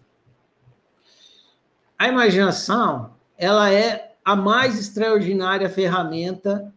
[1.99, 6.74] A imaginação, ela é a mais extraordinária ferramenta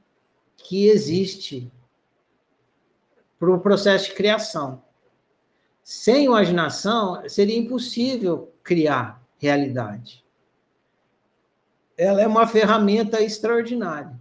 [0.70, 1.68] que existe
[3.40, 4.80] para o processo de criação.
[5.82, 10.24] Sem imaginação, seria impossível criar realidade.
[11.98, 14.16] Ela é uma ferramenta extraordinária.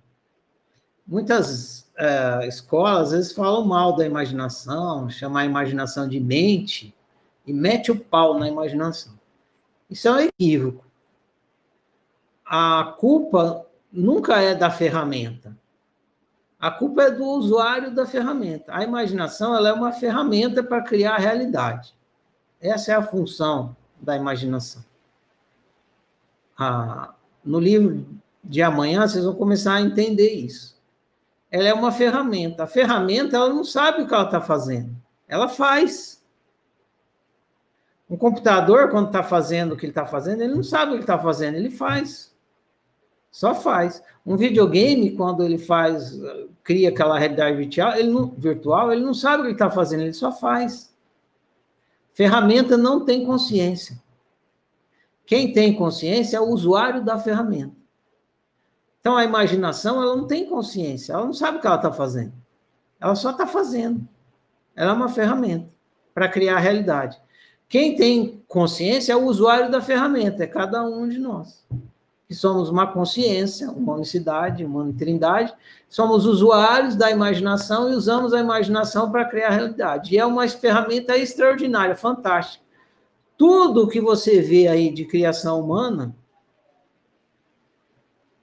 [1.05, 6.95] Muitas uh, escolas, às vezes, falam mal da imaginação, chamam a imaginação de mente,
[7.45, 9.13] e mete o pau na imaginação.
[9.87, 10.89] Isso é um equívoco
[12.49, 15.55] a culpa nunca é da ferramenta.
[16.59, 18.75] A culpa é do usuário da ferramenta.
[18.75, 21.93] A imaginação ela é uma ferramenta para criar a realidade.
[22.59, 24.83] Essa é a função da imaginação.
[26.57, 27.13] Ah,
[27.45, 28.05] no livro
[28.43, 30.77] de amanhã, vocês vão começar a entender isso.
[31.49, 32.63] Ela é uma ferramenta.
[32.63, 34.93] A ferramenta ela não sabe o que ela está fazendo.
[35.29, 36.21] Ela faz.
[38.09, 41.03] Um computador, quando está fazendo o que ele está fazendo, ele não sabe o que
[41.03, 42.35] está fazendo, ele faz.
[43.31, 44.03] Só faz.
[44.25, 46.19] Um videogame, quando ele faz,
[46.63, 50.01] cria aquela realidade virtual, ele não, virtual, ele não sabe o que ele está fazendo,
[50.01, 50.93] ele só faz.
[52.13, 54.01] Ferramenta não tem consciência.
[55.25, 57.75] Quem tem consciência é o usuário da ferramenta.
[58.99, 62.33] Então, a imaginação, ela não tem consciência, ela não sabe o que ela está fazendo.
[62.99, 64.07] Ela só está fazendo.
[64.75, 65.71] Ela é uma ferramenta
[66.13, 67.17] para criar a realidade.
[67.69, 71.63] Quem tem consciência é o usuário da ferramenta, é cada um de nós
[72.29, 75.51] que somos uma consciência, uma unicidade, uma trindade,
[75.89, 80.13] somos usuários da imaginação e usamos a imaginação para criar a realidade.
[80.13, 82.63] E é uma ferramenta extraordinária, fantástica.
[83.35, 86.15] Tudo que você vê aí de criação humana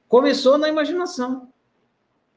[0.09, 1.49] começou na imaginação.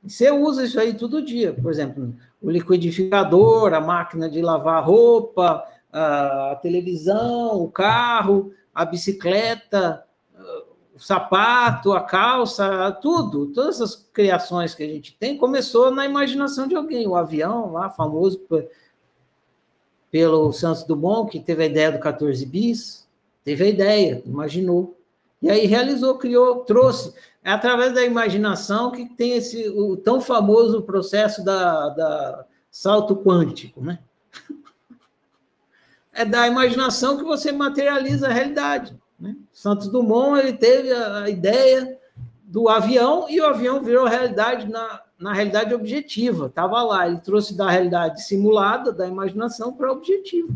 [0.04, 5.64] Você usa isso aí todo dia, por exemplo, o liquidificador, a máquina de lavar roupa,
[5.92, 10.06] a televisão, o carro, a bicicleta,
[11.00, 16.68] o sapato, a calça, tudo, todas as criações que a gente tem, começou na imaginação
[16.68, 17.08] de alguém.
[17.08, 18.46] O avião, lá, famoso
[20.12, 23.08] pelo Santos Dumont, que teve a ideia do 14 bis,
[23.46, 25.00] teve a ideia, imaginou.
[25.42, 27.14] E aí realizou, criou, trouxe.
[27.42, 33.82] É através da imaginação que tem esse o tão famoso processo da, da salto quântico,
[33.82, 34.00] né?
[36.12, 39.00] É da imaginação que você materializa a realidade.
[39.20, 39.36] Né?
[39.52, 41.98] Santos Dumont ele teve a, ideia
[42.44, 46.46] do avião e o avião virou realidade na, na realidade objetiva.
[46.46, 50.54] Estava lá, ele trouxe da realidade simulada, da imaginação, para objetiva.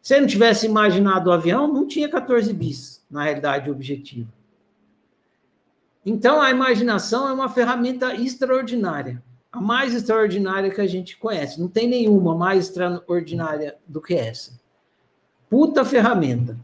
[0.00, 4.28] Se ele não tivesse imaginado o avião, não tinha 14 bis na realidade objetiva.
[6.04, 11.60] Então, a imaginação é uma ferramenta extraordinária, a mais extraordinária que a gente conhece.
[11.60, 14.60] Não tem nenhuma mais extraordinária do que essa.
[15.48, 16.58] Puta ferramenta.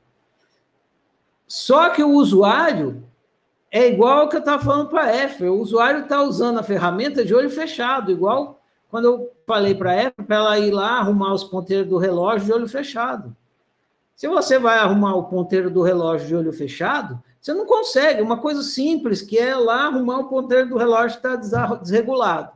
[1.48, 3.02] Só que o usuário
[3.70, 5.50] é igual ao que eu estava falando para a Efra.
[5.50, 8.60] O usuário está usando a ferramenta de olho fechado, igual
[8.90, 12.46] quando eu falei para a Efra para ela ir lá arrumar os ponteiros do relógio
[12.46, 13.34] de olho fechado.
[14.14, 18.20] Se você vai arrumar o ponteiro do relógio de olho fechado, você não consegue.
[18.20, 22.52] Uma coisa simples, que é lá arrumar o ponteiro do relógio que está desregulado.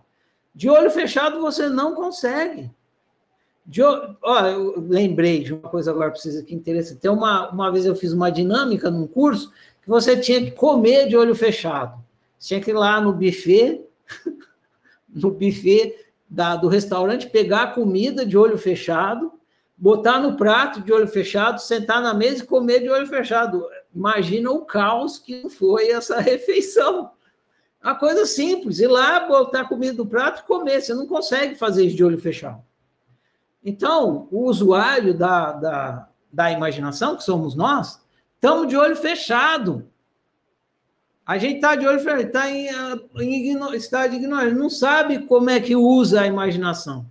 [0.55, 2.71] De olho fechado, você não consegue.
[4.23, 6.57] Ó, eu lembrei de uma coisa agora para vocês aqui.
[6.57, 9.53] Tem uma, uma vez eu fiz uma dinâmica num curso
[9.83, 12.03] que você tinha que comer de olho fechado.
[12.39, 13.85] Você tinha que ir lá no buffet,
[15.09, 15.95] no buffet
[16.29, 19.33] da, do restaurante, pegar a comida de olho fechado,
[19.77, 23.65] botar no prato de olho fechado, sentar na mesa e comer de olho fechado.
[23.95, 27.11] Imagina o caos que foi essa refeição.
[27.83, 30.81] Uma coisa simples, ir lá, botar comida no prato e comer.
[30.81, 32.63] Você não consegue fazer isso de olho fechado.
[33.65, 38.01] Então, o usuário da, da, da imaginação, que somos nós,
[38.35, 39.89] estamos de olho fechado.
[41.25, 42.69] A gente está de olho fechado, está em,
[43.21, 47.07] em estado de ignorância, não sabe como é que usa a imaginação.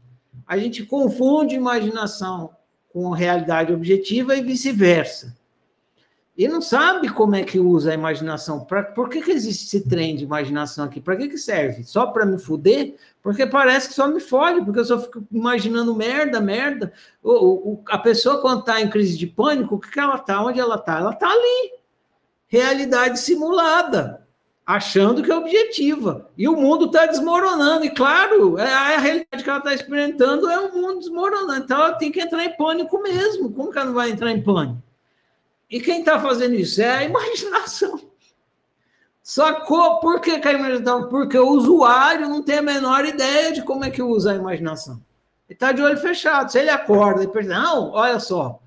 [0.45, 2.49] A gente confunde imaginação
[2.91, 5.37] com realidade objetiva e vice-versa.
[6.41, 8.61] E não sabe como é que usa a imaginação.
[8.61, 10.99] Pra, por que, que existe esse trem de imaginação aqui?
[10.99, 11.83] Para que, que serve?
[11.83, 12.95] Só para me fuder?
[13.21, 16.91] Porque parece que só me fode, porque eu só fico imaginando merda, merda.
[17.21, 20.43] O, o, a pessoa, quando está em crise de pânico, o que, que ela está?
[20.43, 20.97] Onde ela está?
[20.97, 21.73] Ela está ali.
[22.47, 24.27] Realidade simulada,
[24.65, 26.27] achando que é objetiva.
[26.35, 27.85] E o mundo está desmoronando.
[27.85, 31.63] E, claro, é a realidade que ela está experimentando é o mundo desmoronando.
[31.63, 33.53] Então, ela tem que entrar em pânico mesmo.
[33.53, 34.81] Como que ela não vai entrar em pânico?
[35.71, 36.81] E quem está fazendo isso?
[36.81, 37.97] É a imaginação.
[37.97, 38.05] Que,
[40.01, 41.07] por que, que a imaginação?
[41.07, 44.95] Porque o usuário não tem a menor ideia de como é que usa a imaginação.
[45.47, 46.51] Ele está de olho fechado.
[46.51, 48.61] Se ele acorda e pensa, não, olha só.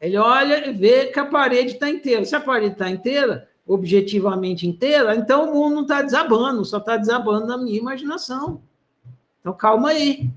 [0.00, 2.24] Ele olha e vê que a parede está inteira.
[2.24, 6.96] Se a parede está inteira, objetivamente inteira, então o mundo não está desabando, só está
[6.96, 8.60] desabando na minha imaginação.
[9.40, 10.28] Então, calma aí.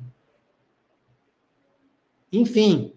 [2.32, 2.95] Enfim,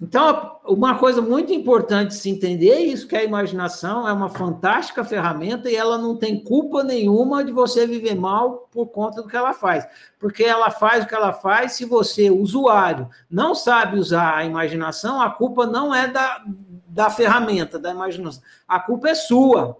[0.00, 5.04] então, uma coisa muito importante se entender é isso, que a imaginação é uma fantástica
[5.04, 9.36] ferramenta e ela não tem culpa nenhuma de você viver mal por conta do que
[9.36, 9.84] ela faz.
[10.20, 15.20] Porque ela faz o que ela faz, se você, usuário, não sabe usar a imaginação,
[15.20, 16.44] a culpa não é da,
[16.86, 18.42] da ferramenta, da imaginação.
[18.68, 19.76] A culpa é sua,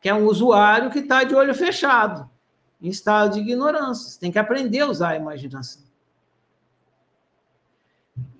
[0.00, 2.30] que é um usuário que está de olho fechado,
[2.80, 4.10] em estado de ignorância.
[4.10, 5.89] Você tem que aprender a usar a imaginação.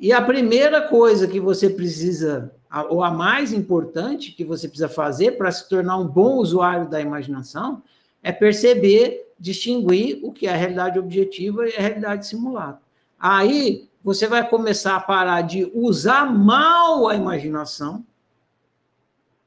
[0.00, 2.50] E a primeira coisa que você precisa,
[2.88, 7.02] ou a mais importante que você precisa fazer para se tornar um bom usuário da
[7.02, 7.82] imaginação,
[8.22, 12.80] é perceber, distinguir o que é a realidade objetiva e a realidade simulada.
[13.18, 18.02] Aí você vai começar a parar de usar mal a imaginação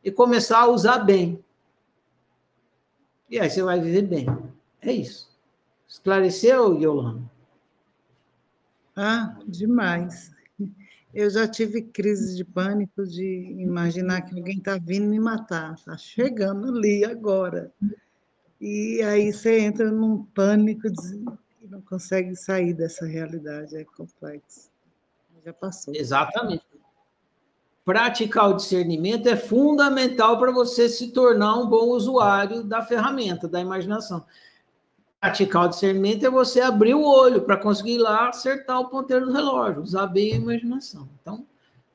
[0.04, 1.44] e começar a usar bem.
[3.28, 4.28] E aí você vai viver bem.
[4.80, 5.32] É isso.
[5.88, 7.24] Esclareceu, Yolanda?
[8.96, 10.33] Ah, demais.
[11.14, 13.24] Eu já tive crise de pânico de
[13.60, 17.72] imaginar que alguém está vindo me matar, está chegando ali agora.
[18.60, 20.88] E aí você entra num pânico
[21.62, 24.72] e não consegue sair dessa realidade, é complexo.
[25.46, 25.94] Já passou.
[25.96, 26.64] Exatamente.
[27.86, 33.60] Praticar o discernimento é fundamental para você se tornar um bom usuário da ferramenta, da
[33.60, 34.26] imaginação
[35.24, 39.32] praticar o discernimento é você abrir o olho para conseguir lá acertar o ponteiro do
[39.32, 41.08] relógio, usar bem a imaginação.
[41.22, 41.46] Então,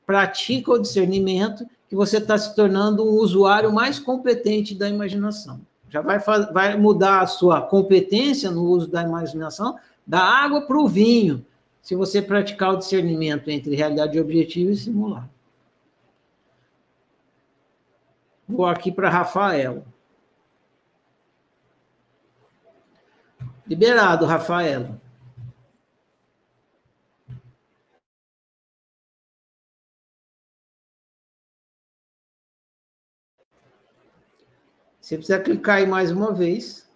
[0.03, 5.61] pratica o discernimento que você está se tornando um usuário mais competente da imaginação.
[5.91, 9.77] Já vai, vai mudar a sua competência no uso da imaginação
[10.07, 11.45] da água para o vinho,
[11.83, 15.29] se você praticar o discernimento entre realidade objetiva e simulado.
[18.47, 19.83] Vou aqui para Rafael.
[23.69, 24.99] Liberado, Rafaela.
[34.99, 36.89] Você precisa clicar aí mais uma vez.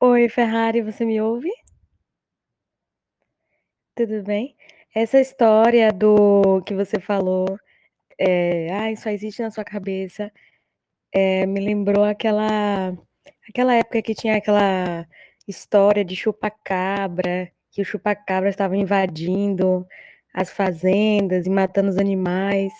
[0.00, 1.50] Oi, Ferrari, você me ouve?
[3.94, 4.56] Tudo bem?
[4.94, 7.58] Essa história do que você falou,
[8.18, 10.32] é, ah, isso só existe na sua cabeça,
[11.12, 12.96] é, me lembrou aquela,
[13.46, 15.06] aquela época que tinha aquela
[15.46, 19.86] história de chupacabra, que o chupacabra estava invadindo
[20.32, 22.72] as fazendas e matando os animais.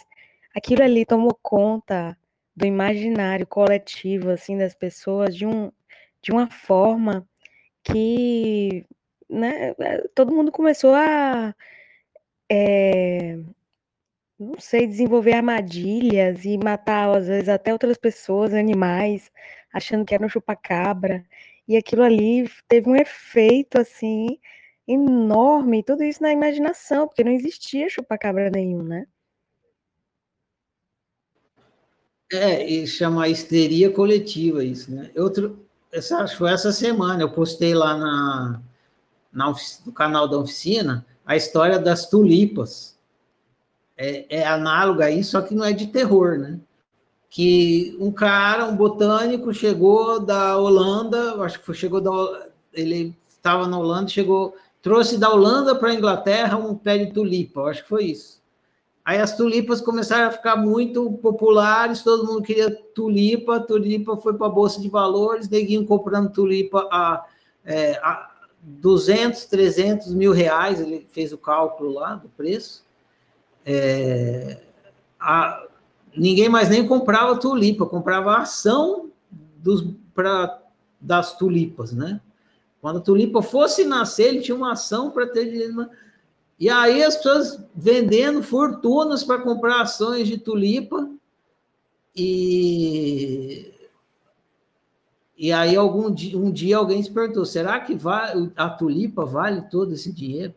[0.54, 2.16] Aquilo ali tomou conta
[2.56, 5.72] do imaginário coletivo assim das pessoas de um
[6.22, 7.28] de uma forma
[7.82, 8.86] que
[9.28, 9.74] né,
[10.14, 11.54] todo mundo começou a
[12.50, 13.38] é,
[14.38, 19.30] não sei, desenvolver armadilhas e matar, às vezes, até outras pessoas, animais,
[19.72, 21.24] achando que era um chupacabra.
[21.66, 24.38] E aquilo ali teve um efeito assim
[24.86, 29.06] enorme, tudo isso na imaginação, porque não existia chupacabra nenhum, né?
[32.32, 35.10] É, e chama histeria coletiva isso, né?
[35.16, 38.62] Outro, essa, foi essa semana, eu postei lá na,
[39.32, 39.54] na
[39.86, 42.98] no canal da oficina a história das tulipas.
[43.96, 46.58] É, é análoga a isso, só que não é de terror, né?
[47.34, 53.66] Que um cara, um botânico, chegou da Holanda, acho que foi, chegou da ele estava
[53.66, 57.88] na Holanda, chegou, trouxe da Holanda para a Inglaterra um pé de tulipa, acho que
[57.88, 58.40] foi isso.
[59.04, 64.46] Aí as tulipas começaram a ficar muito populares, todo mundo queria tulipa, tulipa foi para
[64.46, 67.26] a Bolsa de Valores, neguinho comprando tulipa a,
[67.64, 68.30] é, a
[68.62, 72.84] 200, 300 mil reais, ele fez o cálculo lá do preço.
[73.66, 74.60] É,
[75.18, 75.64] a,
[76.16, 79.10] ninguém mais nem comprava tulipa, comprava ação
[79.56, 79.84] dos,
[80.14, 80.60] pra,
[81.00, 82.20] das tulipas, né?
[82.80, 85.88] Quando a tulipa fosse nascer, ele tinha uma ação para ter dinheiro.
[86.58, 91.08] E aí as pessoas vendendo fortunas para comprar ações de tulipa.
[92.14, 93.72] E,
[95.36, 99.62] e aí algum dia, um dia alguém se perguntou, será que vale, a tulipa vale
[99.62, 100.54] todo esse dinheiro?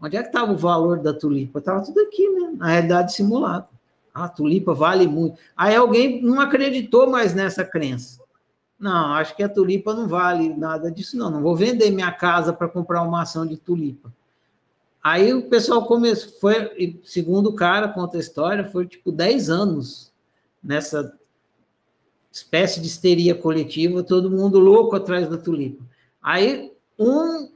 [0.00, 1.58] Onde é que estava o valor da tulipa?
[1.58, 2.54] Estava tudo aqui, né?
[2.56, 3.68] Na realidade simulada.
[4.16, 5.38] A tulipa vale muito.
[5.54, 8.18] Aí alguém não acreditou mais nessa crença.
[8.78, 11.30] Não, acho que a tulipa não vale nada disso, não.
[11.30, 14.10] Não vou vender minha casa para comprar uma ação de tulipa.
[15.02, 20.12] Aí o pessoal começou, foi, segundo o cara, conta a história, foi tipo 10 anos
[20.62, 21.14] nessa
[22.32, 25.84] espécie de histeria coletiva, todo mundo louco atrás da tulipa.
[26.22, 27.50] Aí um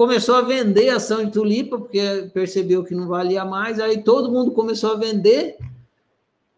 [0.00, 4.50] começou a vender ação de tulipa, porque percebeu que não valia mais, aí todo mundo
[4.50, 5.58] começou a vender.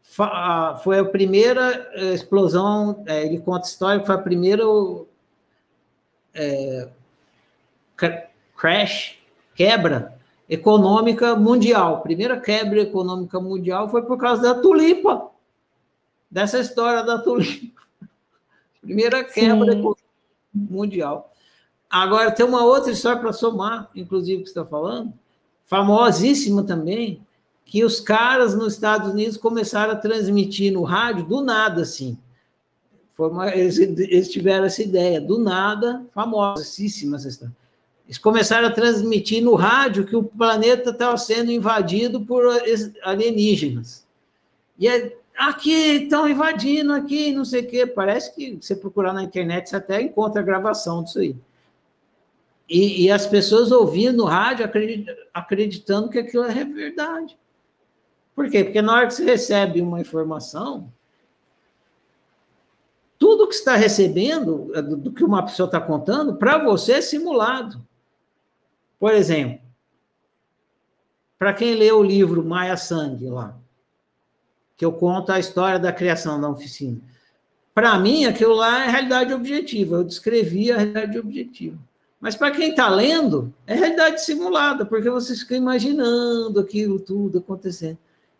[0.01, 4.62] Foi a primeira eh, explosão, eh, ele conta a história, foi a primeira
[6.32, 6.89] é,
[8.56, 9.19] crash
[9.56, 10.16] quebra
[10.48, 12.01] econômica mundial.
[12.01, 15.32] Primeira quebra econômica mundial foi por causa da tulipa.
[16.31, 17.82] Dessa história da tulipa.
[18.81, 19.74] Primeira quebra
[20.55, 21.32] mundial.
[21.93, 25.12] Agora, tem uma outra história para somar, inclusive, que você está falando,
[25.64, 27.20] famosíssima também,
[27.66, 32.16] que os caras nos Estados Unidos começaram a transmitir no rádio do nada, assim.
[33.19, 37.55] Uma, eles, eles, tiveram essa ideia, do nada, famosíssima essa história
[38.06, 42.43] eles começaram a transmitir no rádio que o planeta estava sendo invadido por
[43.02, 44.06] alienígenas.
[44.78, 47.86] E é, aqui estão invadindo, aqui, não sei o quê.
[47.86, 51.36] Parece que você procurar na internet, você até encontra a gravação disso aí.
[52.73, 54.65] E, e as pessoas ouvindo no rádio
[55.35, 57.39] acreditando que aquilo é verdade.
[58.35, 58.65] Por quê?
[58.65, 60.90] Porque na hora que você recebe uma informação,
[63.19, 67.86] tudo que está recebendo, do, do que uma pessoa está contando, para você é simulado.
[68.99, 69.61] Por exemplo,
[71.39, 73.55] para quem lê o livro Maia Sangue lá,
[74.78, 76.99] que eu conto a história da criação da oficina.
[77.74, 79.97] Para mim, aquilo lá é realidade objetiva.
[79.97, 81.78] Eu descrevi a realidade objetiva.
[82.23, 87.99] Mas para quem está lendo, é realidade simulada, porque você fica imaginando aquilo tudo acontecendo.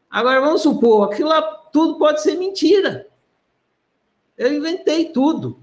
[0.09, 1.42] Agora, vamos supor, aquilo lá
[1.72, 3.09] tudo pode ser mentira.
[4.38, 5.59] Eu inventei tudo.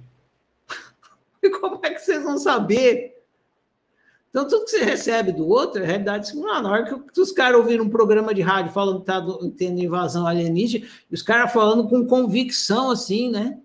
[1.41, 3.17] E como é que vocês vão saber
[4.29, 6.61] então, tudo que você recebe do outro é realidade simulada.
[6.61, 9.25] Na hora que os caras ouviram um programa de rádio falando que está
[9.57, 13.57] tendo invasão alienígena, e os caras falando com convicção, assim, né?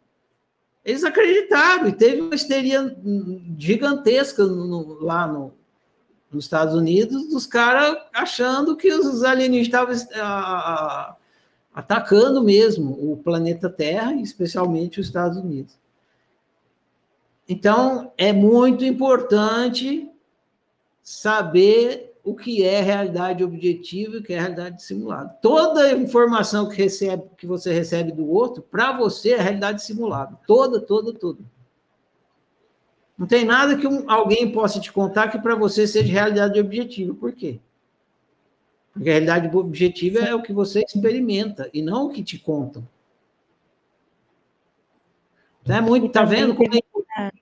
[0.85, 2.95] Eles acreditaram, e teve uma histeria
[3.59, 5.55] gigantesca no, lá no,
[6.31, 11.17] nos Estados Unidos, dos caras achando que os alienígenas estavam
[11.75, 15.77] atacando mesmo o planeta Terra, especialmente os Estados Unidos.
[17.49, 20.09] Então, é muito importante
[21.03, 25.29] saber o que é realidade objetiva e o que é realidade simulada.
[25.43, 30.39] Toda informação que, recebe, que você recebe do outro, para você é realidade simulada.
[30.47, 31.41] Toda, toda, toda.
[33.17, 37.15] Não tem nada que um, alguém possa te contar que para você seja realidade objetiva.
[37.15, 37.61] Por quê?
[38.95, 42.89] Porque a realidade objetiva é o que você experimenta e não o que te contam.
[45.63, 46.81] Então, é muito, tá vendo como é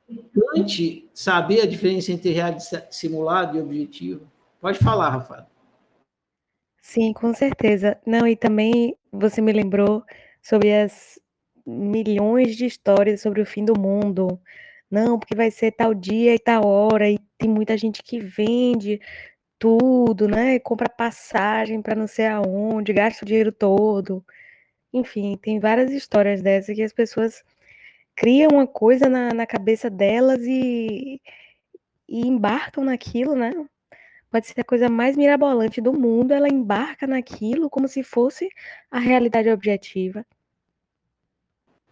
[0.08, 4.31] importante saber a diferença entre realidade simulada e objetivo.
[4.62, 5.44] Pode falar, Rafael.
[6.80, 8.00] Sim, com certeza.
[8.06, 10.04] Não, e também você me lembrou
[10.40, 11.18] sobre as
[11.66, 14.40] milhões de histórias sobre o fim do mundo.
[14.90, 19.00] Não, porque vai ser tal dia e tal hora, e tem muita gente que vende
[19.58, 20.60] tudo, né?
[20.60, 24.24] Compra passagem para não sei aonde, gasta o dinheiro todo.
[24.92, 27.44] Enfim, tem várias histórias dessas que as pessoas
[28.16, 31.20] criam uma coisa na, na cabeça delas e,
[32.08, 33.52] e embarcam naquilo, né?
[34.32, 38.48] Pode ser a coisa mais mirabolante do mundo, ela embarca naquilo como se fosse
[38.90, 40.24] a realidade objetiva.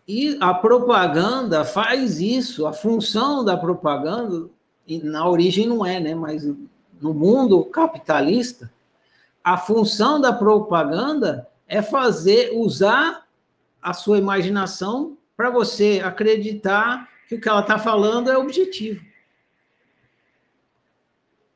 [0.09, 4.49] E a propaganda faz isso, a função da propaganda,
[5.03, 6.15] na origem não é, né?
[6.15, 6.47] Mas
[6.99, 8.73] no mundo capitalista,
[9.45, 13.27] a função da propaganda é fazer, usar
[13.83, 19.05] a sua imaginação para você acreditar que o que ela está falando é objetivo.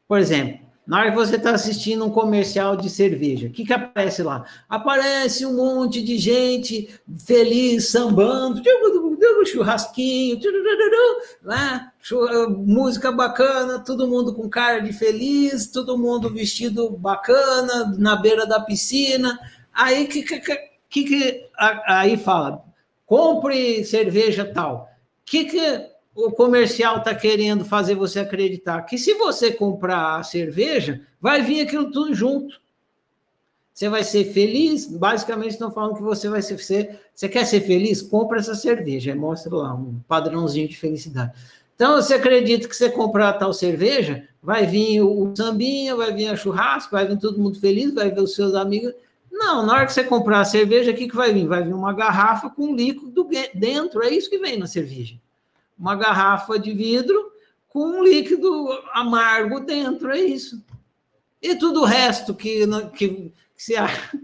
[0.07, 3.73] Por exemplo, na hora que você está assistindo um comercial de cerveja, o que, que
[3.73, 4.45] aparece lá?
[4.69, 6.89] Aparece um monte de gente
[7.25, 8.63] feliz, sambando,
[9.47, 10.39] churrasquinho,
[11.43, 11.93] lá,
[12.51, 18.61] música bacana, todo mundo com cara de feliz, todo mundo vestido bacana, na beira da
[18.61, 19.39] piscina.
[19.73, 20.41] Aí que, que,
[20.91, 21.49] que, que
[21.87, 22.63] aí fala,
[23.07, 24.89] compre cerveja tal.
[25.25, 28.83] Que, que o comercial está querendo fazer você acreditar?
[28.83, 32.61] Que se você comprar a cerveja, vai vir aquilo tudo junto.
[33.73, 34.87] Você vai ser feliz?
[34.87, 36.57] Basicamente estão falando que você vai ser.
[36.57, 38.01] Você, você quer ser feliz?
[38.01, 39.17] Compra essa cerveja.
[39.17, 41.33] Mostra lá um padrãozinho de felicidade.
[41.75, 46.29] Então, você acredita que você comprar tal cerveja, vai vir o, o sambinha, vai vir
[46.29, 48.95] a churrasco, vai vir todo mundo feliz, vai ver os seus amigos.
[49.29, 51.49] Não, na hora que você comprar a cerveja, o que, que vai vir?
[51.49, 55.17] Vai vir uma garrafa com líquido dentro, é isso que vem na cerveja.
[55.79, 57.33] Uma garrafa de vidro
[57.69, 60.65] com um líquido amargo dentro, é isso.
[61.43, 64.19] E tudo o resto que, que, que você acha,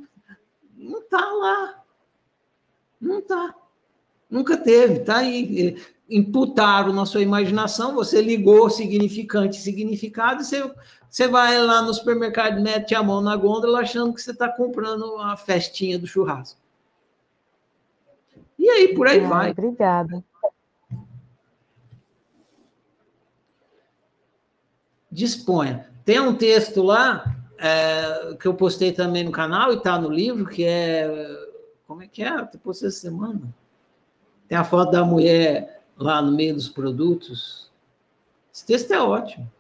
[0.77, 1.83] não está lá.
[3.01, 3.55] Não está.
[4.31, 5.83] Nunca teve, tá aí.
[6.09, 10.73] Imputaram na sua imaginação, você ligou significante e significado, e você
[11.11, 15.17] você vai lá no supermercado, mete a mão na gôndola achando que você está comprando
[15.17, 16.61] a festinha do churrasco.
[18.57, 19.51] E aí, por aí ah, vai.
[19.51, 20.25] Obrigada.
[25.21, 25.87] Disponha.
[26.03, 30.47] Tem um texto lá é, que eu postei também no canal e está no livro,
[30.47, 31.09] que é.
[31.87, 32.31] Como é que é?
[32.31, 33.55] Eu postei essa semana.
[34.49, 37.71] Tem a foto da mulher lá no meio dos produtos.
[38.53, 39.51] Esse texto é ótimo.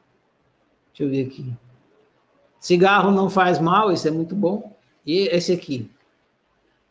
[0.88, 1.52] Deixa eu ver aqui.
[2.58, 4.74] Cigarro não faz mal, esse é muito bom.
[5.04, 5.90] E esse aqui.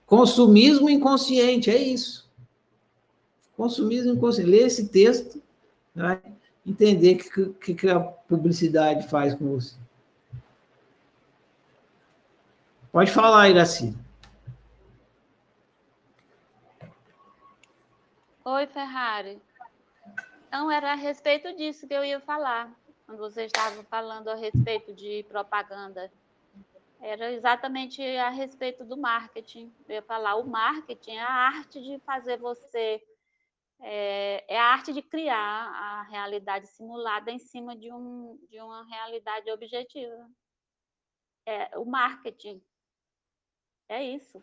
[0.05, 2.29] Consumismo inconsciente, é isso.
[3.57, 4.49] Consumismo inconsciente.
[4.49, 5.41] Lê esse texto,
[5.95, 6.21] vai
[6.69, 9.75] entender o que, que a publicidade faz com você.
[12.91, 13.95] Pode falar, Iraci.
[18.43, 19.39] Oi, Ferrari.
[20.51, 22.71] Não, era a respeito disso que eu ia falar
[23.05, 26.11] quando você estava falando a respeito de propaganda.
[27.01, 29.71] Era exatamente a respeito do marketing.
[29.87, 33.01] Eu ia falar, o marketing é a arte de fazer você.
[33.81, 38.85] É, é a arte de criar a realidade simulada em cima de, um, de uma
[38.85, 40.29] realidade objetiva.
[41.45, 42.61] É, o marketing.
[43.87, 44.41] É isso.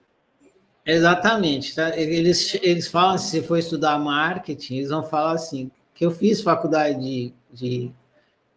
[0.85, 1.75] Exatamente.
[1.75, 1.97] Tá?
[1.99, 6.41] Eles, eles falam, se você for estudar marketing, eles vão falar assim, que eu fiz
[6.43, 7.93] faculdade de, de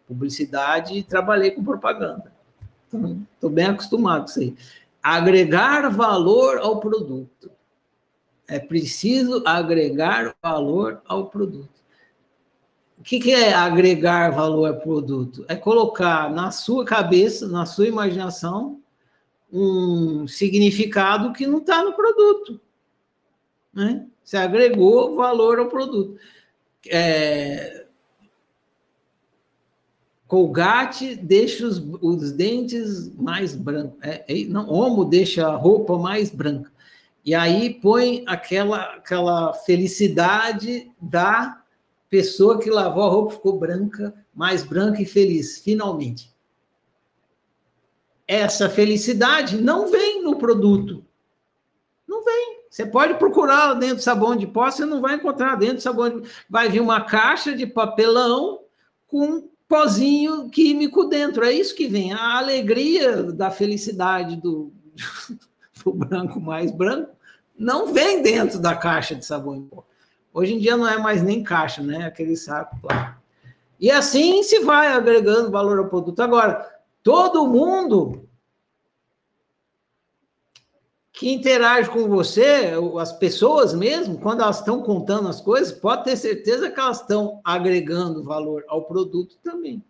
[0.07, 2.33] publicidade e trabalhei com propaganda.
[3.33, 4.55] Estou bem acostumado com isso aí.
[5.01, 7.51] Agregar valor ao produto.
[8.49, 11.79] É preciso agregar valor ao produto.
[12.97, 15.45] O que, é agregar valor ao produto?
[15.47, 18.81] É colocar na sua cabeça, na sua imaginação,
[19.51, 22.59] um significado que não está no produto.
[23.73, 24.05] Né?
[24.23, 26.19] Você agregou valor ao produto.
[26.87, 27.85] É,
[30.27, 33.97] Colgate deixa os, os dentes mais brancos.
[34.01, 36.71] É, é, não, Homo deixa a roupa mais branca.
[37.25, 41.61] E aí põe aquela, aquela felicidade da
[42.09, 46.33] pessoa que lavou a roupa, ficou branca, mais branca e feliz, finalmente.
[48.27, 51.05] Essa felicidade não vem no produto.
[52.07, 52.59] Não vem.
[52.69, 56.21] Você pode procurar dentro do sabão de pó, você não vai encontrar dentro do sabão
[56.21, 56.29] de...
[56.49, 58.61] Vai vir uma caixa de papelão
[59.07, 61.43] com pozinho químico dentro.
[61.43, 62.13] É isso que vem.
[62.13, 64.71] A alegria da felicidade do,
[65.83, 67.11] do branco mais branco
[67.57, 69.83] não vem dentro da caixa de sabão em pó.
[70.33, 72.05] Hoje em dia não é mais nem caixa, né?
[72.05, 73.17] Aquele saco lá.
[73.79, 76.21] E assim se vai agregando valor ao produto.
[76.21, 76.65] Agora,
[77.03, 78.25] todo mundo
[81.11, 86.15] que interage com você, as pessoas mesmo, quando elas estão contando as coisas, pode ter
[86.15, 89.83] certeza que elas estão agregando valor ao produto também.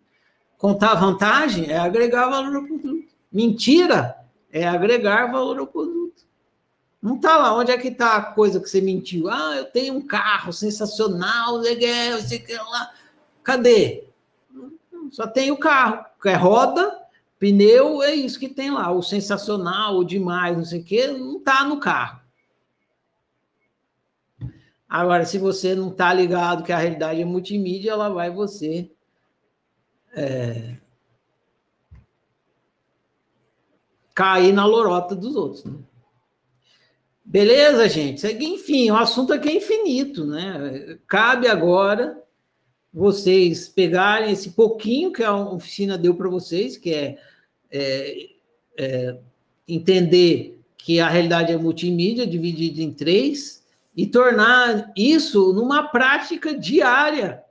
[0.58, 3.04] Contar vantagem é agregar valor ao produto.
[3.30, 4.19] Mentira
[4.52, 6.24] é agregar valor ao produto.
[7.02, 7.56] Não está lá.
[7.56, 9.28] Onde é que está a coisa que você mentiu?
[9.28, 12.92] Ah, eu tenho um carro sensacional, legal, sei que lá.
[13.42, 14.04] Cadê?
[15.10, 17.00] Só tem o carro, que é roda,
[17.40, 21.38] Pneu é isso que tem lá, o sensacional, o demais, não sei o quê, não
[21.38, 22.20] está no carro.
[24.86, 28.90] Agora, se você não está ligado que a realidade é multimídia, ela vai você
[30.12, 30.76] é,
[34.20, 35.64] cair na lorota dos outros.
[35.64, 35.78] Né?
[37.24, 38.26] Beleza, gente?
[38.26, 40.98] Enfim, o assunto aqui é infinito, né?
[41.06, 42.22] Cabe agora
[42.92, 47.18] vocês pegarem esse pouquinho que a oficina deu para vocês, que é,
[47.70, 48.28] é,
[48.76, 49.16] é,
[49.66, 53.64] entender que a realidade é multimídia, dividida em três,
[53.96, 57.42] e tornar isso numa prática diária.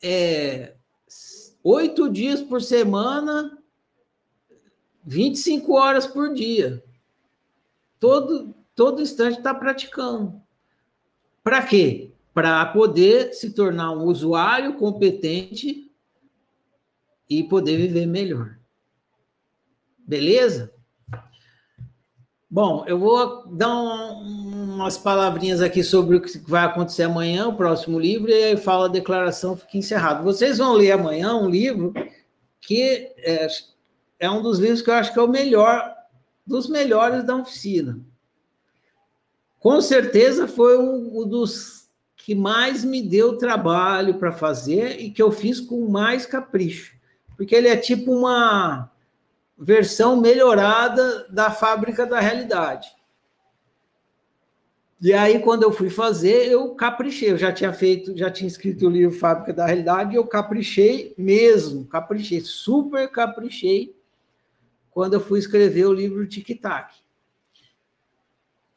[0.00, 0.74] É,
[1.64, 3.58] oito dias por semana,
[5.06, 6.82] 25 horas por dia.
[8.00, 10.42] Todo, todo instante está praticando.
[11.44, 12.10] Para quê?
[12.34, 15.90] Para poder se tornar um usuário competente
[17.30, 18.58] e poder viver melhor.
[19.98, 20.72] Beleza?
[22.50, 27.56] Bom, eu vou dar um, umas palavrinhas aqui sobre o que vai acontecer amanhã, o
[27.56, 30.22] próximo livro, e aí fala a declaração, fica encerrado.
[30.24, 31.92] Vocês vão ler amanhã um livro
[32.60, 33.48] que é,
[34.18, 35.94] é um dos livros que eu acho que é o melhor,
[36.46, 38.00] dos melhores da oficina.
[39.58, 45.22] Com certeza foi um, um dos que mais me deu trabalho para fazer e que
[45.22, 46.96] eu fiz com mais capricho,
[47.36, 48.90] porque ele é tipo uma
[49.58, 52.96] versão melhorada da fábrica da realidade.
[55.00, 57.30] E aí, quando eu fui fazer, eu caprichei.
[57.30, 61.14] Eu já tinha feito, já tinha escrito o livro Fábrica da Realidade, e eu caprichei
[61.18, 63.94] mesmo, caprichei, super caprichei,
[64.96, 66.94] quando eu fui escrever o livro Tic Tac.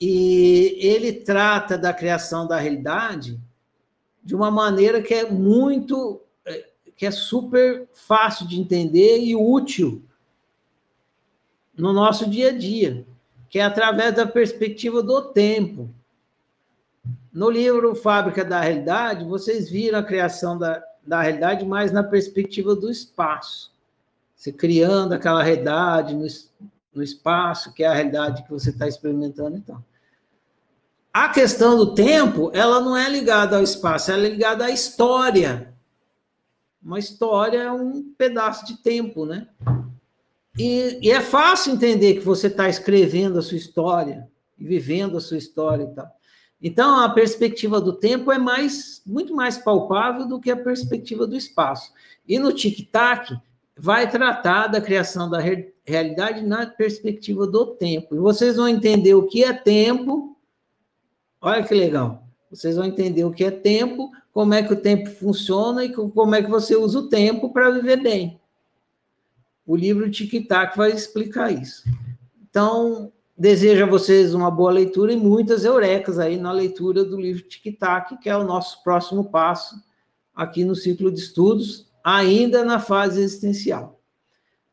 [0.02, 3.40] E ele trata da criação da realidade
[4.22, 10.04] de uma maneira que é muito, é, que é super fácil de entender e útil
[11.74, 13.08] no nosso dia a dia,
[13.50, 15.90] que é através da perspectiva do tempo.
[17.32, 22.76] No livro Fábrica da Realidade, vocês viram a criação da, da realidade mais na perspectiva
[22.76, 23.79] do espaço.
[24.40, 26.26] Você criando aquela realidade no,
[26.94, 29.84] no espaço, que é a realidade que você está experimentando, então.
[31.14, 35.74] A questão do tempo, ela não é ligada ao espaço, ela é ligada à história.
[36.82, 39.46] Uma história é um pedaço de tempo, né?
[40.58, 44.26] E, e é fácil entender que você está escrevendo a sua história
[44.58, 46.10] e vivendo a sua história e tal.
[46.62, 51.36] Então, a perspectiva do tempo é mais, muito mais palpável do que a perspectiva do
[51.36, 51.92] espaço.
[52.26, 53.38] E no tic-tac,
[53.80, 58.14] vai tratar da criação da re realidade na perspectiva do tempo.
[58.14, 60.38] E vocês vão entender o que é tempo.
[61.42, 62.28] Olha que legal.
[62.52, 66.36] Vocês vão entender o que é tempo, como é que o tempo funciona e como
[66.36, 68.40] é que você usa o tempo para viver bem.
[69.66, 71.84] O livro Tic Tac vai explicar isso.
[72.48, 77.48] Então, desejo a vocês uma boa leitura e muitas eurecas aí na leitura do livro
[77.48, 79.76] Tic Tac, que é o nosso próximo passo
[80.36, 84.00] aqui no ciclo de estudos, ainda na fase existencial.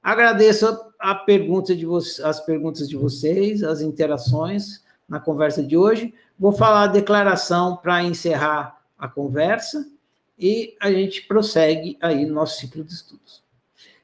[0.02, 0.66] Agradeço
[1.00, 1.84] a, pergunta de
[2.22, 6.14] as perguntas de vocês, as interações na conversa de hoje.
[6.38, 9.86] Vou falar a declaração para encerrar a conversa
[10.38, 13.42] e a gente prossegue aí no nosso ciclo de estudos.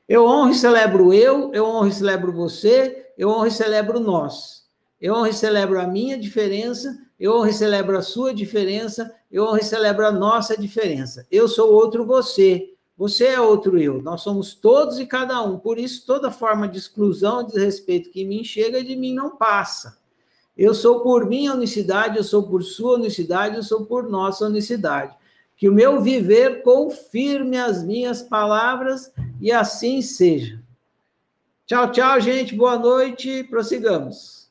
[0.08, 4.66] Eu honro e celebro eu, eu honro e celebro você, eu honro e celebro nós.
[5.00, 9.44] Eu honro e celebro a minha diferença, eu honro e celebro a sua diferença, eu
[9.44, 11.26] honro e celebro a nossa diferença.
[11.30, 14.02] Eu sou outro você, você é outro eu.
[14.02, 15.58] Nós somos todos e cada um.
[15.58, 19.98] Por isso, toda forma de exclusão, de desrespeito que mim chega, de mim não passa.
[20.56, 25.14] Eu sou por minha unicidade, eu sou por sua unicidade, eu sou por nossa unicidade
[25.62, 30.60] que o meu viver confirme as minhas palavras e assim seja.
[31.64, 32.52] Tchau, tchau, gente.
[32.52, 33.44] Boa noite.
[33.44, 34.41] Prossigamos.